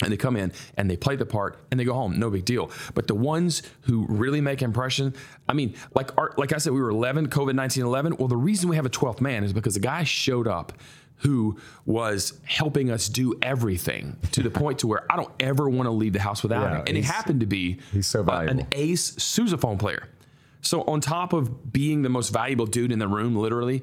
and 0.03 0.12
they 0.12 0.17
come 0.17 0.35
in 0.38 0.51
and 0.77 0.89
they 0.89 0.95
play 0.97 1.15
the 1.15 1.25
part 1.25 1.57
and 1.71 1.79
they 1.79 1.83
go 1.83 1.93
home. 1.93 2.17
No 2.19 2.29
big 2.29 2.45
deal. 2.45 2.71
But 2.93 3.07
the 3.07 3.15
ones 3.15 3.62
who 3.81 4.05
really 4.07 4.41
make 4.41 4.62
impression 4.62 5.13
i 5.47 5.53
mean 5.53 5.73
like 5.95 6.15
our, 6.17 6.33
like 6.38 6.53
i 6.53 6.57
said 6.57 6.71
we 6.73 6.81
were 6.81 6.89
11 6.89 7.27
covid-19 7.29 7.77
11 7.81 8.15
well 8.17 8.27
the 8.27 8.38
reason 8.38 8.69
we 8.69 8.75
have 8.75 8.85
a 8.85 8.89
12th 8.89 9.19
man 9.21 9.43
is 9.43 9.51
because 9.53 9.73
the 9.73 9.79
guy 9.79 10.03
showed 10.03 10.47
up 10.47 10.73
who 11.17 11.57
was 11.85 12.39
helping 12.45 12.89
us 12.91 13.09
do 13.09 13.33
everything 13.41 14.15
to 14.31 14.41
the 14.41 14.49
point 14.49 14.79
to 14.79 14.88
where 14.88 15.05
i 15.12 15.15
don't 15.15 15.31
ever 15.39 15.67
want 15.69 15.88
to 15.88 15.91
leave 15.91 16.13
the 16.13 16.19
house 16.21 16.43
without 16.43 16.62
Yeah, 16.63 16.77
him. 16.77 16.83
And 16.88 16.97
he 16.97 17.03
happened 17.03 17.39
to 17.41 17.45
be 17.45 17.79
he's 17.91 18.07
so 18.07 18.23
uh, 18.25 18.45
an 18.47 18.67
ace 18.71 19.12
sousaphone 19.13 19.79
player. 19.79 20.07
So 20.62 20.81
on 20.83 20.99
top 21.01 21.33
of 21.33 21.71
being 21.71 22.01
the 22.03 22.09
most 22.09 22.29
valuable 22.29 22.65
dude 22.65 22.91
in 22.91 22.99
the 22.99 23.07
room, 23.07 23.35
literally, 23.35 23.81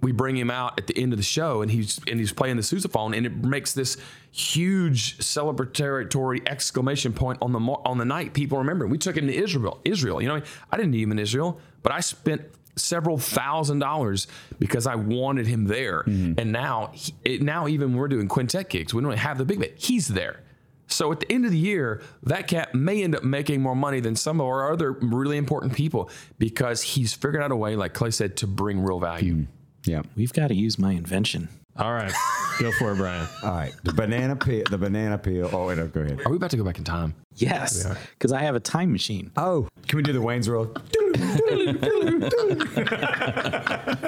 we 0.00 0.12
bring 0.12 0.36
him 0.36 0.50
out 0.50 0.78
at 0.78 0.86
the 0.86 0.96
end 0.96 1.12
of 1.12 1.18
the 1.18 1.24
show, 1.24 1.62
and 1.62 1.70
he's 1.70 2.00
and 2.06 2.18
he's 2.18 2.32
playing 2.32 2.56
the 2.56 2.62
sousaphone, 2.62 3.16
and 3.16 3.26
it 3.26 3.36
makes 3.36 3.72
this 3.72 3.96
huge 4.30 5.18
celebratory 5.18 6.48
exclamation 6.48 7.12
point 7.12 7.38
on 7.42 7.52
the 7.52 7.58
on 7.58 7.98
the 7.98 8.04
night. 8.04 8.32
People 8.34 8.58
remember. 8.58 8.86
We 8.86 8.98
took 8.98 9.16
him 9.16 9.26
to 9.26 9.34
Israel. 9.34 9.80
Israel, 9.84 10.22
you 10.22 10.28
know, 10.28 10.40
I 10.70 10.76
didn't 10.76 10.92
need 10.92 11.02
him 11.02 11.12
in 11.12 11.18
Israel, 11.18 11.60
but 11.82 11.92
I 11.92 12.00
spent 12.00 12.42
several 12.76 13.18
thousand 13.18 13.80
dollars 13.80 14.26
because 14.58 14.86
I 14.86 14.94
wanted 14.94 15.46
him 15.46 15.66
there. 15.66 16.02
Mm-hmm. 16.04 16.40
And 16.40 16.52
now, 16.52 16.92
it, 17.24 17.42
now 17.42 17.68
even 17.68 17.94
we're 17.94 18.08
doing 18.08 18.28
quintet 18.28 18.70
gigs. 18.70 18.94
We 18.94 19.02
don't 19.02 19.16
have 19.16 19.38
the 19.38 19.44
big 19.44 19.60
band. 19.60 19.72
He's 19.76 20.08
there. 20.08 20.40
So 20.86 21.10
at 21.10 21.20
the 21.20 21.32
end 21.32 21.44
of 21.44 21.50
the 21.50 21.58
year, 21.58 22.02
that 22.24 22.48
cat 22.48 22.74
may 22.74 23.02
end 23.02 23.14
up 23.16 23.24
making 23.24 23.62
more 23.62 23.74
money 23.74 24.00
than 24.00 24.14
some 24.14 24.40
of 24.40 24.46
our 24.46 24.72
other 24.72 24.92
really 24.92 25.38
important 25.38 25.72
people 25.72 26.10
because 26.38 26.82
he's 26.82 27.14
figured 27.14 27.42
out 27.42 27.50
a 27.50 27.56
way, 27.56 27.76
like 27.76 27.94
Clay 27.94 28.10
said, 28.10 28.36
to 28.38 28.46
bring 28.46 28.80
real 28.80 29.00
value. 29.00 29.34
Mm-hmm. 29.34 29.52
Yeah. 29.84 30.02
We've 30.16 30.32
got 30.32 30.48
to 30.48 30.54
use 30.54 30.78
my 30.78 30.92
invention. 30.92 31.48
All 31.74 31.92
right, 31.94 32.12
go 32.60 32.70
for 32.72 32.92
it, 32.92 32.96
Bryan. 32.96 33.26
All 33.42 33.50
right. 33.50 33.72
The 33.82 33.94
banana 33.94 34.36
peel. 34.36 34.64
The 34.68 34.76
banana 34.76 35.16
peel. 35.16 35.48
Oh, 35.50 35.68
wait, 35.68 35.78
no, 35.78 35.86
go 35.86 36.00
ahead. 36.02 36.20
Are 36.26 36.30
we 36.30 36.36
about 36.36 36.50
to 36.50 36.58
go 36.58 36.64
back 36.64 36.76
in 36.76 36.84
time? 36.84 37.14
Yes, 37.36 37.86
because 38.10 38.30
I 38.30 38.42
have 38.42 38.54
a 38.54 38.60
time 38.60 38.92
machine. 38.92 39.30
Oh, 39.38 39.66
can 39.88 39.96
we 39.96 40.02
do 40.02 40.12
the 40.12 40.20
Wayne's 40.20 40.50
World? 40.50 40.78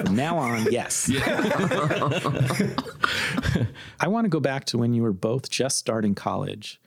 From 0.04 0.14
now 0.14 0.36
on, 0.36 0.70
yes. 0.70 1.10
I 3.98 4.08
want 4.08 4.26
to 4.26 4.28
go 4.28 4.40
back 4.40 4.66
to 4.66 4.76
when 4.76 4.92
you 4.92 5.02
were 5.02 5.14
both 5.14 5.48
just 5.48 5.78
starting 5.78 6.14
college. 6.14 6.82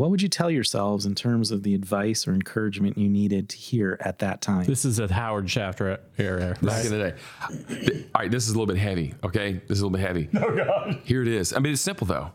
What 0.00 0.08
would 0.08 0.22
you 0.22 0.30
tell 0.30 0.50
yourselves 0.50 1.04
in 1.04 1.14
terms 1.14 1.50
of 1.50 1.62
the 1.62 1.74
advice 1.74 2.26
or 2.26 2.32
encouragement 2.32 2.96
you 2.96 3.06
needed 3.06 3.50
to 3.50 3.56
hear 3.58 3.98
at 4.00 4.20
that 4.20 4.40
time? 4.40 4.64
This 4.64 4.86
is 4.86 4.98
a 4.98 5.12
Howard 5.12 5.50
Shafter 5.50 6.00
era. 6.16 6.56
Back 6.62 6.86
in 6.86 6.90
the 6.92 7.10
day. 7.10 8.06
All 8.14 8.22
right, 8.22 8.30
this 8.30 8.44
is 8.44 8.48
a 8.48 8.52
little 8.54 8.64
bit 8.64 8.78
heavy. 8.78 9.12
Okay, 9.22 9.60
this 9.68 9.76
is 9.76 9.82
a 9.82 9.86
little 9.86 9.98
bit 9.98 10.06
heavy. 10.06 10.30
Oh 10.40 10.56
God. 10.56 11.02
Here 11.04 11.20
it 11.20 11.28
is. 11.28 11.52
I 11.52 11.58
mean, 11.58 11.74
it's 11.74 11.82
simple 11.82 12.06
though, 12.06 12.30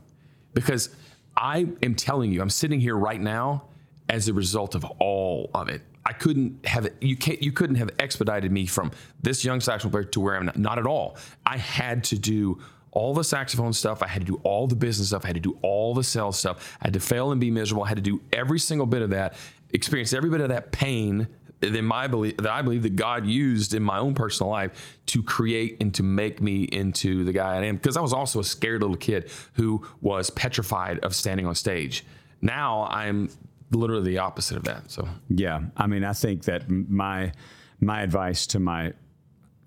because 0.54 0.96
I 1.36 1.66
am 1.82 1.96
telling 1.96 2.32
you, 2.32 2.40
I'm 2.40 2.52
sitting 2.52 2.80
here 2.80 2.96
right 2.96 3.20
now 3.20 3.64
as 4.10 4.28
a 4.28 4.34
result 4.36 4.76
of 4.76 4.86
all 5.00 5.50
of 5.56 5.68
it. 5.68 5.82
I 6.06 6.14
couldn't 6.14 6.68
have 6.68 6.88
you 7.02 7.18
can't 7.18 7.42
you 7.42 7.52
couldn't 7.52 7.78
have 7.78 7.90
expedited 7.98 8.52
me 8.52 8.68
from 8.68 8.92
this 9.24 9.44
young 9.44 9.60
saxophone 9.60 9.92
player 9.92 10.04
to 10.04 10.20
where 10.20 10.36
I'm 10.36 10.46
not, 10.46 10.60
not 10.60 10.78
at 10.78 10.86
all. 10.86 11.18
I 11.48 11.58
had 11.58 12.04
to 12.06 12.20
do 12.20 12.62
all 12.96 13.14
the 13.14 13.24
saxophone 13.24 13.74
stuff. 13.74 14.02
I 14.02 14.08
had 14.08 14.22
to 14.22 14.26
do 14.26 14.40
all 14.44 14.66
the 14.66 14.76
business 14.76 15.10
stuff. 15.10 15.26
I 15.26 15.28
had 15.28 15.36
to 15.36 15.42
do 15.42 15.60
all 15.62 15.94
the 15.94 16.04
sales 16.04 16.40
stuff. 16.40 16.78
I 16.82 16.86
had 16.86 16.94
to 16.94 17.00
fail 17.00 17.32
and 17.32 17.40
be 17.40 17.52
miserable. 17.52 17.84
I 17.84 17.90
had 17.90 17.98
to 17.98 18.02
do 18.02 18.22
every 18.34 18.58
single 18.58 18.88
bit 18.88 19.04
of 19.04 19.12
that, 19.12 19.36
experience 19.72 20.14
every 20.14 20.30
bit 20.30 20.42
of 20.42 20.50
that 20.50 20.72
pain 20.72 21.28
that 21.60 21.82
my 21.82 22.08
belief 22.08 22.38
that 22.38 22.52
I 22.52 22.62
believe 22.62 22.84
that 22.84 22.96
God 22.96 23.26
used 23.26 23.74
in 23.74 23.84
my 23.84 24.00
own 24.00 24.14
personal 24.14 24.50
life 24.50 24.98
to 25.08 25.24
create 25.24 25.78
and 25.82 25.94
to 25.96 26.04
make 26.04 26.42
me 26.42 26.64
into 26.64 27.24
the 27.24 27.34
guy 27.34 27.56
I 27.56 27.66
am. 27.66 27.76
Because 27.76 27.98
I 27.98 28.02
was 28.02 28.14
also 28.14 28.40
a 28.40 28.44
scared 28.44 28.82
little 28.82 28.98
kid 28.98 29.30
who 29.54 29.86
was 30.02 30.30
petrified 30.30 31.00
of 31.00 31.14
standing 31.16 31.46
on 31.46 31.56
stage. 31.56 32.06
Now 32.42 32.88
I'm 32.90 33.30
literally 33.72 34.12
the 34.12 34.20
opposite 34.20 34.58
of 34.58 34.64
that. 34.64 34.90
So 34.90 35.08
Yeah, 35.30 35.62
I 35.76 35.88
mean, 35.88 36.04
I 36.04 36.14
think 36.14 36.46
that 36.46 36.70
my 36.70 37.34
my 37.80 38.02
advice 38.02 38.48
to 38.48 38.60
my 38.60 38.94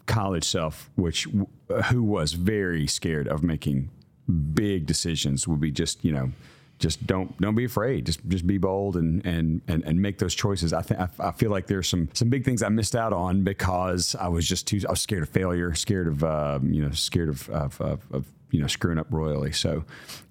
college 0.09 0.45
self, 0.45 0.91
which 0.97 1.29
who 1.87 2.03
was 2.03 2.33
very 2.33 2.87
scared 2.89 3.29
of 3.29 3.45
making 3.45 3.91
big 4.55 4.87
decisions, 4.87 5.47
would 5.47 5.61
be 5.61 5.71
just 5.71 6.05
you 6.05 6.11
know, 6.11 6.33
just 6.79 7.07
don't 7.07 7.39
don't 7.41 7.55
be 7.55 7.65
afraid. 7.65 8.07
Just 8.07 8.27
just 8.27 8.47
be 8.47 8.59
bold 8.59 8.97
and 8.97 9.25
and 9.25 9.61
and, 9.69 9.85
and 9.85 10.03
make 10.03 10.19
those 10.19 10.35
choices. 10.35 10.73
I 10.73 10.83
think 10.83 11.01
I 11.21 11.31
feel 11.33 11.51
like 11.51 11.67
there's 11.67 11.89
some 11.89 12.09
some 12.15 12.29
big 12.29 12.45
things 12.45 12.63
I 12.63 12.69
missed 12.69 12.97
out 12.97 13.13
on 13.13 13.45
because 13.45 14.17
I 14.17 14.29
was 14.29 14.49
just 14.49 14.67
too 14.67 14.81
I 14.89 14.91
was 14.91 15.01
scared 15.01 15.23
of 15.23 15.29
failure, 15.29 15.75
scared 15.75 16.09
of 16.09 16.25
um, 16.25 16.73
you 16.73 16.83
know, 16.83 16.91
scared 16.91 17.29
of 17.29 17.49
of, 17.51 17.81
of, 17.81 18.01
of 18.11 18.27
you 18.51 18.61
know 18.61 18.67
screwing 18.67 18.99
up 18.99 19.07
royally. 19.11 19.53
So 19.53 19.85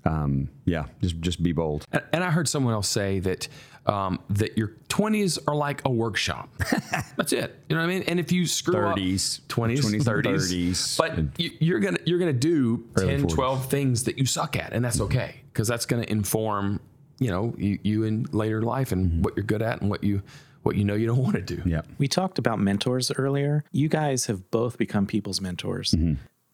um, 0.06 0.50
yeah, 0.66 0.86
just 1.02 1.20
just 1.22 1.44
be 1.44 1.54
bold. 1.54 1.86
And, 1.92 2.04
and 2.14 2.24
I 2.24 2.32
heard 2.32 2.48
someone 2.48 2.74
else 2.74 2.90
say 2.90 3.20
that 3.20 3.48
um, 3.88 4.20
that 4.30 4.58
your 4.58 4.74
20s 4.90 5.40
are 5.48 5.56
like 5.56 5.84
a 5.86 5.90
workshop. 5.90 6.50
That's 7.18 7.34
it. 7.34 7.64
You 7.70 7.76
know 7.76 7.82
what 7.82 7.90
I 7.90 7.94
mean? 7.94 8.04
And 8.04 8.20
if 8.20 8.32
you 8.32 8.46
screw 8.46 8.76
30s, 8.76 9.40
up 9.40 9.48
20s, 9.48 9.78
20s 9.80 9.94
and 9.94 10.06
30s, 10.06 10.36
30s, 10.36 10.98
but 10.98 11.40
you, 11.40 11.52
you're 11.60 11.80
gonna 11.80 12.00
you're 12.06 12.20
gonna 12.20 12.34
do 12.34 12.86
early 12.98 13.18
10, 13.18 13.28
40s. 13.28 13.34
12 13.34 13.66
things 13.68 14.04
that 14.04 14.18
you 14.18 14.26
suck 14.26 14.56
at, 14.56 14.74
and 14.74 14.84
that's 14.84 15.00
okay 15.02 15.42
because 15.54 15.68
that's 15.68 15.86
gonna 15.86 16.06
inform 16.08 16.80
you 17.20 17.32
know 17.32 17.56
you, 17.58 17.80
you 17.84 18.04
in 18.04 18.28
later 18.32 18.62
life 18.62 18.92
and 18.92 19.24
what 19.24 19.36
you're 19.36 19.46
good 19.46 19.62
at 19.62 19.82
and 19.82 19.90
what 19.90 20.04
you 20.04 20.22
what 20.64 20.76
you 20.76 20.84
know 20.84 20.96
you 20.96 21.08
don't 21.08 21.24
want 21.24 21.36
to 21.36 21.42
do. 21.42 21.62
Yeah. 21.66 21.82
We 21.98 22.08
talked 22.08 22.38
about 22.40 22.60
mentors 22.60 23.10
earlier. 23.12 23.64
You 23.72 23.88
guys 23.88 24.26
have 24.26 24.52
both 24.52 24.78
become 24.78 25.08
people's 25.08 25.40
mentors. 25.40 25.96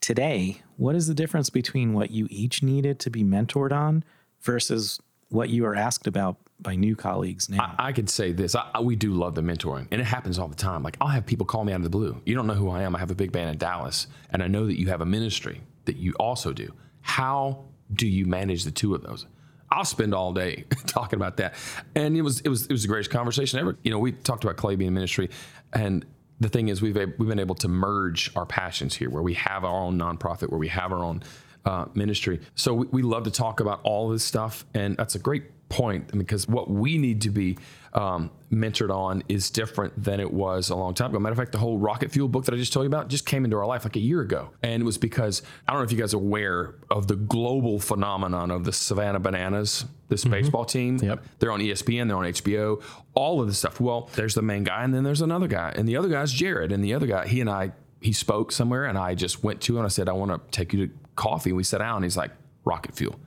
Today, 0.01 0.61
what 0.77 0.95
is 0.95 1.07
the 1.07 1.13
difference 1.13 1.49
between 1.49 1.93
what 1.93 2.11
you 2.11 2.27
each 2.29 2.61
needed 2.61 2.99
to 2.99 3.09
be 3.09 3.23
mentored 3.23 3.71
on 3.71 4.03
versus 4.41 4.99
what 5.29 5.49
you 5.49 5.65
are 5.65 5.75
asked 5.75 6.05
about 6.07 6.37
by 6.63 6.75
new 6.75 6.95
colleagues 6.95 7.49
now. 7.49 7.75
I, 7.77 7.89
I 7.89 7.91
could 7.91 8.09
say 8.09 8.31
this. 8.31 8.55
I, 8.55 8.69
I- 8.73 8.79
we 8.81 8.95
do 8.95 9.13
love 9.13 9.35
the 9.35 9.41
mentoring, 9.41 9.87
and 9.91 10.01
it 10.01 10.05
happens 10.05 10.39
all 10.39 10.47
the 10.47 10.55
time. 10.55 10.81
Like 10.83 10.97
I'll 11.01 11.07
have 11.09 11.25
people 11.25 11.45
call 11.45 11.63
me 11.63 11.73
out 11.73 11.77
of 11.77 11.83
the 11.83 11.89
blue. 11.89 12.21
You 12.25 12.35
don't 12.35 12.47
know 12.47 12.53
who 12.53 12.69
I 12.69 12.83
am. 12.83 12.95
I 12.95 12.99
have 12.99 13.11
a 13.11 13.15
big 13.15 13.31
band 13.31 13.49
in 13.51 13.57
Dallas, 13.57 14.07
and 14.31 14.41
I 14.41 14.47
know 14.47 14.65
that 14.65 14.79
you 14.79 14.87
have 14.87 15.01
a 15.01 15.05
ministry 15.05 15.61
that 15.85 15.97
you 15.97 16.13
also 16.19 16.53
do. 16.53 16.73
How 17.01 17.65
do 17.93 18.07
you 18.07 18.25
manage 18.25 18.63
the 18.63 18.71
two 18.71 18.95
of 18.95 19.03
those? 19.03 19.27
I'll 19.69 19.85
spend 19.85 20.13
all 20.13 20.33
day 20.33 20.65
talking 20.85 21.17
about 21.17 21.37
that, 21.37 21.55
and 21.95 22.15
it 22.15 22.21
was 22.21 22.39
it 22.41 22.49
was 22.49 22.65
it 22.67 22.71
was 22.71 22.81
the 22.83 22.87
greatest 22.87 23.11
conversation 23.11 23.59
ever. 23.59 23.77
You 23.83 23.91
know, 23.91 23.99
we 23.99 24.11
talked 24.13 24.43
about 24.43 24.55
Clay 24.57 24.75
being 24.75 24.93
ministry, 24.93 25.29
and 25.73 26.05
the 26.39 26.49
thing 26.49 26.67
is, 26.69 26.81
we've 26.81 26.95
we've 26.95 27.29
been 27.29 27.39
able 27.39 27.55
to 27.55 27.67
merge 27.67 28.31
our 28.35 28.45
passions 28.45 28.95
here, 28.95 29.09
where 29.09 29.23
we 29.23 29.33
have 29.35 29.63
our 29.65 29.75
own 29.83 29.97
nonprofit, 29.97 30.49
where 30.49 30.59
we 30.59 30.67
have 30.69 30.91
our 30.91 31.03
own 31.03 31.23
uh, 31.65 31.85
ministry. 31.93 32.39
So 32.55 32.73
we, 32.73 32.87
we 32.87 33.01
love 33.01 33.23
to 33.23 33.31
talk 33.31 33.59
about 33.61 33.79
all 33.83 34.09
this 34.09 34.23
stuff, 34.23 34.65
and 34.73 34.95
that's 34.97 35.15
a 35.15 35.19
great 35.19 35.43
point 35.69 36.17
because 36.17 36.47
what 36.47 36.69
we 36.69 36.97
need 36.97 37.21
to 37.21 37.29
be 37.29 37.57
um, 37.93 38.31
mentored 38.51 38.93
on 38.93 39.23
is 39.27 39.49
different 39.49 40.01
than 40.01 40.19
it 40.19 40.31
was 40.31 40.69
a 40.69 40.75
long 40.75 40.93
time 40.93 41.09
ago. 41.09 41.19
Matter 41.19 41.33
of 41.33 41.37
fact, 41.37 41.51
the 41.51 41.57
whole 41.57 41.77
rocket 41.77 42.11
fuel 42.11 42.27
book 42.27 42.45
that 42.45 42.53
I 42.53 42.57
just 42.57 42.73
told 42.73 42.83
you 42.83 42.87
about 42.87 43.07
just 43.07 43.25
came 43.25 43.45
into 43.45 43.57
our 43.57 43.65
life 43.65 43.83
like 43.83 43.95
a 43.95 43.99
year 43.99 44.21
ago, 44.21 44.51
and 44.61 44.81
it 44.81 44.85
was 44.85 44.97
because 44.97 45.41
I 45.67 45.71
don't 45.71 45.81
know 45.81 45.85
if 45.85 45.91
you 45.91 45.97
guys 45.97 46.13
are 46.13 46.17
aware 46.17 46.75
of 46.89 47.07
the 47.07 47.15
global 47.15 47.79
phenomenon 47.79 48.51
of 48.51 48.63
the 48.63 48.73
Savannah 48.73 49.19
Bananas, 49.19 49.85
this 50.09 50.25
baseball 50.25 50.65
team. 50.65 50.97
Yep. 50.97 51.23
They're 51.39 51.51
on 51.51 51.59
ESPN, 51.59 52.07
they're 52.07 52.17
on 52.17 52.25
HBO, 52.25 52.81
all 53.13 53.41
of 53.41 53.47
this 53.47 53.59
stuff. 53.59 53.79
Well, 53.79 54.09
there's 54.15 54.35
the 54.35 54.41
main 54.41 54.63
guy, 54.63 54.83
and 54.83 54.93
then 54.93 55.03
there's 55.03 55.21
another 55.21 55.47
guy, 55.47 55.73
and 55.75 55.87
the 55.87 55.97
other 55.97 56.09
guy's 56.09 56.31
Jared, 56.31 56.71
and 56.71 56.83
the 56.83 56.93
other 56.93 57.07
guy, 57.07 57.27
he 57.27 57.41
and 57.41 57.49
I, 57.49 57.71
he 58.01 58.13
spoke 58.13 58.51
somewhere, 58.51 58.85
and 58.85 58.97
I 58.97 59.15
just 59.15 59.43
went 59.43 59.61
to 59.61 59.73
him 59.73 59.77
and 59.79 59.85
I 59.85 59.89
said, 59.89 60.09
I 60.09 60.13
want 60.13 60.31
to 60.31 60.39
take 60.51 60.73
you 60.73 60.87
to 60.87 60.93
coffee. 61.15 61.51
And 61.51 61.57
we 61.57 61.63
sat 61.63 61.79
down, 61.79 61.97
and 61.97 62.05
he's 62.05 62.17
like, 62.17 62.31
rocket 62.65 62.95
fuel. 62.95 63.19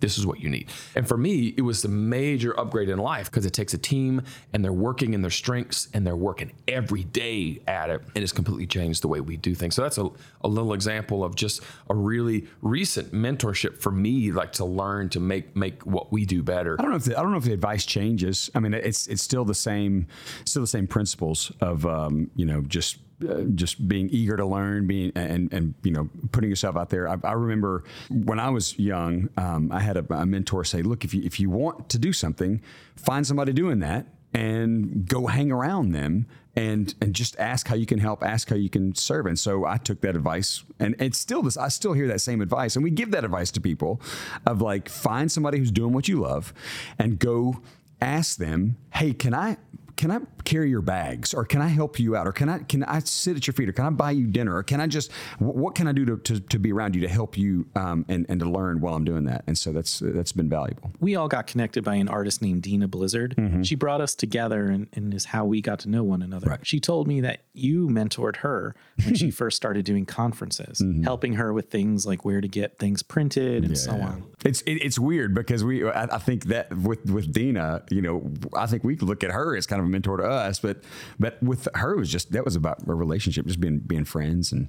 This 0.00 0.18
is 0.18 0.26
what 0.26 0.40
you 0.40 0.48
need. 0.48 0.68
And 0.94 1.06
for 1.06 1.16
me, 1.16 1.54
it 1.56 1.62
was 1.62 1.82
the 1.82 1.88
major 1.88 2.58
upgrade 2.58 2.88
in 2.88 2.98
life 2.98 3.30
because 3.30 3.46
it 3.46 3.52
takes 3.52 3.74
a 3.74 3.78
team 3.78 4.22
and 4.52 4.64
they're 4.64 4.72
working 4.72 5.14
in 5.14 5.22
their 5.22 5.30
strengths 5.30 5.88
and 5.92 6.06
they're 6.06 6.16
working 6.16 6.52
every 6.66 7.04
day 7.04 7.60
at 7.66 7.90
it. 7.90 8.02
And 8.14 8.22
it's 8.22 8.32
completely 8.32 8.66
changed 8.66 9.02
the 9.02 9.08
way 9.08 9.20
we 9.20 9.36
do 9.36 9.54
things. 9.54 9.74
So 9.74 9.82
that's 9.82 9.98
a, 9.98 10.08
a 10.42 10.48
little 10.48 10.72
example 10.72 11.22
of 11.22 11.34
just 11.34 11.62
a 11.88 11.94
really 11.94 12.46
recent 12.62 13.12
mentorship 13.12 13.78
for 13.78 13.92
me, 13.92 14.32
like 14.32 14.52
to 14.52 14.64
learn 14.64 15.08
to 15.10 15.20
make 15.20 15.54
make 15.54 15.84
what 15.84 16.10
we 16.12 16.24
do 16.24 16.42
better. 16.42 16.76
I 16.78 16.82
don't 16.82 16.90
know 16.90 16.96
if 16.96 17.04
the, 17.04 17.18
I 17.18 17.22
don't 17.22 17.32
know 17.32 17.38
if 17.38 17.44
the 17.44 17.52
advice 17.52 17.84
changes. 17.84 18.50
I 18.54 18.60
mean, 18.60 18.74
it's 18.74 19.06
it's 19.06 19.22
still 19.22 19.44
the 19.44 19.54
same, 19.54 20.06
still 20.44 20.62
the 20.62 20.68
same 20.68 20.86
principles 20.86 21.52
of 21.60 21.84
um, 21.86 22.30
you 22.34 22.46
know 22.46 22.62
just 22.62 22.98
uh, 23.28 23.42
just 23.54 23.88
being 23.88 24.08
eager 24.10 24.36
to 24.36 24.46
learn, 24.46 24.86
being 24.86 25.12
and 25.14 25.52
and 25.52 25.74
you 25.82 25.92
know 25.92 26.08
putting 26.32 26.50
yourself 26.50 26.76
out 26.76 26.90
there. 26.90 27.08
I, 27.08 27.16
I 27.24 27.32
remember 27.32 27.84
when 28.08 28.38
I 28.38 28.50
was 28.50 28.78
young, 28.78 29.28
um, 29.36 29.70
I 29.72 29.80
had 29.80 29.96
a, 29.96 30.14
a 30.14 30.26
mentor 30.26 30.64
say, 30.64 30.82
"Look, 30.82 31.04
if 31.04 31.14
you 31.14 31.22
if 31.22 31.38
you 31.40 31.50
want 31.50 31.88
to 31.90 31.98
do 31.98 32.12
something, 32.12 32.62
find 32.96 33.26
somebody 33.26 33.52
doing 33.52 33.80
that." 33.80 34.06
And 34.32 35.08
go 35.08 35.26
hang 35.26 35.50
around 35.50 35.90
them 35.90 36.26
and 36.54 36.94
and 37.00 37.14
just 37.14 37.38
ask 37.38 37.66
how 37.66 37.74
you 37.74 37.86
can 37.86 37.98
help, 37.98 38.22
ask 38.22 38.48
how 38.48 38.56
you 38.56 38.70
can 38.70 38.94
serve. 38.94 39.26
And 39.26 39.38
so 39.38 39.64
I 39.64 39.76
took 39.76 40.00
that 40.02 40.16
advice, 40.16 40.64
and 40.78 40.94
it's 40.98 41.18
still 41.18 41.42
this. 41.42 41.56
I 41.56 41.68
still 41.68 41.92
hear 41.94 42.06
that 42.08 42.20
same 42.20 42.40
advice, 42.40 42.76
and 42.76 42.82
we 42.82 42.90
give 42.90 43.10
that 43.12 43.24
advice 43.24 43.50
to 43.52 43.60
people, 43.60 44.00
of 44.46 44.60
like 44.60 44.88
find 44.88 45.30
somebody 45.30 45.58
who's 45.58 45.70
doing 45.70 45.92
what 45.92 46.08
you 46.08 46.20
love, 46.20 46.52
and 46.98 47.18
go 47.18 47.60
ask 48.00 48.38
them, 48.38 48.76
hey, 48.94 49.12
can 49.12 49.34
I 49.34 49.58
can 50.00 50.10
I 50.10 50.20
carry 50.44 50.70
your 50.70 50.80
bags? 50.80 51.34
Or 51.34 51.44
can 51.44 51.60
I 51.60 51.68
help 51.68 52.00
you 52.00 52.16
out? 52.16 52.26
Or 52.26 52.32
can 52.32 52.48
I 52.48 52.60
can 52.60 52.82
I 52.84 53.00
sit 53.00 53.36
at 53.36 53.46
your 53.46 53.52
feet? 53.52 53.68
Or 53.68 53.72
can 53.72 53.84
I 53.84 53.90
buy 53.90 54.12
you 54.12 54.26
dinner? 54.26 54.56
Or 54.56 54.62
can 54.62 54.80
I 54.80 54.86
just 54.86 55.12
what 55.38 55.74
can 55.74 55.86
I 55.86 55.92
do 55.92 56.06
to, 56.06 56.16
to, 56.16 56.40
to 56.40 56.58
be 56.58 56.72
around 56.72 56.94
you 56.94 57.02
to 57.02 57.08
help 57.08 57.36
you 57.36 57.66
um, 57.76 58.06
and, 58.08 58.24
and 58.30 58.40
to 58.40 58.48
learn 58.48 58.80
while 58.80 58.94
I'm 58.94 59.04
doing 59.04 59.24
that? 59.24 59.44
And 59.46 59.58
so 59.58 59.72
that's 59.72 59.98
that's 60.02 60.32
been 60.32 60.48
valuable. 60.48 60.90
We 61.00 61.16
all 61.16 61.28
got 61.28 61.46
connected 61.46 61.84
by 61.84 61.96
an 61.96 62.08
artist 62.08 62.40
named 62.40 62.62
Dina 62.62 62.88
Blizzard. 62.88 63.34
She 63.62 63.74
brought 63.74 64.00
us 64.00 64.14
together 64.14 64.68
and, 64.68 64.86
and 64.94 65.12
is 65.12 65.26
how 65.26 65.44
we 65.44 65.60
got 65.60 65.80
to 65.80 65.90
know 65.90 66.02
one 66.02 66.22
another. 66.22 66.48
Right. 66.48 66.66
She 66.66 66.80
told 66.80 67.06
me 67.06 67.20
that 67.20 67.42
you 67.52 67.88
mentored 67.88 68.36
her 68.36 68.74
when 69.04 69.14
she 69.16 69.30
first 69.42 69.58
started 69.58 69.84
doing 69.84 70.06
conferences, 70.06 70.82
helping 71.04 71.34
her 71.34 71.52
with 71.52 71.68
things 71.70 72.06
like 72.06 72.24
where 72.24 72.40
to 72.40 72.48
get 72.48 72.78
things 72.78 73.02
printed 73.02 73.64
and 73.64 73.76
so 73.76 73.92
on. 73.92 74.24
it's 74.46 74.62
it, 74.62 74.76
it's 74.76 74.98
weird 74.98 75.34
because 75.34 75.62
we 75.62 75.86
I, 75.86 76.04
I 76.04 76.18
think 76.18 76.44
that 76.44 76.74
with 76.74 77.04
with 77.10 77.30
Dina 77.34 77.82
you 77.90 78.00
know 78.00 78.32
I 78.56 78.66
think 78.66 78.82
we 78.82 78.96
look 78.96 79.22
at 79.22 79.30
her 79.30 79.54
as 79.56 79.66
kind 79.66 79.82
of 79.82 79.89
mentor 79.90 80.16
to 80.16 80.24
us 80.24 80.60
but 80.60 80.78
but 81.18 81.42
with 81.42 81.68
her 81.74 81.92
it 81.92 81.98
was 81.98 82.10
just 82.10 82.32
that 82.32 82.44
was 82.44 82.56
about 82.56 82.78
a 82.86 82.94
relationship 82.94 83.46
just 83.46 83.60
being 83.60 83.78
being 83.78 84.04
friends 84.04 84.52
and 84.52 84.68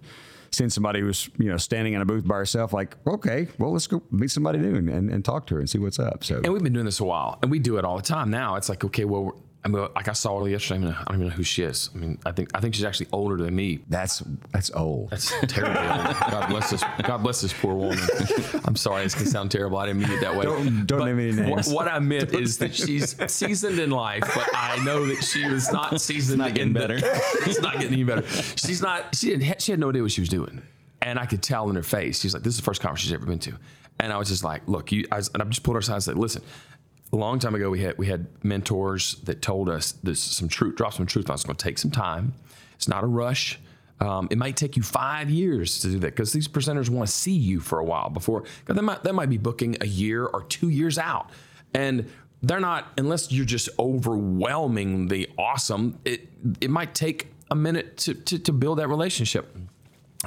seeing 0.52 0.70
somebody 0.70 1.00
who 1.00 1.06
was 1.06 1.30
you 1.38 1.50
know 1.50 1.58
standing 1.58 1.94
in 1.94 2.02
a 2.02 2.06
booth 2.06 2.28
by 2.28 2.36
herself 2.36 2.74
like 2.74 2.98
okay 3.08 3.48
well 3.58 3.72
let's 3.72 3.88
go 3.88 4.04
meet 4.12 4.30
somebody 4.30 4.60
new 4.60 4.76
and, 4.76 4.90
and, 4.90 5.10
and 5.10 5.24
talk 5.24 5.48
to 5.48 5.56
her 5.56 5.60
and 5.60 5.70
see 5.70 5.78
what's 5.78 6.00
up 6.00 6.24
so 6.24 6.42
And 6.44 6.52
we've 6.52 6.64
been 6.64 6.74
doing 6.74 6.86
this 6.86 7.00
a 7.00 7.04
while, 7.06 7.40
and 7.42 7.50
we 7.50 7.60
do 7.60 7.78
it 7.78 7.86
all 7.86 7.96
the 7.96 8.04
time. 8.04 8.30
Now 8.30 8.56
it's 8.56 8.68
like, 8.70 8.84
okay, 8.84 9.06
well, 9.06 9.42
I 9.64 9.68
mean, 9.68 9.88
like 9.94 10.08
I 10.08 10.14
saw 10.14 10.40
her 10.42 10.50
yesterday. 10.50 10.76
I, 10.76 10.80
mean, 10.80 10.94
I 10.94 11.04
don't 11.06 11.16
even 11.18 11.28
know 11.28 11.34
who 11.36 11.44
she 11.44 11.62
is. 11.62 11.92
I 11.94 11.98
mean, 12.00 12.18
I 12.26 12.32
think 12.32 12.50
I 12.56 12.60
think 12.60 12.74
she's 12.74 12.84
actually 12.84 13.10
older 13.12 13.38
than 13.38 13.56
me. 13.56 13.82
that's 13.90 14.24
that's 14.52 14.72
old 14.72 15.12
That's 15.12 15.32
terrible. 15.48 15.76
God 15.76 16.50
bless 16.50 16.72
this. 16.72 16.84
God 17.04 17.20
bless 17.20 17.42
this 17.42 17.54
poor 17.54 17.76
woman. 17.76 18.00
I'm 18.66 18.76
sorry, 18.76 19.04
this 19.04 19.14
can 19.14 19.28
sound 19.28 19.52
terrible. 19.52 19.78
I 19.78 19.86
didn't 19.86 20.02
mean 20.02 20.12
it 20.12 20.22
that 20.22 20.36
way. 20.36 20.46
Don't- 20.46 20.88
don't 20.88 21.06
name 21.06 21.20
any 21.20 21.50
What, 21.50 21.56
names. 21.58 21.70
what 21.72 21.88
I 21.88 22.00
meant 22.00 22.34
is 22.34 22.58
that 22.58 22.74
she's 22.74 23.16
seasoned 23.32 23.78
in 23.80 23.92
life, 23.92 24.24
but 24.34 24.50
I 24.56 24.84
know 24.84 25.06
that 25.06 25.24
she 25.24 25.48
was 25.48 25.72
not 25.72 26.02
seasoned. 26.02 26.40
not 26.40 26.56
getting 26.56 26.74
the- 26.74 26.80
better. 26.80 26.98
it's 27.02 27.62
not 27.62 27.74
getting 27.76 27.94
any 27.94 28.04
better. 28.04 28.28
She's 28.28 28.82
not. 28.82 29.16
She 29.16 29.30
didn't. 29.30 29.62
She 29.62 29.72
had 29.72 29.80
no 29.80 29.90
idea 29.90 30.02
what 30.02 30.12
she 30.12 30.22
was 30.22 30.30
doing, 30.30 30.64
and 31.04 31.20
I 31.20 31.28
could 31.28 31.44
tell 31.44 31.70
in 31.70 31.76
her 31.76 31.84
face. 31.84 32.20
She's 32.20 32.34
like, 32.34 32.42
"This 32.42 32.56
is 32.56 32.60
the 32.60 32.64
first 32.66 32.82
conference 32.82 33.02
she's 33.02 33.14
ever 33.14 33.28
been 33.28 33.38
to," 33.40 33.54
and 34.00 34.12
I 34.12 34.18
was 34.18 34.28
just 34.30 34.44
like, 34.44 34.68
"Look, 34.68 34.92
you." 34.92 35.06
I, 35.12 35.18
was, 35.18 35.30
and 35.36 35.44
I 35.44 35.46
just 35.46 35.62
pulled 35.62 35.76
her 35.76 35.80
aside 35.82 35.94
and 35.96 36.04
said, 36.04 36.18
"Listen." 36.18 36.42
A 37.14 37.18
long 37.18 37.40
time 37.40 37.56
ago, 37.56 37.70
we 37.70 37.82
had 37.82 37.98
we 37.98 38.08
had 38.08 38.28
mentors 38.44 39.16
that 39.24 39.42
told 39.42 39.70
us 39.70 39.94
this 40.04 40.22
some 40.22 40.48
truth, 40.48 40.76
drop 40.76 40.94
some 40.94 41.06
truth 41.06 41.30
on. 41.30 41.34
It's 41.34 41.44
going 41.44 41.58
to 41.58 41.64
take 41.64 41.78
some 41.78 41.92
time. 41.92 42.34
It's 42.76 42.88
not 42.88 43.04
a 43.04 43.08
rush. 43.08 43.60
Um, 44.00 44.28
it 44.32 44.38
might 44.38 44.58
take 44.58 44.76
you 44.76 44.82
five 44.82 45.30
years 45.30 45.80
to 45.82 45.88
do 45.88 46.00
that 46.00 46.08
because 46.08 46.34
these 46.34 46.48
presenters 46.48 46.90
want 46.90 47.08
to 47.08 47.14
see 47.14 47.34
you 47.34 47.60
for 47.60 47.80
a 47.80 47.86
while 47.86 48.10
before. 48.10 48.42
Cause 48.66 48.76
they 48.76 48.82
might 48.82 49.04
they 49.04 49.12
might 49.12 49.30
be 49.30 49.38
booking 49.38 49.78
a 49.82 49.86
year 49.86 50.26
or 50.26 50.44
two 50.44 50.70
years 50.70 50.98
out, 50.98 51.30
and 51.74 52.10
they're 52.42 52.60
not 52.60 52.88
unless 52.98 53.32
you're 53.32 53.46
just 53.46 53.70
overwhelmingly 53.78 55.28
awesome. 55.38 56.00
It 56.04 56.30
it 56.60 56.72
might 56.72 56.96
take 56.96 57.28
a 57.52 57.56
minute 57.56 57.98
to 57.98 58.16
to, 58.16 58.40
to 58.40 58.52
build 58.52 58.80
that 58.80 58.88
relationship. 58.88 59.56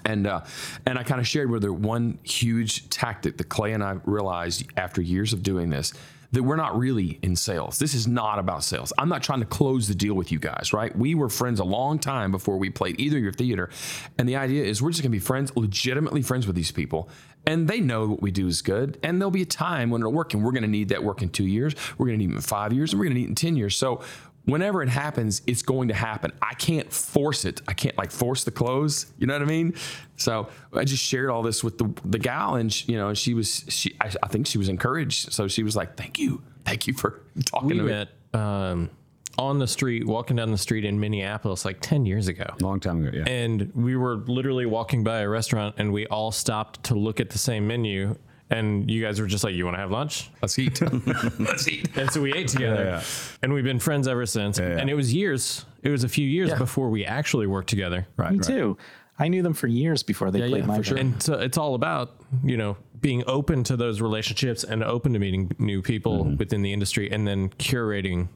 And 0.05 0.27
uh, 0.27 0.43
and 0.87 0.99
I 0.99 1.03
kind 1.03 1.21
of 1.21 1.27
shared 1.27 1.51
with 1.51 1.65
her 1.65 1.73
one 1.73 2.19
huge 2.23 2.89
tactic 2.91 3.39
that 3.39 3.49
Clay 3.49 3.73
and 3.73 3.83
I 3.83 3.97
realized 4.05 4.67
after 4.77 5.03
years 5.03 5.33
of 5.33 5.43
doing 5.43 5.71
this 5.71 5.93
that 6.35 6.43
we're 6.43 6.57
not 6.57 6.77
really 6.77 7.19
in 7.23 7.37
sales. 7.37 7.79
This 7.79 7.95
is 7.95 8.07
not 8.07 8.39
about 8.39 8.65
sales. 8.65 8.93
I'm 8.99 9.09
not 9.09 9.23
trying 9.23 9.41
to 9.41 9.47
close 9.47 9.89
the 9.89 9.95
deal 9.95 10.15
with 10.15 10.31
you 10.33 10.39
guys, 10.39 10.73
right? 10.73 10.97
We 10.97 11.15
were 11.15 11.29
friends 11.29 11.61
a 11.61 11.65
long 11.65 11.99
time 11.99 12.31
before 12.31 12.59
we 12.59 12.71
played 12.71 13.01
either 13.01 13.19
your 13.19 13.33
theater. 13.33 13.71
And 14.19 14.29
the 14.29 14.37
idea 14.37 14.65
is 14.65 14.83
we're 14.83 14.91
just 14.91 15.03
gonna 15.03 15.11
be 15.11 15.19
friends, 15.19 15.53
legitimately 15.57 16.23
friends 16.23 16.47
with 16.47 16.57
these 16.57 16.73
people. 16.73 17.09
And 17.47 17.69
they 17.69 17.81
know 17.81 18.07
what 18.07 18.23
we 18.23 18.31
do 18.31 18.47
is 18.47 18.63
good. 18.63 18.99
And 19.03 19.21
there'll 19.21 19.31
be 19.31 19.43
a 19.43 19.47
time 19.47 19.91
when 19.91 20.01
it'll 20.01 20.13
work. 20.13 20.35
And 20.35 20.45
we're 20.45 20.53
gonna 20.53 20.67
need 20.67 20.89
that 20.89 21.05
work 21.05 21.23
in 21.23 21.29
two 21.29 21.47
years. 21.47 21.75
We're 21.99 22.07
gonna 22.07 22.19
need 22.19 22.31
it 22.31 22.37
in 22.37 22.41
five 22.41 22.73
years. 22.73 22.93
And 22.93 23.01
we're 23.01 23.07
gonna 23.07 23.17
need 23.17 23.25
it 23.25 23.29
in 23.29 23.35
10 23.35 23.57
years. 23.57 23.77
So 23.77 24.01
whenever 24.45 24.83
it 24.83 24.89
happens, 24.89 25.43
it's 25.47 25.63
going 25.63 25.89
to 25.89 25.95
happen. 25.95 26.33
I 26.43 26.55
can't 26.55 26.93
force 26.93 27.45
it. 27.45 27.61
I 27.69 27.73
can't 27.73 27.97
like 27.99 28.11
force 28.11 28.45
the 28.45 28.51
close. 28.51 29.07
You 29.19 29.27
know 29.27 29.35
what 29.35 29.43
I 29.43 29.47
mean? 29.47 29.75
So 30.17 30.49
I 30.73 30.85
just 30.85 31.03
shared 31.03 31.31
all 31.31 31.43
this 31.43 31.65
with 31.65 31.79
the 31.79 31.93
the 32.05 32.19
gal, 32.19 32.57
and 32.57 32.73
she, 32.73 32.93
you 32.93 32.99
know, 32.99 33.15
she 33.15 33.35
was 33.35 33.65
she. 33.69 33.97
I, 34.01 34.11
I 34.23 34.29
think 34.29 34.47
she 34.47 34.59
was 34.59 34.69
encouraged. 34.69 35.33
So 35.33 35.49
she 35.49 35.63
was 35.63 35.77
like, 35.77 35.97
"Thank 35.97 36.19
you, 36.19 36.43
thank 36.65 36.87
you 36.87 36.95
for 36.95 37.23
talking 37.47 37.69
We 37.69 37.77
to 37.79 37.83
me." 37.83 37.91
met 37.91 38.09
um, 38.33 38.91
on 39.39 39.59
the 39.59 39.67
street, 39.67 40.07
walking 40.07 40.37
down 40.37 40.51
the 40.51 40.59
street 40.59 40.85
in 40.85 40.99
Minneapolis 41.01 41.65
like 41.65 41.81
10 41.81 42.07
years 42.07 42.29
ago. 42.29 42.47
long 42.61 42.79
time 42.81 43.05
ago 43.05 43.17
yeah 43.17 43.25
And 43.27 43.73
we 43.75 43.97
were 43.97 44.17
literally 44.17 44.67
walking 44.67 45.03
by 45.03 45.21
a 45.21 45.29
restaurant 45.29 45.75
and 45.79 45.93
we 45.93 46.07
all 46.07 46.31
stopped 46.31 46.85
to 46.85 46.95
look 46.95 47.19
at 47.21 47.31
the 47.31 47.39
same 47.39 47.67
menu. 47.67 48.17
And 48.51 48.91
you 48.91 49.03
guys 49.03 49.21
were 49.21 49.27
just 49.27 49.43
like, 49.43 49.55
You 49.55 49.65
want 49.65 49.77
to 49.77 49.81
have 49.81 49.91
lunch? 49.91 50.31
Let's 50.43 50.59
eat. 50.59 50.81
Let's 51.41 51.67
eat. 51.69 51.97
And 51.97 52.11
so 52.11 52.21
we 52.21 52.33
ate 52.33 52.49
together. 52.49 52.85
Yeah, 52.85 52.91
yeah. 52.99 53.03
And 53.43 53.53
we've 53.55 53.65
been 53.65 53.79
friends 53.81 54.07
ever 54.07 54.27
since. 54.27 54.59
yeah. 54.59 54.77
And 54.79 54.91
it 54.91 54.95
was 54.95 55.15
years, 55.15 55.65
it 55.83 55.89
was 55.89 56.05
a 56.05 56.09
few 56.09 56.27
years 56.29 56.51
Yeah. 56.51 56.59
before 56.59 56.91
we 56.91 57.05
actually 57.05 57.47
worked 57.47 57.71
together. 57.71 58.07
right 58.17 58.33
Me 58.33 58.39
right. 58.39 58.47
too. 58.47 58.77
I 59.19 59.29
knew 59.29 59.43
them 59.43 59.55
for 59.55 59.67
years 59.69 60.03
before 60.03 60.31
they 60.31 60.41
played 60.41 60.63
yeah, 60.63 60.67
my 60.67 60.77
for 60.79 60.83
sure. 60.83 60.99
And 60.99 61.23
so 61.23 61.35
it's 61.35 61.57
all 61.57 61.75
about, 61.75 62.17
you 62.43 62.57
know, 62.57 62.77
being 63.01 63.23
open 63.27 63.63
to 63.65 63.77
those 63.77 64.01
relationships 64.01 64.65
and 64.65 64.83
open 64.83 65.13
to 65.13 65.19
meeting 65.19 65.53
new 65.59 65.83
people 65.83 66.25
mm-hmm. 66.25 66.37
within 66.37 66.63
the 66.63 66.73
industry 66.73 67.11
and 67.11 67.27
then 67.27 67.49
curating 67.51 68.29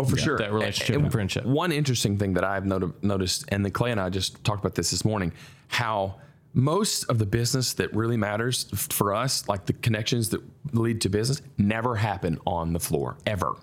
Oh, 0.00 0.04
for 0.04 0.16
sure. 0.16 0.38
that 0.38 0.52
relationship 0.52 0.96
and 1.02 1.10
friendship. 1.10 1.44
One 1.44 1.72
interesting 1.72 2.18
thing 2.18 2.34
that 2.34 2.44
I've 2.44 2.64
not- 2.64 3.02
noticed, 3.02 3.46
and 3.48 3.64
then 3.64 3.72
Clay 3.72 3.90
and 3.90 4.00
I 4.00 4.10
just 4.10 4.44
talked 4.44 4.60
about 4.60 4.76
this 4.76 4.92
this 4.92 5.04
morning, 5.04 5.32
how 5.66 6.20
most 6.58 7.04
of 7.04 7.20
the 7.20 7.26
business 7.26 7.74
that 7.74 7.94
really 7.94 8.16
matters 8.16 8.64
for 8.90 9.14
us, 9.14 9.46
like 9.48 9.66
the 9.66 9.72
connections 9.74 10.30
that 10.30 10.42
lead 10.72 11.00
to 11.02 11.08
business, 11.08 11.40
never 11.56 11.94
happen 11.94 12.36
on 12.46 12.72
the 12.72 12.80
floor 12.80 13.16
ever. 13.26 13.54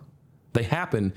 They 0.54 0.64
happen 0.64 1.14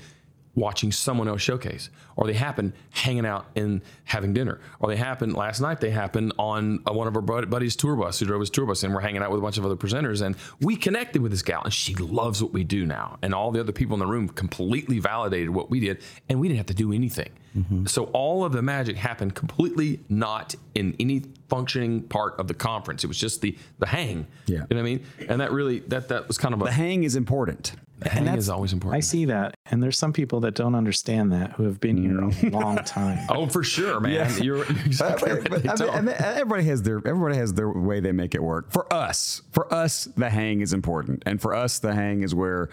watching 0.55 0.91
someone 0.91 1.29
else 1.29 1.41
showcase, 1.41 1.89
or 2.17 2.27
they 2.27 2.33
happen 2.33 2.73
hanging 2.89 3.25
out 3.25 3.45
and 3.55 3.81
having 4.03 4.33
dinner, 4.33 4.59
or 4.81 4.89
they 4.89 4.97
happen 4.97 5.31
last 5.31 5.61
night. 5.61 5.79
They 5.79 5.91
happen 5.91 6.33
on 6.37 6.79
one 6.83 7.07
of 7.07 7.15
our 7.15 7.21
buddies' 7.45 7.77
tour 7.77 7.95
bus 7.95 8.19
who 8.19 8.25
drove 8.25 8.41
his 8.41 8.49
tour 8.49 8.65
bus, 8.65 8.83
and 8.83 8.93
we're 8.93 8.99
hanging 8.99 9.21
out 9.21 9.31
with 9.31 9.39
a 9.39 9.41
bunch 9.41 9.57
of 9.57 9.65
other 9.65 9.77
presenters, 9.77 10.21
and 10.21 10.35
we 10.59 10.75
connected 10.75 11.21
with 11.21 11.31
this 11.31 11.43
gal, 11.43 11.61
and 11.63 11.71
she 11.71 11.95
loves 11.95 12.43
what 12.43 12.51
we 12.51 12.65
do 12.65 12.85
now, 12.85 13.17
and 13.21 13.33
all 13.33 13.51
the 13.51 13.59
other 13.61 13.71
people 13.71 13.93
in 13.93 14.01
the 14.01 14.07
room 14.07 14.27
completely 14.27 14.99
validated 14.99 15.51
what 15.51 15.69
we 15.69 15.79
did, 15.79 16.01
and 16.27 16.41
we 16.41 16.49
didn't 16.49 16.57
have 16.57 16.65
to 16.65 16.73
do 16.73 16.91
anything. 16.91 17.29
Mm-hmm. 17.57 17.85
So 17.85 18.05
all 18.05 18.43
of 18.45 18.51
the 18.53 18.61
magic 18.61 18.95
happened 18.97 19.35
completely 19.35 19.99
not 20.09 20.55
in 20.75 20.95
any 20.99 21.23
functioning 21.49 22.03
part 22.03 22.39
of 22.39 22.47
the 22.47 22.53
conference. 22.53 23.03
It 23.03 23.07
was 23.07 23.17
just 23.17 23.41
the 23.41 23.57
the 23.79 23.87
hang. 23.87 24.27
Yeah. 24.45 24.57
You 24.57 24.59
know 24.59 24.65
what 24.69 24.77
I 24.79 24.83
mean? 24.83 25.05
And 25.27 25.41
that 25.41 25.51
really 25.51 25.79
that 25.87 26.09
that 26.09 26.27
was 26.27 26.37
kind 26.37 26.53
of 26.53 26.61
a 26.61 26.65
the 26.65 26.71
hang 26.71 27.03
is 27.03 27.15
important. 27.15 27.73
The 27.99 28.07
hang 28.09 28.27
is 28.29 28.47
always 28.47 28.71
important. 28.71 28.95
I 28.95 29.01
see 29.01 29.25
that, 29.25 29.55
and 29.65 29.83
there's 29.83 29.97
some 29.97 30.13
people 30.13 30.39
that 30.41 30.55
don't 30.55 30.73
understand 30.73 31.33
that 31.33 31.51
who 31.51 31.63
have 31.65 31.81
been 31.81 31.97
here 31.97 32.17
a 32.17 32.21
Mm. 32.31 32.53
long 32.61 32.77
time. 32.85 33.27
oh, 33.29 33.45
for 33.47 33.61
sure, 33.61 33.99
man. 33.99 34.13
Yeah. 34.13 34.37
You're, 34.37 34.57
you're 34.59 34.85
exactly 34.85 35.29
right. 35.33 35.49
But, 35.49 35.63
They 35.63 35.69
I 35.69 35.73
mean, 35.73 35.77
don't. 35.79 35.95
I 35.95 36.01
mean, 36.01 36.15
everybody 36.17 36.63
has 36.63 36.83
their 36.83 36.97
everybody 37.05 37.35
has 37.35 37.55
their 37.55 37.69
way 37.69 37.99
they 37.99 38.13
make 38.13 38.35
it 38.35 38.41
work. 38.41 38.71
For 38.71 38.91
us, 38.93 39.41
for 39.51 39.73
us, 39.73 40.05
the 40.15 40.29
hang 40.29 40.61
is 40.61 40.71
important, 40.71 41.23
and 41.25 41.41
for 41.41 41.53
us, 41.53 41.79
the 41.79 41.93
hang 41.93 42.21
is 42.23 42.33
where 42.33 42.69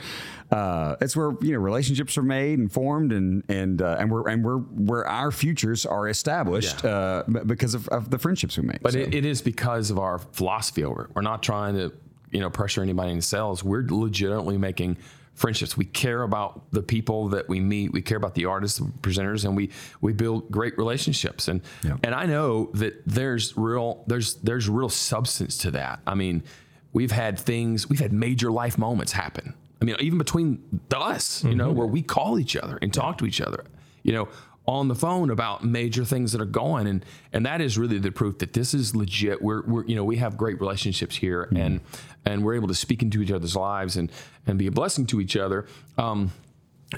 uh, 0.51 0.97
it's 1.01 1.17
where 1.17 1.33
you 1.41 1.53
know 1.53 1.59
relationships 1.59 2.17
are 2.17 2.23
made 2.23 2.59
and 2.59 2.71
formed, 2.71 3.13
and 3.13 3.43
and 3.49 3.83
uh, 3.83 3.97
and 3.99 4.11
we're 4.11 4.29
and 4.29 4.45
we're 4.45 4.59
where 4.59 5.07
our 5.07 5.31
futures 5.33 5.85
are 5.87 6.09
established 6.09 6.85
Yeah. 6.85 6.91
uh, 6.91 7.23
because 7.45 7.75
of, 7.75 7.89
of 7.89 8.11
the 8.11 8.19
friendships 8.19 8.57
we 8.57 8.65
make. 8.65 8.81
But 8.83 8.93
So- 8.93 9.01
it, 9.01 9.15
it 9.15 9.25
is 9.25 9.43
because 9.43 9.91
of 9.91 9.99
our 9.99 10.19
philosophy 10.19 10.85
over 10.85 11.05
it. 11.05 11.11
We're 11.15 11.23
not 11.23 11.43
trying 11.43 11.75
to, 11.75 11.93
you 12.31 12.41
know, 12.41 12.51
pressure 12.51 12.83
anybody 12.83 13.13
in 13.13 13.21
sales. 13.23 13.65
We're 13.65 13.85
legitimately 13.89 14.57
making 14.59 14.99
friendships. 15.35 15.77
We 15.77 15.85
care 15.85 16.23
about 16.23 16.63
the 16.71 16.83
people 16.83 17.29
that 17.31 17.49
we 17.49 17.61
meet. 17.61 17.93
We 17.93 18.01
care 18.01 18.17
about 18.17 18.35
the 18.35 18.47
artists, 18.47 18.79
the 18.79 18.87
presenters, 19.03 19.45
and 19.45 19.57
we 19.57 19.71
we 20.01 20.13
build 20.13 20.51
great 20.51 20.79
relationships. 20.79 21.49
And 21.49 21.61
Yeah. 21.85 21.97
and 22.05 22.15
I 22.15 22.27
know 22.27 22.71
that 22.75 23.03
there's 23.05 23.57
real 23.57 24.05
there's 24.07 24.35
there's 24.37 24.69
real 24.69 24.89
substance 24.89 25.59
to 25.59 25.73
that. 25.73 26.01
I 26.07 26.15
mean, 26.15 26.45
we've 26.93 27.11
had 27.13 27.39
things, 27.39 27.89
we've 27.89 28.01
had 28.01 28.13
major 28.13 28.51
life 28.53 28.79
moments 28.79 29.13
happen. 29.13 29.53
I 29.81 29.85
mean, 29.85 29.97
even 30.01 30.19
between 30.19 30.81
us, 30.93 31.45
you 31.45 31.55
know, 31.55 31.71
where 31.71 31.87
we 31.87 32.03
call 32.03 32.39
each 32.39 32.57
other 32.57 32.79
and 32.81 32.93
talk 32.93 33.19
to 33.19 33.27
each 33.27 33.41
other, 33.41 33.65
you 34.03 34.13
know, 34.13 34.29
on 34.67 34.89
the 34.89 34.95
phone 34.95 35.31
about 35.31 35.65
major 35.65 36.05
things 36.05 36.33
that 36.33 36.41
are 36.41 36.45
going, 36.45 36.87
and 36.87 37.05
and 37.33 37.47
that 37.47 37.61
is 37.61 37.79
really 37.79 37.99
the 37.99 38.11
proof 38.11 38.39
that 38.39 38.53
this 38.53 38.75
is 38.75 38.97
legit. 38.97 39.41
We're 39.41 39.63
we're 39.63 39.85
you 39.85 39.95
know 39.95 40.05
we 40.05 40.17
have 40.17 40.37
great 40.37 40.61
relationships 40.61 41.17
here, 41.17 41.49
and 41.55 41.81
and 42.25 42.45
we're 42.45 42.55
able 42.55 42.69
to 42.69 42.75
speak 42.75 43.03
into 43.03 43.23
each 43.23 43.31
other's 43.31 43.55
lives 43.55 43.97
and 43.97 44.11
and 44.47 44.59
be 44.59 44.67
a 44.67 44.73
blessing 44.73 45.07
to 45.07 45.21
each 45.21 45.37
other. 45.37 45.67
Um, 45.99 46.33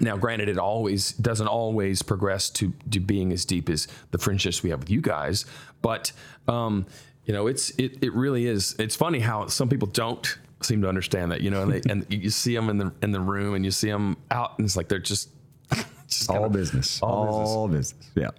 now, 0.01 0.17
granted, 0.17 0.49
it 0.49 0.59
always 0.59 1.13
doesn't 1.13 1.49
always 1.49 2.03
progress 2.03 2.49
to 2.51 2.73
to 2.91 3.01
being 3.01 3.33
as 3.33 3.45
deep 3.45 3.69
as 3.69 3.89
the 4.13 4.19
friendships 4.19 4.63
we 4.63 4.71
have 4.71 4.81
with 4.81 4.91
you 4.91 5.01
guys, 5.01 5.45
but 5.83 6.13
um, 6.47 6.87
you 7.25 7.35
know, 7.35 7.47
it's 7.47 7.71
it 7.71 8.03
it 8.03 8.15
really 8.15 8.47
is. 8.47 8.77
It's 8.79 8.97
funny 8.97 9.21
how 9.21 9.47
some 9.49 9.69
people 9.69 9.89
don't 9.89 10.39
seem 10.63 10.83
to 10.83 10.89
understand 10.89 11.33
that, 11.33 11.41
you 11.41 11.51
know, 11.51 11.63
and, 11.63 11.73
they, 11.73 11.91
and 11.91 12.07
you 12.09 12.31
see 12.31 12.55
them 12.55 12.69
in 12.69 12.79
the 12.79 12.93
in 13.03 13.13
the 13.13 13.21
room 13.21 13.55
and 13.55 13.65
you 13.65 13.71
see 13.71 13.91
them 13.91 14.17
out, 14.31 14.59
and 14.59 14.65
it's 14.65 14.77
like 14.77 14.89
they're 14.89 14.99
just 14.99 15.31
just 16.09 16.31
all 16.31 16.37
kinda- 16.37 16.51
business, 16.59 17.03
all 17.03 17.29
all, 17.29 17.69
business. 17.69 18.11
Yeah. 18.15 18.31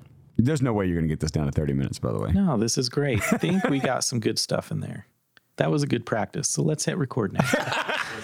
There's 0.41 0.61
no 0.61 0.71
way 0.71 0.85
you're 0.85 0.95
going 0.95 1.07
to 1.07 1.11
get 1.11 1.19
this 1.19 1.31
down 1.31 1.47
to 1.47 1.51
30 1.51 1.73
minutes, 1.73 1.99
by 1.99 2.13
the 2.13 2.19
way. 2.19 2.31
No, 2.31 2.57
this 2.57 2.77
is 2.77 2.87
great. 2.87 3.21
I 3.33 3.37
think 3.37 3.61
we 3.69 3.79
got 3.79 4.05
some 4.05 4.21
good 4.21 4.39
stuff 4.39 4.71
in 4.71 4.79
there. 4.79 5.05
That 5.57 5.69
was 5.69 5.83
a 5.83 5.87
good 5.87 6.05
practice. 6.05 6.47
So 6.47 6.61
let's 6.61 6.85
hit 6.85 6.97
record 6.97 7.33
now. 7.33 7.41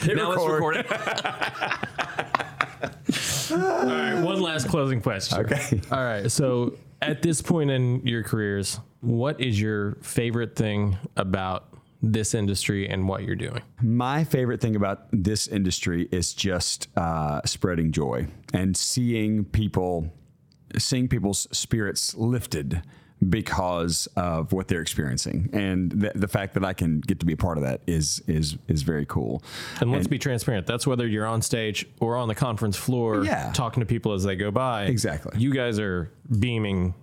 now 0.08 0.30
let's 0.30 0.48
record 0.48 0.78
it. 0.78 0.86
All 3.52 3.58
right, 3.58 4.22
one 4.22 4.41
last 4.41 4.70
closing 4.70 5.02
question. 5.02 5.39
Okay. 5.39 5.82
All 5.91 6.04
right. 6.04 6.32
So, 6.32 6.76
at 7.02 7.22
this 7.22 7.41
point 7.41 7.70
in 7.70 8.00
your 8.08 8.24
careers, 8.24 8.80
what 9.02 9.41
is 9.41 9.60
your 9.60 9.96
favorite 9.96 10.56
thing 10.56 10.98
about 11.18 11.68
this 12.12 12.34
industry 12.34 12.88
and 12.89 13.08
what 13.08 13.24
you're 13.24 13.36
doing? 13.36 13.62
My 13.82 14.24
favorite 14.24 14.62
thing 14.62 14.76
about 14.76 15.08
this 15.12 15.47
industry 15.47 16.08
is 16.12 16.34
just 16.34 16.88
uh, 16.95 17.41
spreading 17.45 17.91
joy 17.91 18.28
and 18.53 18.78
seeing 18.78 19.43
people, 19.45 20.14
seeing 20.78 21.08
people's 21.08 21.47
spirits 21.51 22.14
lifted 22.16 22.82
because 23.30 24.08
of 24.18 24.51
what 24.51 24.68
they're 24.68 24.82
experiencing, 24.82 25.49
and 25.53 25.89
the, 25.89 26.12
the 26.14 26.28
fact 26.28 26.53
that 26.53 26.66
I 26.66 26.74
can 26.74 26.99
get 26.99 27.22
to 27.22 27.26
be 27.26 27.32
a 27.34 27.38
part 27.38 27.58
of 27.58 27.64
that 27.64 27.80
is 27.88 28.22
is 28.28 28.58
is 28.68 28.82
very 28.84 29.06
cool. 29.06 29.41
And 29.80 29.89
let's 29.91 30.06
be 30.06 30.20
transparent. 30.20 30.68
That's 30.68 30.86
whether 30.86 31.08
you're 31.08 31.26
on 31.26 31.41
stage 31.41 31.88
or 32.01 32.18
on 32.18 32.28
the 32.28 32.36
conference 32.36 32.76
floor 32.76 33.24
Yeah. 33.24 33.51
talking 33.53 33.80
to 33.80 33.86
people 33.86 34.12
as 34.12 34.24
they 34.26 34.36
go 34.36 34.51
by. 34.51 34.86
Exactly. 34.86 35.39
You 35.39 35.53
guys 35.53 35.80
are 35.80 36.12
beaming 36.39 36.93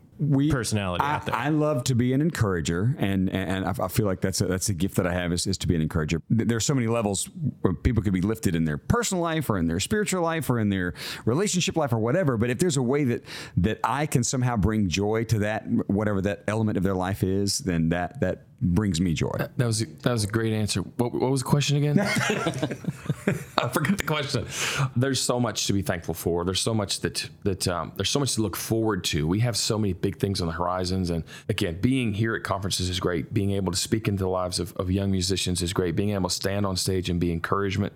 personality 0.50 1.04
I, 1.04 1.14
out 1.14 1.26
there. 1.26 1.34
I 1.34 1.48
love 1.48 1.84
to 1.84 1.94
be 1.94 2.12
an 2.12 2.20
encourager, 2.20 2.94
and 2.98 3.30
and 3.30 3.64
I 3.64 3.74
I 3.84 3.88
feel 3.88 4.06
like 4.06 4.20
that's 4.20 4.40
a, 4.40 4.46
that's 4.46 4.68
a 4.68 4.74
gift 4.74 4.96
that 4.96 5.06
I 5.06 5.12
have 5.12 5.32
is, 5.32 5.46
is 5.46 5.58
to 5.58 5.68
be 5.68 5.74
an 5.74 5.82
encourager. 5.82 6.22
There's 6.30 6.64
so 6.64 6.74
many 6.74 6.86
levels 6.86 7.28
where 7.60 7.74
people 7.74 8.02
could 8.02 8.12
be 8.12 8.20
lifted 8.20 8.54
in 8.54 8.64
their 8.64 8.78
personal 8.78 9.22
life, 9.22 9.50
or 9.50 9.58
in 9.58 9.66
their 9.66 9.80
spiritual 9.80 10.22
life, 10.22 10.48
or 10.50 10.58
in 10.58 10.68
their 10.68 10.94
relationship 11.24 11.76
life, 11.76 11.92
or 11.92 11.98
whatever. 11.98 12.36
But 12.36 12.50
if 12.50 12.58
there's 12.58 12.76
a 12.76 12.82
way 12.82 13.04
that 13.04 13.24
that 13.58 13.80
I 13.84 14.06
can 14.06 14.24
somehow 14.24 14.56
bring 14.56 14.88
joy 14.88 15.24
to 15.24 15.40
that, 15.40 15.64
whatever 15.88 16.20
that 16.22 16.44
element 16.46 16.76
of 16.76 16.84
their 16.84 16.94
life 16.94 17.22
is, 17.22 17.58
then 17.58 17.90
that 17.90 18.20
that 18.20 18.46
brings 18.62 19.00
me 19.00 19.12
joy. 19.12 19.32
That 19.56 19.66
was 19.66 19.82
a, 19.82 19.86
that 19.86 20.12
was 20.12 20.24
a 20.24 20.28
great 20.28 20.52
answer. 20.52 20.80
What, 20.80 21.12
what 21.12 21.30
was 21.30 21.42
the 21.42 21.48
question 21.48 21.76
again? 21.78 21.98
I 23.58 23.68
forgot 23.68 23.98
the 23.98 24.04
question. 24.06 24.46
There's 24.94 25.20
so 25.20 25.40
much 25.40 25.66
to 25.66 25.72
be 25.72 25.82
thankful 25.82 26.14
for. 26.14 26.44
There's 26.44 26.60
so 26.60 26.72
much 26.72 27.00
that 27.00 27.28
that 27.42 27.66
um, 27.66 27.92
there's 27.96 28.10
so 28.10 28.20
much 28.20 28.34
to 28.36 28.42
look 28.42 28.56
forward 28.56 29.02
to. 29.04 29.26
We 29.26 29.40
have 29.40 29.56
so 29.56 29.78
many 29.78 29.92
big 29.92 30.18
things 30.18 30.40
on 30.40 30.46
the 30.46 30.52
horizons, 30.52 31.10
and 31.10 31.24
again, 31.48 31.80
being 31.80 32.14
here 32.14 32.36
at 32.36 32.44
conferences 32.44 32.88
is 32.88 33.00
great. 33.00 33.34
Being 33.34 33.50
able 33.50 33.72
to 33.72 33.78
speak 33.78 34.06
into 34.06 34.22
the 34.22 34.30
lives 34.30 34.60
of, 34.60 34.72
of 34.76 34.90
young 34.90 35.10
musicians 35.10 35.60
is 35.60 35.72
great. 35.72 35.96
Being 35.96 36.10
able 36.10 36.28
to 36.28 36.34
stand 36.34 36.64
on 36.64 36.76
stage 36.76 37.10
and 37.10 37.18
be 37.18 37.32
encouragement. 37.32 37.92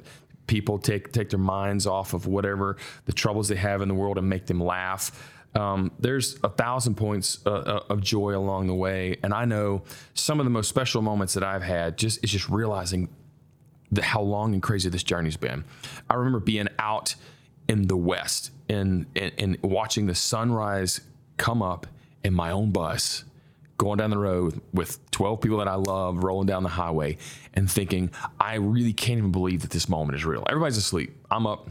People 0.49 0.79
take 0.79 1.13
take 1.13 1.31
their 1.31 1.39
minds 1.39 1.87
off 1.87 2.13
of 2.13 2.27
whatever 2.27 2.77
the 3.05 3.13
troubles 3.13 3.49
they 3.49 3.57
have 3.57 3.83
in 3.83 3.89
the 3.89 3.95
world 3.95 4.19
and 4.19 4.29
make 4.29 4.47
them 4.47 4.63
laugh. 4.63 5.33
Um, 5.57 5.91
there's 5.99 6.39
a 6.45 6.49
thousand 6.49 6.97
points 6.97 7.39
uh, 7.47 7.51
uh, 7.51 7.81
of 7.89 8.01
joy 8.01 8.37
along 8.37 8.67
the 8.67 8.75
way, 8.75 9.17
and 9.23 9.33
I 9.33 9.45
know 9.45 9.83
some 10.15 10.39
of 10.41 10.47
the 10.47 10.51
most 10.51 10.69
special 10.69 11.03
moments 11.03 11.35
that 11.35 11.43
I've 11.43 11.63
had 11.63 11.97
just 11.97 12.23
is 12.23 12.31
just 12.31 12.49
realizing 12.49 13.09
the, 13.91 14.03
how 14.03 14.21
long 14.21 14.53
and 14.53 14.63
crazy 14.63 14.89
this 14.89 15.03
journey's 15.03 15.37
been. 15.37 15.65
I 16.11 16.15
remember 16.15 16.41
being 16.41 16.69
out 16.79 17.15
in 17.69 17.89
the 17.89 17.97
West 17.97 18.51
and, 18.69 19.07
and 19.17 19.33
and 19.39 19.59
watching 19.63 20.07
the 20.07 20.15
sunrise 20.15 21.01
come 21.37 21.63
up 21.63 21.87
in 22.23 22.35
my 22.35 22.51
own 22.51 22.71
bus, 22.71 23.25
going 23.79 23.99
down 23.99 24.11
the 24.11 24.19
road 24.19 24.61
with 24.73 24.99
12 25.11 25.41
people 25.41 25.59
that 25.59 25.69
I 25.69 25.75
love, 25.75 26.25
rolling 26.25 26.47
down 26.47 26.63
the 26.63 26.69
highway, 26.69 27.19
and 27.55 27.71
thinking, 27.71 28.11
I 28.41 28.55
really 28.55 28.93
can't 28.93 29.19
even 29.19 29.33
believe 29.33 29.63
that 29.63 29.71
this 29.71 29.89
moment 29.89 30.19
is 30.19 30.25
real. 30.25 30.45
Everybody's 30.49 30.77
asleep. 30.77 31.17
I'm 31.31 31.47
up 31.47 31.69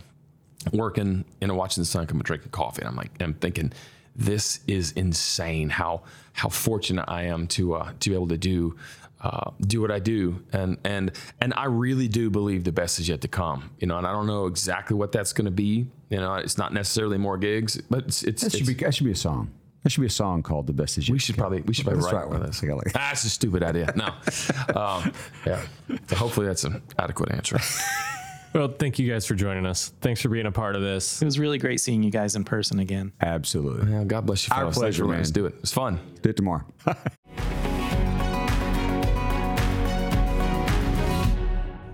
working 0.73 1.25
and 1.41 1.55
watching 1.57 1.81
the 1.81 1.85
sun 1.85 2.07
come 2.07 2.17
and 2.17 2.25
drinking 2.25 2.51
coffee. 2.51 2.81
And 2.81 2.89
I'm 2.89 2.95
like, 2.95 3.11
I'm 3.21 3.33
thinking, 3.33 3.71
this 4.15 4.59
is 4.67 4.91
insane. 4.93 5.69
How 5.69 6.01
how 6.33 6.49
fortunate 6.49 7.05
I 7.07 7.23
am 7.23 7.47
to 7.47 7.75
uh, 7.75 7.91
to 7.99 8.09
be 8.09 8.15
able 8.15 8.27
to 8.29 8.37
do 8.37 8.75
uh, 9.21 9.51
do 9.61 9.81
what 9.81 9.91
I 9.91 9.99
do. 9.99 10.43
And 10.53 10.77
and 10.83 11.11
and 11.41 11.53
I 11.55 11.65
really 11.65 12.07
do 12.07 12.29
believe 12.29 12.63
the 12.63 12.71
best 12.71 12.99
is 12.99 13.09
yet 13.09 13.21
to 13.21 13.27
come. 13.27 13.71
You 13.79 13.87
know, 13.87 13.97
and 13.97 14.05
I 14.07 14.11
don't 14.11 14.27
know 14.27 14.45
exactly 14.45 14.95
what 14.95 15.11
that's 15.11 15.33
going 15.33 15.45
to 15.45 15.51
be. 15.51 15.87
You 16.09 16.17
know, 16.17 16.35
it's 16.35 16.57
not 16.57 16.73
necessarily 16.73 17.17
more 17.17 17.37
gigs, 17.37 17.81
but 17.89 18.05
it's 18.05 18.23
it's, 18.23 18.43
That 18.43 18.51
should 18.51 18.61
it's 18.61 18.69
be 18.69 18.75
that 18.85 18.93
should 18.95 19.05
be 19.05 19.11
a 19.11 19.15
song. 19.15 19.51
That 19.83 19.91
should 19.91 20.01
be 20.01 20.07
a 20.07 20.09
song 20.09 20.41
called 20.43 20.65
"The 20.67 20.73
Best 20.73 20.97
Is 20.97 21.07
Yet." 21.07 21.13
we 21.13 21.19
to 21.19 21.25
should 21.25 21.35
Come. 21.35 21.43
probably 21.43 21.61
we 21.61 21.73
should 21.73 21.85
probably 21.85 22.03
write 22.03 22.13
one 22.27 22.37
of 22.37 22.41
one. 22.41 22.45
this. 22.47 22.63
Like- 22.63 22.93
That's 22.93 23.23
a 23.23 23.29
stupid 23.29 23.63
idea. 23.63 23.93
No, 23.95 24.05
um, 24.79 25.11
yeah. 25.45 25.61
So 26.07 26.15
hopefully 26.15 26.47
that's 26.47 26.63
an 26.63 26.81
adequate 26.97 27.31
answer. 27.31 27.59
well, 28.55 28.69
thank 28.69 28.97
you 28.97 29.11
guys 29.11 29.25
for 29.25 29.35
joining 29.35 29.65
us. 29.65 29.91
Thanks 29.99 30.21
for 30.21 30.29
being 30.29 30.45
a 30.45 30.51
part 30.51 30.77
of 30.77 30.81
this. 30.81 31.21
It 31.21 31.25
was 31.25 31.37
really 31.37 31.57
great 31.57 31.81
seeing 31.81 32.01
you 32.01 32.09
guys 32.09 32.37
in 32.37 32.45
person 32.45 32.79
again. 32.79 33.11
Absolutely. 33.21 33.91
Yeah, 33.91 34.05
God 34.05 34.25
bless 34.25 34.47
you. 34.47 34.53
Our 34.53 34.61
fellas. 34.61 34.77
Thanks 34.77 34.97
for 34.97 35.03
pleasure, 35.03 35.05
letting 35.05 35.21
us 35.21 35.31
do 35.31 35.45
it. 35.45 35.55
It's 35.59 35.73
fun. 35.73 35.99
Do 36.21 36.29
it 36.29 36.37
tomorrow. 36.37 36.63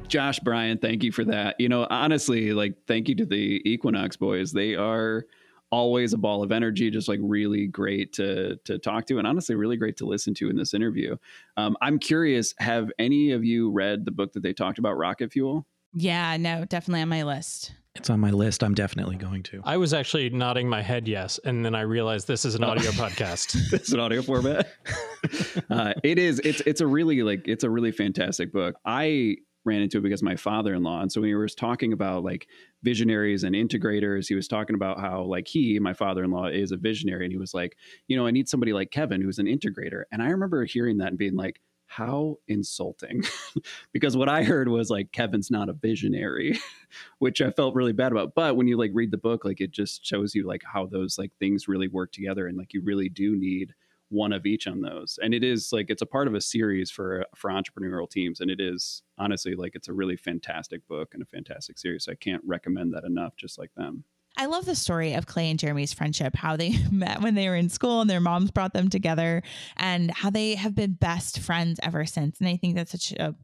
Josh 0.07 0.39
Bryan, 0.39 0.77
thank 0.77 1.03
you 1.03 1.11
for 1.11 1.23
that. 1.25 1.55
You 1.57 1.69
know, 1.69 1.87
honestly, 1.89 2.51
like 2.53 2.75
thank 2.85 3.09
you 3.09 3.15
to 3.15 3.25
the 3.25 3.61
Equinox 3.65 4.17
boys. 4.17 4.51
They 4.51 4.75
are 4.75 5.25
always 5.71 6.11
a 6.11 6.17
ball 6.17 6.43
of 6.43 6.51
energy, 6.51 6.91
just 6.91 7.07
like 7.07 7.19
really 7.23 7.65
great 7.65 8.13
to 8.13 8.57
to 8.65 8.77
talk 8.77 9.05
to, 9.07 9.17
and 9.17 9.25
honestly, 9.25 9.55
really 9.55 9.77
great 9.77 9.97
to 9.97 10.05
listen 10.05 10.33
to 10.35 10.49
in 10.49 10.57
this 10.57 10.73
interview. 10.73 11.15
Um, 11.57 11.75
I'm 11.81 11.97
curious, 11.97 12.53
have 12.59 12.91
any 12.99 13.31
of 13.31 13.43
you 13.45 13.71
read 13.71 14.05
the 14.05 14.11
book 14.11 14.33
that 14.33 14.43
they 14.43 14.53
talked 14.53 14.77
about, 14.79 14.97
Rocket 14.97 15.31
Fuel? 15.31 15.65
Yeah, 15.93 16.37
no, 16.37 16.65
definitely 16.65 17.01
on 17.01 17.09
my 17.09 17.23
list. 17.23 17.73
It's 17.95 18.09
on 18.09 18.21
my 18.21 18.31
list. 18.31 18.63
I'm 18.63 18.73
definitely 18.73 19.17
going 19.17 19.43
to. 19.43 19.61
I 19.65 19.75
was 19.75 19.93
actually 19.93 20.29
nodding 20.29 20.69
my 20.69 20.81
head 20.81 21.07
yes, 21.07 21.39
and 21.43 21.65
then 21.65 21.75
I 21.75 21.81
realized 21.81 22.25
this 22.25 22.45
is 22.45 22.55
an 22.55 22.63
audio 22.63 22.91
podcast. 22.91 23.57
it's 23.73 23.91
an 23.91 23.99
audio 23.99 24.21
format. 24.21 24.69
uh, 25.69 25.93
it 26.01 26.17
is. 26.17 26.39
It's 26.39 26.61
it's 26.61 26.79
a 26.79 26.87
really 26.87 27.21
like 27.21 27.47
it's 27.47 27.65
a 27.65 27.69
really 27.69 27.91
fantastic 27.91 28.53
book. 28.53 28.75
I 28.85 29.35
ran 29.65 29.81
into 29.81 29.97
it 29.97 30.01
because 30.01 30.23
my 30.23 30.35
father-in-law. 30.35 31.01
And 31.01 31.11
so 31.11 31.21
when 31.21 31.27
he 31.27 31.35
was 31.35 31.53
talking 31.53 31.93
about 31.93 32.23
like 32.23 32.47
visionaries 32.81 33.43
and 33.43 33.53
integrators, 33.53 34.27
he 34.27 34.35
was 34.35 34.47
talking 34.47 34.75
about 34.75 34.99
how 34.99 35.23
like 35.23 35.47
he, 35.47 35.77
my 35.79 35.93
father-in-law, 35.93 36.47
is 36.47 36.71
a 36.71 36.77
visionary, 36.77 37.25
and 37.25 37.31
he 37.31 37.37
was 37.37 37.53
like, 37.53 37.75
you 38.07 38.15
know, 38.15 38.25
I 38.25 38.31
need 38.31 38.47
somebody 38.47 38.73
like 38.73 38.91
Kevin 38.91 39.21
who's 39.21 39.39
an 39.39 39.47
integrator. 39.47 40.03
And 40.11 40.21
I 40.21 40.29
remember 40.29 40.65
hearing 40.65 40.97
that 40.97 41.09
and 41.09 41.17
being 41.17 41.35
like, 41.35 41.59
how 41.91 42.37
insulting. 42.47 43.21
Because 43.91 44.15
what 44.15 44.29
i 44.29 44.43
heard 44.43 44.69
was 44.69 44.89
like 44.89 45.11
kevin's 45.11 45.51
not 45.51 45.67
a 45.67 45.73
visionary 45.73 46.57
which 47.19 47.41
i 47.41 47.51
felt 47.51 47.75
really 47.75 47.91
bad 47.91 48.13
about. 48.13 48.33
But 48.33 48.55
when 48.55 48.67
you 48.67 48.77
like 48.77 48.91
read 48.93 49.11
the 49.11 49.17
book 49.17 49.43
like 49.43 49.59
it 49.59 49.71
just 49.71 50.05
shows 50.05 50.33
you 50.33 50.47
like 50.47 50.61
how 50.65 50.85
those 50.85 51.17
like 51.17 51.31
things 51.37 51.67
really 51.67 51.89
work 51.89 52.13
together 52.13 52.47
and 52.47 52.57
like 52.57 52.73
you 52.73 52.81
really 52.81 53.09
do 53.09 53.35
need 53.35 53.73
one 54.07 54.33
of 54.33 54.45
each 54.45 54.67
on 54.67 54.81
those. 54.81 55.19
And 55.21 55.33
it 55.33 55.43
is 55.43 55.71
like 55.73 55.89
it's 55.89 56.01
a 56.01 56.05
part 56.05 56.27
of 56.27 56.33
a 56.33 56.41
series 56.41 56.89
for 56.89 57.25
for 57.35 57.49
entrepreneurial 57.49 58.09
teams 58.09 58.39
and 58.39 58.49
it 58.49 58.61
is 58.61 59.03
honestly 59.17 59.55
like 59.55 59.75
it's 59.75 59.89
a 59.89 59.93
really 59.93 60.15
fantastic 60.15 60.87
book 60.87 61.13
and 61.13 61.21
a 61.21 61.25
fantastic 61.25 61.77
series. 61.77 62.05
So 62.05 62.13
i 62.13 62.15
can't 62.15 62.43
recommend 62.45 62.93
that 62.93 63.03
enough 63.03 63.35
just 63.35 63.59
like 63.59 63.73
them 63.75 64.05
I 64.37 64.45
love 64.45 64.65
the 64.65 64.75
story 64.75 65.13
of 65.13 65.25
Clay 65.25 65.49
and 65.49 65.59
Jeremy's 65.59 65.93
friendship, 65.93 66.35
how 66.35 66.55
they 66.55 66.75
met 66.91 67.21
when 67.21 67.35
they 67.35 67.47
were 67.49 67.55
in 67.55 67.69
school 67.69 68.01
and 68.01 68.09
their 68.09 68.19
moms 68.19 68.51
brought 68.51 68.73
them 68.73 68.89
together, 68.89 69.43
and 69.77 70.11
how 70.11 70.29
they 70.29 70.55
have 70.55 70.75
been 70.75 70.93
best 70.93 71.39
friends 71.39 71.79
ever 71.83 72.05
since. 72.05 72.39
And 72.39 72.47
I 72.47 72.57
think 72.57 72.75
that's 72.75 72.91
such 72.91 73.11
a, 73.13 73.35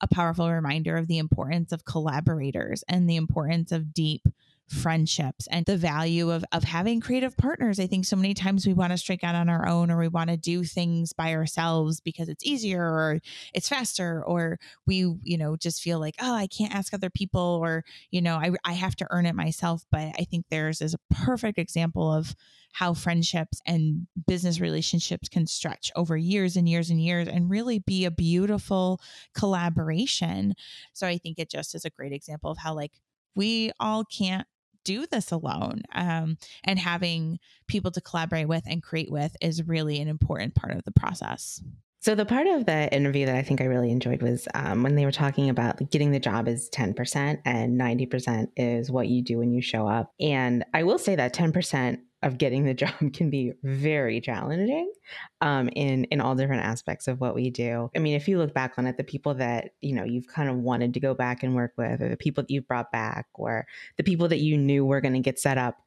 a 0.00 0.08
powerful 0.08 0.50
reminder 0.50 0.96
of 0.96 1.08
the 1.08 1.18
importance 1.18 1.72
of 1.72 1.84
collaborators 1.84 2.84
and 2.88 3.08
the 3.08 3.16
importance 3.16 3.72
of 3.72 3.92
deep 3.92 4.22
friendships 4.68 5.46
and 5.50 5.64
the 5.66 5.76
value 5.76 6.30
of 6.30 6.44
of 6.52 6.64
having 6.64 7.00
creative 7.00 7.36
partners. 7.36 7.78
I 7.78 7.86
think 7.86 8.04
so 8.04 8.16
many 8.16 8.34
times 8.34 8.66
we 8.66 8.74
want 8.74 8.92
to 8.92 8.98
strike 8.98 9.22
out 9.22 9.34
on 9.34 9.48
our 9.48 9.66
own 9.66 9.90
or 9.90 9.98
we 9.98 10.08
want 10.08 10.30
to 10.30 10.36
do 10.36 10.64
things 10.64 11.12
by 11.12 11.34
ourselves 11.34 12.00
because 12.00 12.28
it's 12.28 12.44
easier 12.44 12.82
or 12.82 13.20
it's 13.54 13.68
faster 13.68 14.24
or 14.24 14.58
we, 14.86 15.14
you 15.22 15.38
know, 15.38 15.56
just 15.56 15.82
feel 15.82 16.00
like, 16.00 16.16
oh, 16.20 16.34
I 16.34 16.48
can't 16.48 16.74
ask 16.74 16.92
other 16.92 17.10
people 17.10 17.60
or, 17.62 17.84
you 18.10 18.20
know, 18.20 18.36
I 18.36 18.50
I 18.64 18.72
have 18.72 18.96
to 18.96 19.06
earn 19.10 19.26
it 19.26 19.34
myself. 19.34 19.84
But 19.90 20.14
I 20.18 20.24
think 20.24 20.46
theirs 20.50 20.80
is 20.80 20.94
a 20.94 21.14
perfect 21.14 21.58
example 21.58 22.12
of 22.12 22.34
how 22.72 22.92
friendships 22.92 23.60
and 23.66 24.06
business 24.26 24.60
relationships 24.60 25.28
can 25.28 25.46
stretch 25.46 25.90
over 25.96 26.16
years 26.16 26.56
and 26.56 26.68
years 26.68 26.90
and 26.90 27.00
years 27.00 27.28
and 27.28 27.48
really 27.48 27.78
be 27.78 28.04
a 28.04 28.10
beautiful 28.10 29.00
collaboration. 29.34 30.54
So 30.92 31.06
I 31.06 31.18
think 31.18 31.38
it 31.38 31.48
just 31.48 31.74
is 31.74 31.84
a 31.84 31.90
great 31.90 32.12
example 32.12 32.50
of 32.50 32.58
how 32.58 32.74
like 32.74 32.92
we 33.36 33.70
all 33.78 34.04
can't 34.04 34.46
do 34.86 35.04
this 35.06 35.32
alone. 35.32 35.82
Um, 35.94 36.38
and 36.64 36.78
having 36.78 37.38
people 37.66 37.90
to 37.90 38.00
collaborate 38.00 38.48
with 38.48 38.62
and 38.66 38.82
create 38.82 39.10
with 39.10 39.36
is 39.42 39.66
really 39.66 40.00
an 40.00 40.08
important 40.08 40.54
part 40.54 40.74
of 40.74 40.84
the 40.84 40.92
process. 40.92 41.60
So 42.00 42.14
the 42.14 42.24
part 42.24 42.46
of 42.46 42.66
the 42.66 42.94
interview 42.94 43.26
that 43.26 43.34
I 43.34 43.42
think 43.42 43.60
I 43.60 43.64
really 43.64 43.90
enjoyed 43.90 44.22
was 44.22 44.46
um, 44.54 44.84
when 44.84 44.94
they 44.94 45.04
were 45.04 45.10
talking 45.10 45.50
about 45.50 45.90
getting 45.90 46.12
the 46.12 46.20
job 46.20 46.46
is 46.46 46.70
10% 46.72 47.40
and 47.44 47.80
90% 47.80 48.46
is 48.56 48.92
what 48.92 49.08
you 49.08 49.22
do 49.24 49.38
when 49.38 49.50
you 49.50 49.60
show 49.60 49.88
up. 49.88 50.12
And 50.20 50.64
I 50.72 50.84
will 50.84 50.98
say 50.98 51.16
that 51.16 51.34
10% 51.34 51.98
of 52.26 52.38
getting 52.38 52.64
the 52.64 52.74
job 52.82 52.92
can 53.14 53.30
be 53.30 53.52
very 53.62 54.20
challenging 54.20 54.92
um, 55.40 55.68
in 55.74 56.04
in 56.04 56.20
all 56.20 56.34
different 56.34 56.64
aspects 56.64 57.08
of 57.08 57.20
what 57.20 57.34
we 57.34 57.50
do. 57.50 57.90
I 57.96 58.00
mean, 58.00 58.14
if 58.14 58.28
you 58.28 58.38
look 58.38 58.52
back 58.52 58.74
on 58.76 58.86
it, 58.86 58.96
the 58.96 59.04
people 59.04 59.34
that 59.34 59.70
you 59.80 59.94
know 59.94 60.04
you've 60.04 60.26
kind 60.26 60.50
of 60.50 60.56
wanted 60.56 60.92
to 60.94 61.00
go 61.00 61.14
back 61.14 61.42
and 61.42 61.54
work 61.54 61.72
with, 61.78 62.02
or 62.02 62.08
the 62.08 62.16
people 62.16 62.42
that 62.42 62.50
you've 62.50 62.68
brought 62.68 62.92
back, 62.92 63.26
or 63.34 63.66
the 63.96 64.02
people 64.02 64.28
that 64.28 64.40
you 64.40 64.58
knew 64.58 64.84
were 64.84 65.00
going 65.00 65.14
to 65.14 65.20
get 65.20 65.38
set 65.38 65.56
up 65.56 65.78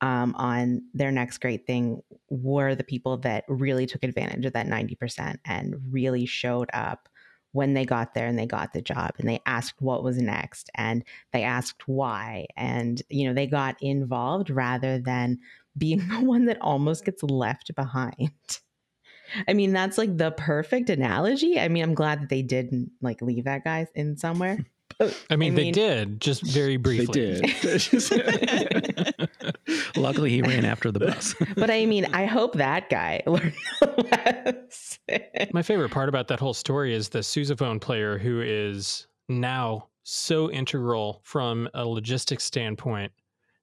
um, 0.00 0.34
on 0.36 0.82
their 0.94 1.10
next 1.10 1.38
great 1.38 1.66
thing, 1.66 2.00
were 2.30 2.74
the 2.74 2.84
people 2.84 3.18
that 3.18 3.44
really 3.48 3.86
took 3.86 4.04
advantage 4.04 4.46
of 4.46 4.52
that 4.52 4.68
ninety 4.68 4.94
percent 4.94 5.40
and 5.44 5.76
really 5.90 6.24
showed 6.24 6.70
up 6.72 7.08
when 7.52 7.74
they 7.74 7.84
got 7.84 8.14
there 8.14 8.26
and 8.26 8.38
they 8.38 8.46
got 8.46 8.72
the 8.72 8.82
job 8.82 9.10
and 9.18 9.28
they 9.28 9.40
asked 9.44 9.74
what 9.80 10.04
was 10.04 10.18
next 10.18 10.70
and 10.76 11.02
they 11.32 11.42
asked 11.42 11.88
why 11.88 12.46
and 12.56 13.02
you 13.08 13.26
know 13.26 13.34
they 13.34 13.46
got 13.46 13.76
involved 13.80 14.50
rather 14.50 14.98
than 14.98 15.38
being 15.76 15.98
the 16.08 16.20
one 16.20 16.46
that 16.46 16.58
almost 16.60 17.04
gets 17.04 17.22
left 17.22 17.74
behind. 17.74 18.30
I 19.46 19.52
mean, 19.52 19.72
that's 19.72 19.96
like 19.96 20.16
the 20.16 20.32
perfect 20.32 20.90
analogy. 20.90 21.58
I 21.58 21.68
mean, 21.68 21.84
I'm 21.84 21.94
glad 21.94 22.22
that 22.22 22.28
they 22.28 22.42
didn't 22.42 22.90
like 23.00 23.22
leave 23.22 23.44
that 23.44 23.64
guy 23.64 23.86
in 23.94 24.16
somewhere. 24.16 24.58
But, 24.98 25.16
I, 25.30 25.36
mean, 25.36 25.52
I 25.52 25.54
mean, 25.54 25.64
they 25.64 25.70
did 25.70 26.20
just 26.20 26.42
very 26.42 26.76
briefly. 26.76 27.40
They 27.40 27.78
did. 27.78 29.14
Luckily, 29.96 30.30
he 30.30 30.42
ran 30.42 30.64
after 30.66 30.90
the 30.90 30.98
bus. 30.98 31.34
but 31.56 31.70
I 31.70 31.86
mean, 31.86 32.06
I 32.12 32.26
hope 32.26 32.54
that 32.54 32.90
guy 32.90 33.22
learned 33.24 33.54
less. 33.80 34.98
My 35.54 35.62
favorite 35.62 35.90
part 35.90 36.10
about 36.10 36.28
that 36.28 36.40
whole 36.40 36.52
story 36.52 36.92
is 36.92 37.08
the 37.08 37.20
sousaphone 37.20 37.80
player 37.80 38.18
who 38.18 38.42
is 38.42 39.06
now 39.28 39.88
so 40.02 40.50
integral 40.50 41.20
from 41.22 41.68
a 41.72 41.86
logistics 41.86 42.44
standpoint 42.44 43.12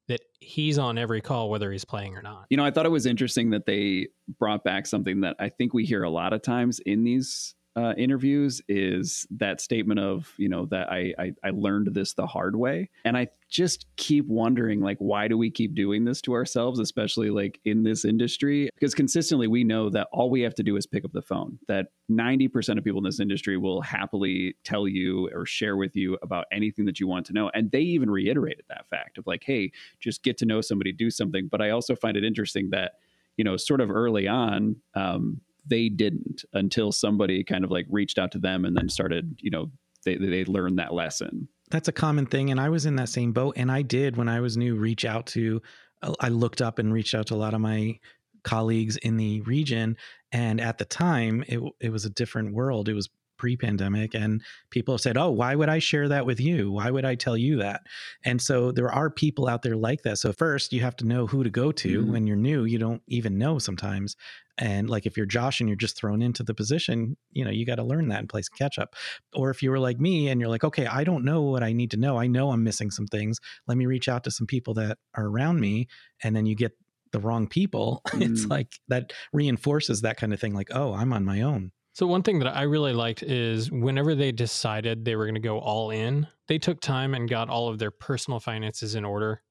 that 0.08 0.22
he's 0.39 0.78
on 0.78 0.97
every 0.97 1.22
call 1.22 1.49
whether 1.49 1.72
he's 1.72 1.86
playing 1.86 2.16
or 2.16 2.22
not. 2.22 2.45
You 2.49 2.58
know, 2.58 2.66
I 2.66 2.72
thought 2.72 2.86
it 2.86 2.91
was 2.91 3.05
interesting 3.05 3.49
that 3.51 3.66
they 3.66 4.08
brought 4.39 4.64
back 4.64 4.86
something 4.86 5.22
that 5.22 5.36
I 5.39 5.49
think 5.49 5.74
we 5.74 5.86
hear 5.86 6.03
a 6.03 6.10
lot 6.10 6.34
of 6.34 6.41
times 6.41 6.80
in 6.80 7.03
these 7.03 7.55
uh, 7.78 7.93
interviews 7.95 8.59
is 8.67 9.28
that 9.30 9.61
statement 9.61 9.99
of 9.99 10.34
you 10.38 10.49
know 10.49 10.65
that 10.65 10.91
I, 10.91 11.13
I 11.19 11.34
I 11.43 11.49
learned 11.51 11.93
this 11.93 12.13
the 12.13 12.25
hard 12.25 12.55
way, 12.55 12.89
and 13.05 13.15
I 13.15 13.28
just 13.49 13.86
keep 13.97 14.25
wondering 14.25 14.82
like 14.82 14.97
why 14.97 15.28
do 15.28 15.38
we 15.38 15.51
keep 15.51 15.75
doing 15.75 16.03
this 16.03 16.19
to 16.21 16.34
ourselves, 16.34 16.80
especially 16.80 17.30
like 17.30 17.59
in 17.65 17.84
this 17.84 18.03
industry? 18.03 18.71
Because 18.73 18.95
consistently 18.95 19.47
we 19.47 19.63
know 19.63 19.91
that 19.91 20.07
all 20.11 20.32
we 20.32 20.41
have 20.41 20.55
to 20.55 20.63
do 20.63 20.75
is 20.75 20.88
pick 20.88 21.05
up 21.05 21.11
the 21.13 21.21
phone. 21.21 21.59
That 21.67 21.89
ninety 22.09 22.47
percent 22.47 22.80
of 22.80 22.84
people 22.84 22.99
in 22.99 23.05
this 23.05 23.19
industry 23.19 23.57
will 23.57 23.82
happily 23.82 24.55
tell 24.63 24.88
you 24.88 25.30
or 25.32 25.45
share 25.45 25.78
with 25.78 25.95
you 25.95 26.17
about 26.23 26.45
anything 26.51 26.86
that 26.86 26.99
you 26.99 27.07
want 27.07 27.28
to 27.28 27.34
know, 27.34 27.51
and 27.53 27.69
they 27.69 27.82
even 27.82 28.09
reiterated 28.09 28.65
that 28.69 28.89
fact 28.89 29.19
of 29.19 29.28
like, 29.28 29.43
hey, 29.45 29.71
just 29.99 30.23
get 30.23 30.36
to 30.39 30.45
know 30.45 30.61
somebody, 30.61 30.91
do 30.91 31.11
something. 31.11 31.47
But 31.47 31.61
I 31.61 31.69
also 31.69 31.95
find 31.95 32.17
it 32.17 32.23
interesting 32.23 32.71
that 32.71 32.93
you 33.38 33.43
know, 33.43 33.55
sort 33.55 33.82
of 33.82 33.91
early 33.91 34.28
on, 34.28 34.78
um, 34.95 35.39
they 35.68 35.89
didn't 35.89 36.43
until 36.53 36.91
somebody 36.91 37.43
kind 37.43 37.63
of 37.63 37.72
like 37.72 37.86
reached 37.89 38.18
out 38.18 38.32
to 38.32 38.39
them 38.39 38.65
and 38.65 38.76
then 38.76 38.89
started, 38.89 39.39
you 39.41 39.49
know, 39.49 39.72
they 40.05 40.15
they 40.15 40.45
learned 40.45 40.80
that 40.80 40.93
lesson. 40.93 41.47
That's 41.70 41.88
a 41.88 41.93
common 41.93 42.26
thing, 42.26 42.49
and 42.49 42.59
I 42.59 42.70
was 42.70 42.86
in 42.86 42.95
that 42.95 43.09
same 43.09 43.34
boat. 43.34 43.55
And 43.57 43.72
I 43.72 43.82
did 43.82 44.15
when 44.15 44.30
I 44.30 44.39
was 44.39 44.57
new 44.57 44.76
reach 44.76 45.05
out 45.05 45.26
to. 45.28 45.61
Uh, 46.01 46.13
I 46.20 46.30
looked 46.30 46.61
up 46.61 46.80
and 46.80 46.93
reached 46.93 47.15
out 47.15 47.28
to 47.28 47.36
a 47.36 47.38
lot 47.38 47.53
of 47.53 47.61
my 47.61 47.99
colleagues 48.43 48.97
in 48.97 49.18
the 49.18 49.41
region, 49.41 49.97
and 50.32 50.61
at 50.61 50.78
the 50.78 50.86
time, 50.86 51.43
it 51.47 51.59
it 51.80 51.89
was 51.89 52.05
a 52.05 52.09
different 52.09 52.53
world. 52.53 52.88
It 52.88 52.93
was 52.93 53.09
pre-pandemic 53.38 54.14
and 54.14 54.42
people 54.70 54.98
said 54.98 55.18
oh 55.18 55.30
why 55.30 55.56
would 55.56 55.70
i 55.70 55.80
share 55.80 56.08
that 56.08 56.26
with 56.26 56.40
you 56.40 56.72
why 56.72 56.90
would 56.90 57.06
i 57.06 57.16
tell 57.16 57.38
you 57.38 57.58
that 57.58 57.82
and 58.26 58.42
so 58.42 58.72
there 58.72 58.92
are 58.92 59.10
people 59.10 59.48
out 59.48 59.62
there 59.62 59.76
like 59.76 60.02
that 60.04 60.18
so 60.18 60.32
first 60.32 60.74
you 60.74 60.82
have 60.82 60.96
to 60.96 61.06
know 61.06 61.28
who 61.28 61.44
to 61.44 61.50
go 61.50 61.72
to 61.72 62.02
mm-hmm. 62.02 62.12
when 62.12 62.28
you're 62.28 62.36
new 62.36 62.66
you 62.66 62.78
don't 62.78 63.02
even 63.08 63.38
know 63.38 63.60
sometimes 63.60 64.16
and 64.58 64.90
like 64.90 65.06
if 65.06 65.16
you're 65.16 65.26
Josh 65.26 65.60
and 65.60 65.70
you're 65.70 65.76
just 65.76 65.96
thrown 65.96 66.22
into 66.22 66.44
the 66.44 66.54
position, 66.54 67.16
you 67.32 67.46
know, 67.46 67.52
you 67.52 67.66
got 67.66 67.76
to 67.76 67.84
learn 67.84 68.08
that 68.08 68.20
and 68.20 68.30
play 68.30 68.42
some 68.42 68.58
catch 68.58 68.80
up. 68.80 68.96
Or 69.36 69.50
if 69.50 69.62
you 69.62 69.70
were 69.70 69.80
like 69.80 70.00
me 70.00 70.30
and 70.30 70.42
you're 70.42 70.50
like, 70.50 70.64
okay, 70.64 70.88
I 70.88 71.04
don't 71.04 71.24
know 71.24 71.44
what 71.44 71.64
I 71.64 71.74
need 71.74 71.92
to 71.92 71.98
know. 71.98 72.18
I 72.18 72.28
know 72.28 72.52
I'm 72.52 72.64
missing 72.64 72.90
some 72.90 73.06
things. 73.06 73.40
Let 73.68 73.78
me 73.78 73.86
reach 73.86 74.10
out 74.10 74.24
to 74.24 74.32
some 74.32 74.48
people 74.48 74.74
that 74.76 74.98
are 75.16 75.28
around 75.28 75.60
me. 75.60 75.88
And 76.24 76.36
then 76.36 76.46
you 76.46 76.56
get 76.56 76.72
the 77.12 77.20
wrong 77.20 77.48
people. 77.48 78.02
Mm. 78.18 78.32
It's 78.32 78.46
like 78.46 78.80
that 78.88 79.14
reinforces 79.32 80.02
that 80.02 80.18
kind 80.18 80.34
of 80.34 80.40
thing. 80.40 80.56
Like, 80.56 80.70
oh, 80.72 80.94
I'm 80.94 81.14
on 81.14 81.24
my 81.24 81.42
own. 81.42 81.72
So 81.98 82.06
one 82.06 82.22
thing 82.22 82.38
that 82.39 82.56
I 82.56 82.62
really 82.62 82.93
liked 82.93 83.24
is 83.24 83.72
whenever 83.72 84.14
they 84.14 84.32
decided 84.32 85.04
they 85.04 85.16
were 85.16 85.26
going 85.26 85.34
to 85.34 85.41
go 85.41 85.58
all 85.58 85.89
in, 85.89 86.28
they 86.48 86.60
took 86.60 86.80
time 86.80 87.16
and 87.16 87.28
got 87.28 87.50
all 87.50 87.70
of 87.70 87.80
their 87.80 87.89
personal 87.89 88.39
finances 88.39 88.93
in 88.93 89.04
order 89.04 89.41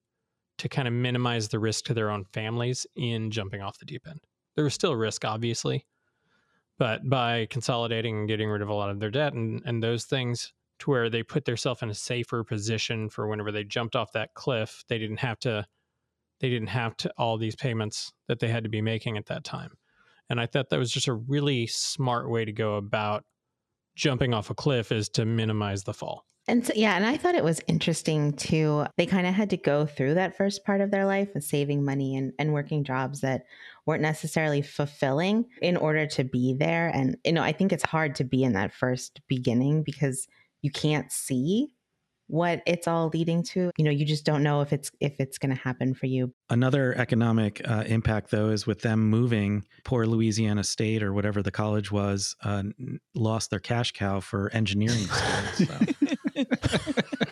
to 0.59 0.68
kind 0.68 0.86
of 0.86 0.94
minimize 0.94 1.49
the 1.49 1.59
risk 1.59 1.86
to 1.86 1.94
their 1.94 2.09
own 2.09 2.24
families 2.32 2.86
in 2.94 3.32
jumping 3.32 3.62
off 3.62 3.80
the 3.80 3.84
deep 3.84 4.07
end 4.09 4.20
there 4.55 4.64
was 4.64 4.74
still 4.74 4.97
risk, 4.97 5.24
obviously, 5.24 5.86
but 6.78 7.09
by 7.09 7.47
consolidating 7.51 8.18
and 8.18 8.28
getting 8.28 8.49
rid 8.49 8.62
of 8.62 8.68
a 8.68 8.74
lot 8.74 8.90
of 8.90 8.99
their 8.99 9.11
debt 9.11 9.34
and, 9.34 9.62
and 9.66 9.82
those 9.82 10.05
things 10.05 10.53
to 10.78 10.90
where 10.90 11.09
they 11.09 11.22
put 11.22 11.44
themselves 11.44 11.82
in 11.82 11.90
a 11.90 11.94
safer 11.94 12.42
position 12.42 13.09
for 13.09 13.28
whenever 13.28 13.53
they 13.53 13.64
jumped 13.64 13.97
off 13.97 14.12
that 14.12 14.34
cliff, 14.34 14.82
they 14.88 14.99
didn't 14.99 15.18
have 15.18 15.38
to 15.40 15.66
they 16.38 16.51
didn't 16.51 16.68
have 16.68 16.94
to 16.99 17.11
all 17.16 17.38
these 17.38 17.57
payments 17.57 18.12
that 18.28 18.40
they 18.40 18.49
had 18.49 18.62
to 18.62 18.68
be 18.68 18.82
making 18.82 19.16
at 19.16 19.24
that 19.24 19.42
time. 19.42 19.70
And 20.28 20.40
I 20.40 20.46
thought 20.46 20.70
that 20.70 20.78
was 20.78 20.90
just 20.90 21.08
a 21.08 21.14
really 21.14 21.66
smart 21.66 22.30
way 22.30 22.44
to 22.44 22.52
go 22.52 22.76
about 22.76 23.24
jumping 23.96 24.34
off 24.34 24.50
a 24.50 24.54
cliff 24.54 24.92
is 24.92 25.08
to 25.10 25.24
minimize 25.24 25.84
the 25.84 25.94
fall. 25.94 26.24
And 26.48 26.64
so, 26.64 26.72
yeah, 26.76 26.94
and 26.94 27.04
I 27.04 27.16
thought 27.16 27.34
it 27.34 27.42
was 27.42 27.60
interesting 27.66 28.32
too. 28.32 28.86
They 28.96 29.06
kind 29.06 29.26
of 29.26 29.34
had 29.34 29.50
to 29.50 29.56
go 29.56 29.84
through 29.84 30.14
that 30.14 30.36
first 30.36 30.64
part 30.64 30.80
of 30.80 30.92
their 30.92 31.04
life 31.04 31.34
of 31.34 31.42
saving 31.42 31.84
money 31.84 32.14
and, 32.16 32.32
and 32.38 32.52
working 32.52 32.84
jobs 32.84 33.20
that 33.22 33.46
weren't 33.84 34.02
necessarily 34.02 34.62
fulfilling 34.62 35.46
in 35.60 35.76
order 35.76 36.06
to 36.06 36.22
be 36.22 36.54
there. 36.54 36.88
And, 36.88 37.16
you 37.24 37.32
know, 37.32 37.42
I 37.42 37.50
think 37.50 37.72
it's 37.72 37.84
hard 37.84 38.14
to 38.16 38.24
be 38.24 38.44
in 38.44 38.52
that 38.52 38.72
first 38.72 39.20
beginning 39.26 39.82
because 39.82 40.28
you 40.62 40.70
can't 40.70 41.10
see 41.10 41.68
what 42.28 42.62
it's 42.66 42.88
all 42.88 43.08
leading 43.12 43.42
to 43.42 43.70
you 43.76 43.84
know 43.84 43.90
you 43.90 44.04
just 44.04 44.24
don't 44.24 44.42
know 44.42 44.60
if 44.60 44.72
it's 44.72 44.90
if 45.00 45.14
it's 45.20 45.38
going 45.38 45.54
to 45.54 45.60
happen 45.60 45.94
for 45.94 46.06
you 46.06 46.32
another 46.50 46.94
economic 46.98 47.60
uh, 47.68 47.84
impact 47.86 48.30
though 48.30 48.48
is 48.48 48.66
with 48.66 48.80
them 48.80 49.08
moving 49.08 49.64
poor 49.84 50.06
louisiana 50.06 50.64
state 50.64 51.02
or 51.02 51.12
whatever 51.12 51.42
the 51.42 51.50
college 51.50 51.92
was 51.92 52.34
uh, 52.42 52.62
lost 53.14 53.50
their 53.50 53.60
cash 53.60 53.92
cow 53.92 54.20
for 54.20 54.50
engineering 54.52 54.98
schools 55.06 55.68
so. 55.68 56.42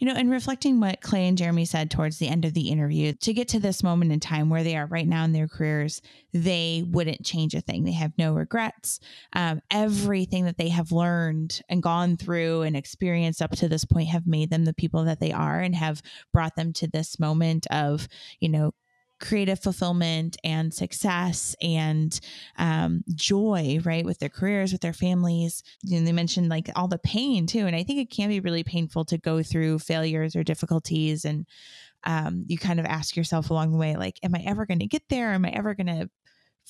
You 0.00 0.06
know, 0.06 0.14
and 0.14 0.30
reflecting 0.30 0.80
what 0.80 1.02
Clay 1.02 1.28
and 1.28 1.36
Jeremy 1.36 1.66
said 1.66 1.90
towards 1.90 2.18
the 2.18 2.28
end 2.28 2.46
of 2.46 2.54
the 2.54 2.70
interview, 2.70 3.12
to 3.12 3.34
get 3.34 3.48
to 3.48 3.60
this 3.60 3.82
moment 3.82 4.12
in 4.12 4.18
time 4.18 4.48
where 4.48 4.64
they 4.64 4.74
are 4.74 4.86
right 4.86 5.06
now 5.06 5.24
in 5.24 5.32
their 5.32 5.46
careers, 5.46 6.00
they 6.32 6.82
wouldn't 6.88 7.22
change 7.22 7.54
a 7.54 7.60
thing. 7.60 7.84
They 7.84 7.92
have 7.92 8.16
no 8.16 8.32
regrets. 8.32 8.98
Um, 9.34 9.60
everything 9.70 10.46
that 10.46 10.56
they 10.56 10.70
have 10.70 10.90
learned 10.90 11.60
and 11.68 11.82
gone 11.82 12.16
through 12.16 12.62
and 12.62 12.76
experienced 12.76 13.42
up 13.42 13.50
to 13.56 13.68
this 13.68 13.84
point 13.84 14.08
have 14.08 14.26
made 14.26 14.48
them 14.48 14.64
the 14.64 14.72
people 14.72 15.04
that 15.04 15.20
they 15.20 15.32
are 15.32 15.60
and 15.60 15.74
have 15.74 16.00
brought 16.32 16.56
them 16.56 16.72
to 16.72 16.86
this 16.88 17.20
moment 17.20 17.66
of, 17.70 18.08
you 18.40 18.48
know, 18.48 18.72
creative 19.20 19.60
fulfillment 19.60 20.36
and 20.42 20.72
success 20.72 21.54
and 21.62 22.18
um, 22.58 23.04
joy, 23.14 23.78
right, 23.84 24.04
with 24.04 24.18
their 24.18 24.28
careers, 24.28 24.72
with 24.72 24.80
their 24.80 24.92
families. 24.92 25.62
You 25.82 26.00
know, 26.00 26.06
they 26.06 26.12
mentioned 26.12 26.48
like 26.48 26.70
all 26.74 26.88
the 26.88 26.98
pain 26.98 27.46
too, 27.46 27.66
and 27.66 27.76
I 27.76 27.82
think 27.82 28.00
it 28.00 28.14
can 28.14 28.28
be 28.28 28.40
really 28.40 28.64
painful 28.64 29.04
to 29.06 29.18
go 29.18 29.42
through 29.42 29.80
failures 29.80 30.34
or 30.34 30.42
difficulties, 30.42 31.24
and 31.24 31.46
um, 32.04 32.44
you 32.48 32.56
kind 32.56 32.80
of 32.80 32.86
ask 32.86 33.16
yourself 33.16 33.50
along 33.50 33.72
the 33.72 33.78
way, 33.78 33.96
like, 33.96 34.18
am 34.22 34.34
I 34.34 34.42
ever 34.46 34.64
going 34.66 34.80
to 34.80 34.86
get 34.86 35.02
there? 35.10 35.32
Am 35.32 35.44
I 35.44 35.50
ever 35.50 35.74
going 35.74 35.86
to 35.86 36.08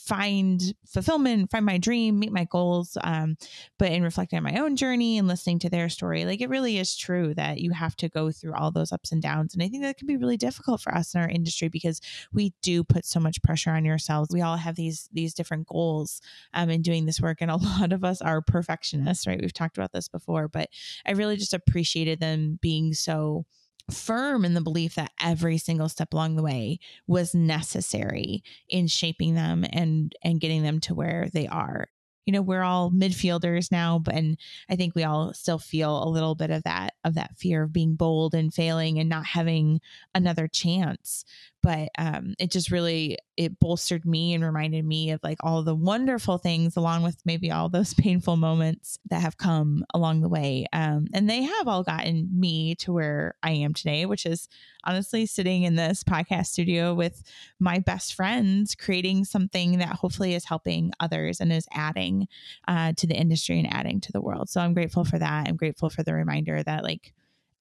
find 0.07 0.74
fulfillment, 0.86 1.51
find 1.51 1.64
my 1.64 1.78
dream, 1.78 2.18
meet 2.18 2.32
my 2.32 2.44
goals. 2.44 2.96
Um, 3.03 3.36
but 3.78 3.92
in 3.92 4.03
reflecting 4.03 4.38
on 4.38 4.42
my 4.42 4.59
own 4.59 4.76
journey 4.76 5.18
and 5.18 5.28
listening 5.28 5.59
to 5.61 5.70
their 5.70 5.88
story, 5.88 6.24
like 6.24 6.40
it 6.40 6.48
really 6.48 6.78
is 6.78 6.96
true 6.96 7.34
that 7.34 7.59
you 7.59 7.70
have 7.72 7.96
to 7.96 8.09
go 8.09 8.30
through 8.30 8.55
all 8.55 8.70
those 8.70 8.92
ups 8.92 9.12
and 9.12 9.22
downs. 9.22 9.55
And 9.55 9.62
I 9.62 9.68
think 9.68 9.82
that 9.82 9.98
can 9.98 10.07
be 10.07 10.16
really 10.16 10.36
difficult 10.36 10.80
for 10.80 10.94
us 10.94 11.14
in 11.14 11.20
our 11.20 11.28
industry 11.28 11.68
because 11.68 12.01
we 12.32 12.53
do 12.62 12.82
put 12.82 13.05
so 13.05 13.20
much 13.20 13.42
pressure 13.42 13.70
on 13.70 13.84
yourselves. 13.84 14.30
We 14.32 14.42
all 14.42 14.57
have 14.57 14.76
these 14.76 15.09
these 15.12 15.34
different 15.34 15.66
goals 15.66 16.20
um, 16.55 16.70
in 16.70 16.82
doing 16.82 17.07
this 17.07 17.20
work, 17.20 17.38
and 17.40 17.51
a 17.51 17.57
lot 17.80 17.92
of 17.92 18.05
us 18.05 18.22
are 18.22 18.42
perfectionists, 18.42 19.26
right? 19.26 19.40
We've 19.40 19.53
talked 19.53 19.76
about 19.76 19.92
this 19.92 20.09
before, 20.09 20.48
but 20.48 20.68
I 21.07 21.12
really 21.12 21.36
just 21.36 21.55
appreciated 21.55 22.20
them 22.20 22.59
being 22.62 22.94
so 22.94 23.44
firm 23.91 24.45
in 24.45 24.55
the 24.55 24.61
belief 24.61 24.95
that 24.95 25.12
every 25.20 25.59
single 25.59 25.88
step 25.88 26.12
along 26.12 26.36
the 26.36 26.43
way 26.43 26.78
was 27.07 27.34
necessary 27.34 28.43
in 28.68 28.86
shaping 28.86 29.34
them 29.34 29.64
and 29.72 30.14
and 30.22 30.41
getting 30.41 30.62
them 30.62 30.80
to 30.80 30.95
where 30.95 31.28
they 31.32 31.47
are. 31.47 31.88
You 32.26 32.34
know 32.34 32.43
we're 32.43 32.62
all 32.62 32.93
midfielders 32.93 33.72
now 33.72 33.99
but 33.99 34.14
and 34.14 34.38
i 34.68 34.76
think 34.76 34.95
we 34.95 35.03
all 35.03 35.32
still 35.32 35.59
feel 35.59 36.05
a 36.05 36.09
little 36.09 36.36
bit 36.36 36.51
of 36.51 36.62
that 36.62 36.93
of 37.03 37.14
that 37.14 37.36
fear 37.36 37.64
of 37.64 37.72
being 37.72 37.97
bold 37.97 38.34
and 38.34 38.55
failing 38.55 39.01
and 39.01 39.09
not 39.09 39.24
having 39.24 39.80
another 40.14 40.47
chance 40.47 41.24
but 41.63 41.89
um, 41.99 42.35
it 42.39 42.51
just 42.51 42.71
really 42.71 43.19
it 43.37 43.59
bolstered 43.59 44.05
me 44.05 44.35
and 44.35 44.45
reminded 44.45 44.85
me 44.85 45.11
of 45.11 45.21
like 45.23 45.39
all 45.43 45.63
the 45.63 45.75
wonderful 45.75 46.39
things 46.39 46.77
along 46.77 47.03
with 47.03 47.17
maybe 47.25 47.51
all 47.51 47.69
those 47.69 47.95
painful 48.01 48.37
moments 48.37 48.99
that 49.11 49.23
have 49.23 49.37
come 49.37 49.85
along 49.95 50.21
the 50.21 50.29
way 50.29 50.67
um, 50.73 51.07
and 51.13 51.29
they 51.29 51.43
have 51.43 51.69
all 51.69 51.83
gotten 51.83 52.29
me 52.33 52.75
to 52.75 52.93
where 52.93 53.35
i 53.43 53.51
am 53.51 53.75
today 53.75 54.07
which 54.07 54.27
is 54.27 54.49
honestly 54.85 55.27
sitting 55.27 55.63
in 55.63 55.77
this 55.77 56.03
podcast 56.03 56.47
studio 56.47 56.95
with 56.95 57.23
my 57.59 57.79
best 57.79 58.15
friends 58.15 58.75
creating 58.75 59.25
something 59.25 59.79
that 59.79 59.89
hopefully 59.89 60.35
is 60.35 60.45
helping 60.45 60.93
others 61.01 61.41
and 61.41 61.53
is 61.53 61.69
adding 61.73 62.27
uh, 62.69 62.93
to 62.97 63.07
the 63.07 63.15
industry 63.15 63.59
and 63.59 63.73
adding 63.73 64.01
to 64.01 64.13
the 64.13 64.21
world. 64.21 64.49
So 64.49 64.61
i'm 64.61 64.75
grateful 64.75 65.05
for 65.05 65.19
that. 65.19 65.49
I'm 65.49 65.57
grateful 65.57 65.91
for 65.91 66.03
the 66.03 66.15
reminder 66.15 66.63
that 66.63 66.85
like 66.85 67.13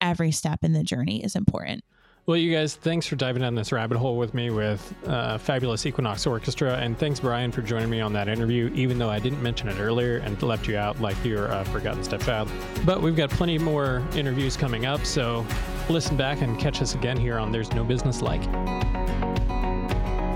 every 0.02 0.32
step 0.32 0.60
in 0.64 0.74
the 0.74 0.84
journey 0.84 1.24
is 1.24 1.36
important 1.36 1.84
well, 2.30 2.38
you 2.38 2.53
guys, 2.55 2.75
thanks 2.75 3.07
for 3.07 3.15
diving 3.15 3.41
down 3.41 3.55
this 3.55 3.71
rabbit 3.71 3.97
hole 3.97 4.15
with 4.15 4.36
me 4.36 4.51
with 4.51 4.93
uh, 5.07 5.39
Fabulous 5.39 5.88
Equinox 5.88 6.27
Orchestra. 6.27 6.77
And 6.77 6.95
thanks, 6.95 7.19
Bryan, 7.19 7.51
for 7.51 7.63
joining 7.63 7.89
me 7.89 8.01
on 8.01 8.13
that 8.13 8.27
interview, 8.27 8.69
even 8.75 8.99
though 8.99 9.09
I 9.09 9.17
didn't 9.17 9.41
mention 9.41 9.67
it 9.67 9.80
earlier 9.80 10.17
and 10.17 10.39
left 10.43 10.67
you 10.67 10.77
out 10.77 11.01
like 11.01 11.17
you're 11.25 11.47
a 11.47 11.65
forgotten 11.65 12.03
stepchild. 12.03 12.47
But 12.86 13.01
we've 13.01 13.15
got 13.15 13.32
plenty 13.32 13.57
more 13.57 14.07
interviews 14.13 14.55
coming 14.55 14.86
up, 14.86 15.07
so 15.07 15.43
listen 15.89 16.17
back 16.17 16.43
and 16.43 16.59
catch 16.59 16.84
us 16.84 16.93
again 16.93 17.17
here 17.17 17.39
on 17.39 17.51
There's 17.51 17.73
No 17.73 17.84
Business 17.84 18.21
Like. 18.21 18.45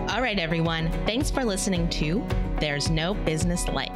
All 0.09 0.19
right, 0.19 0.39
everyone. 0.39 0.91
Thanks 1.05 1.29
for 1.29 1.45
listening 1.45 1.87
to 1.89 2.25
There's 2.59 2.89
No 2.89 3.13
Business 3.13 3.67
Like. 3.67 3.95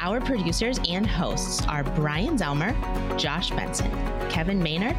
Our 0.00 0.20
producers 0.20 0.78
and 0.88 1.06
hosts 1.06 1.64
are 1.66 1.82
Bryan 1.82 2.36
Zelmer, 2.36 2.74
Josh 3.18 3.50
Benson, 3.50 3.90
Kevin 4.28 4.62
Maynard, 4.62 4.96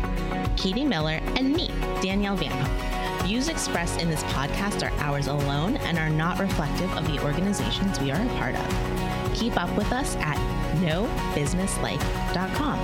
Katie 0.57 0.85
Miller, 0.85 1.19
and 1.35 1.53
me, 1.53 1.67
Danielle 2.01 2.35
Van. 2.35 3.23
Views 3.25 3.49
expressed 3.49 4.01
in 4.01 4.09
this 4.09 4.23
podcast 4.23 4.83
are 4.83 4.91
ours 5.01 5.27
alone 5.27 5.77
and 5.77 5.97
are 5.97 6.09
not 6.09 6.39
reflective 6.39 6.91
of 6.93 7.05
the 7.07 7.21
organizations 7.23 7.99
we 7.99 8.11
are 8.11 8.21
a 8.21 8.27
part 8.38 8.55
of. 8.55 9.33
Keep 9.35 9.61
up 9.61 9.75
with 9.75 9.91
us 9.91 10.15
at 10.17 10.38
nobusinesslike.com. 10.81 12.79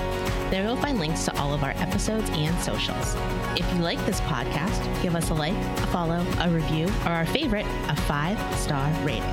There 0.49 0.63
you'll 0.63 0.75
find 0.75 0.99
links 0.99 1.25
to 1.25 1.35
all 1.37 1.53
of 1.53 1.63
our 1.63 1.73
episodes 1.77 2.29
and 2.31 2.55
socials. 2.61 3.15
If 3.57 3.65
you 3.73 3.79
like 3.81 4.05
this 4.05 4.21
podcast, 4.21 5.01
give 5.01 5.15
us 5.15 5.29
a 5.31 5.33
like, 5.33 5.55
a 5.55 5.87
follow, 5.87 6.23
a 6.39 6.49
review, 6.49 6.89
or 7.05 7.11
our 7.11 7.25
favorite, 7.25 7.65
a 7.87 7.95
five 7.95 8.37
star 8.55 8.91
rating. 9.03 9.23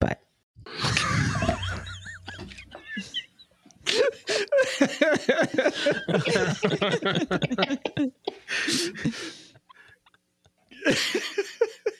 but 0.00 0.20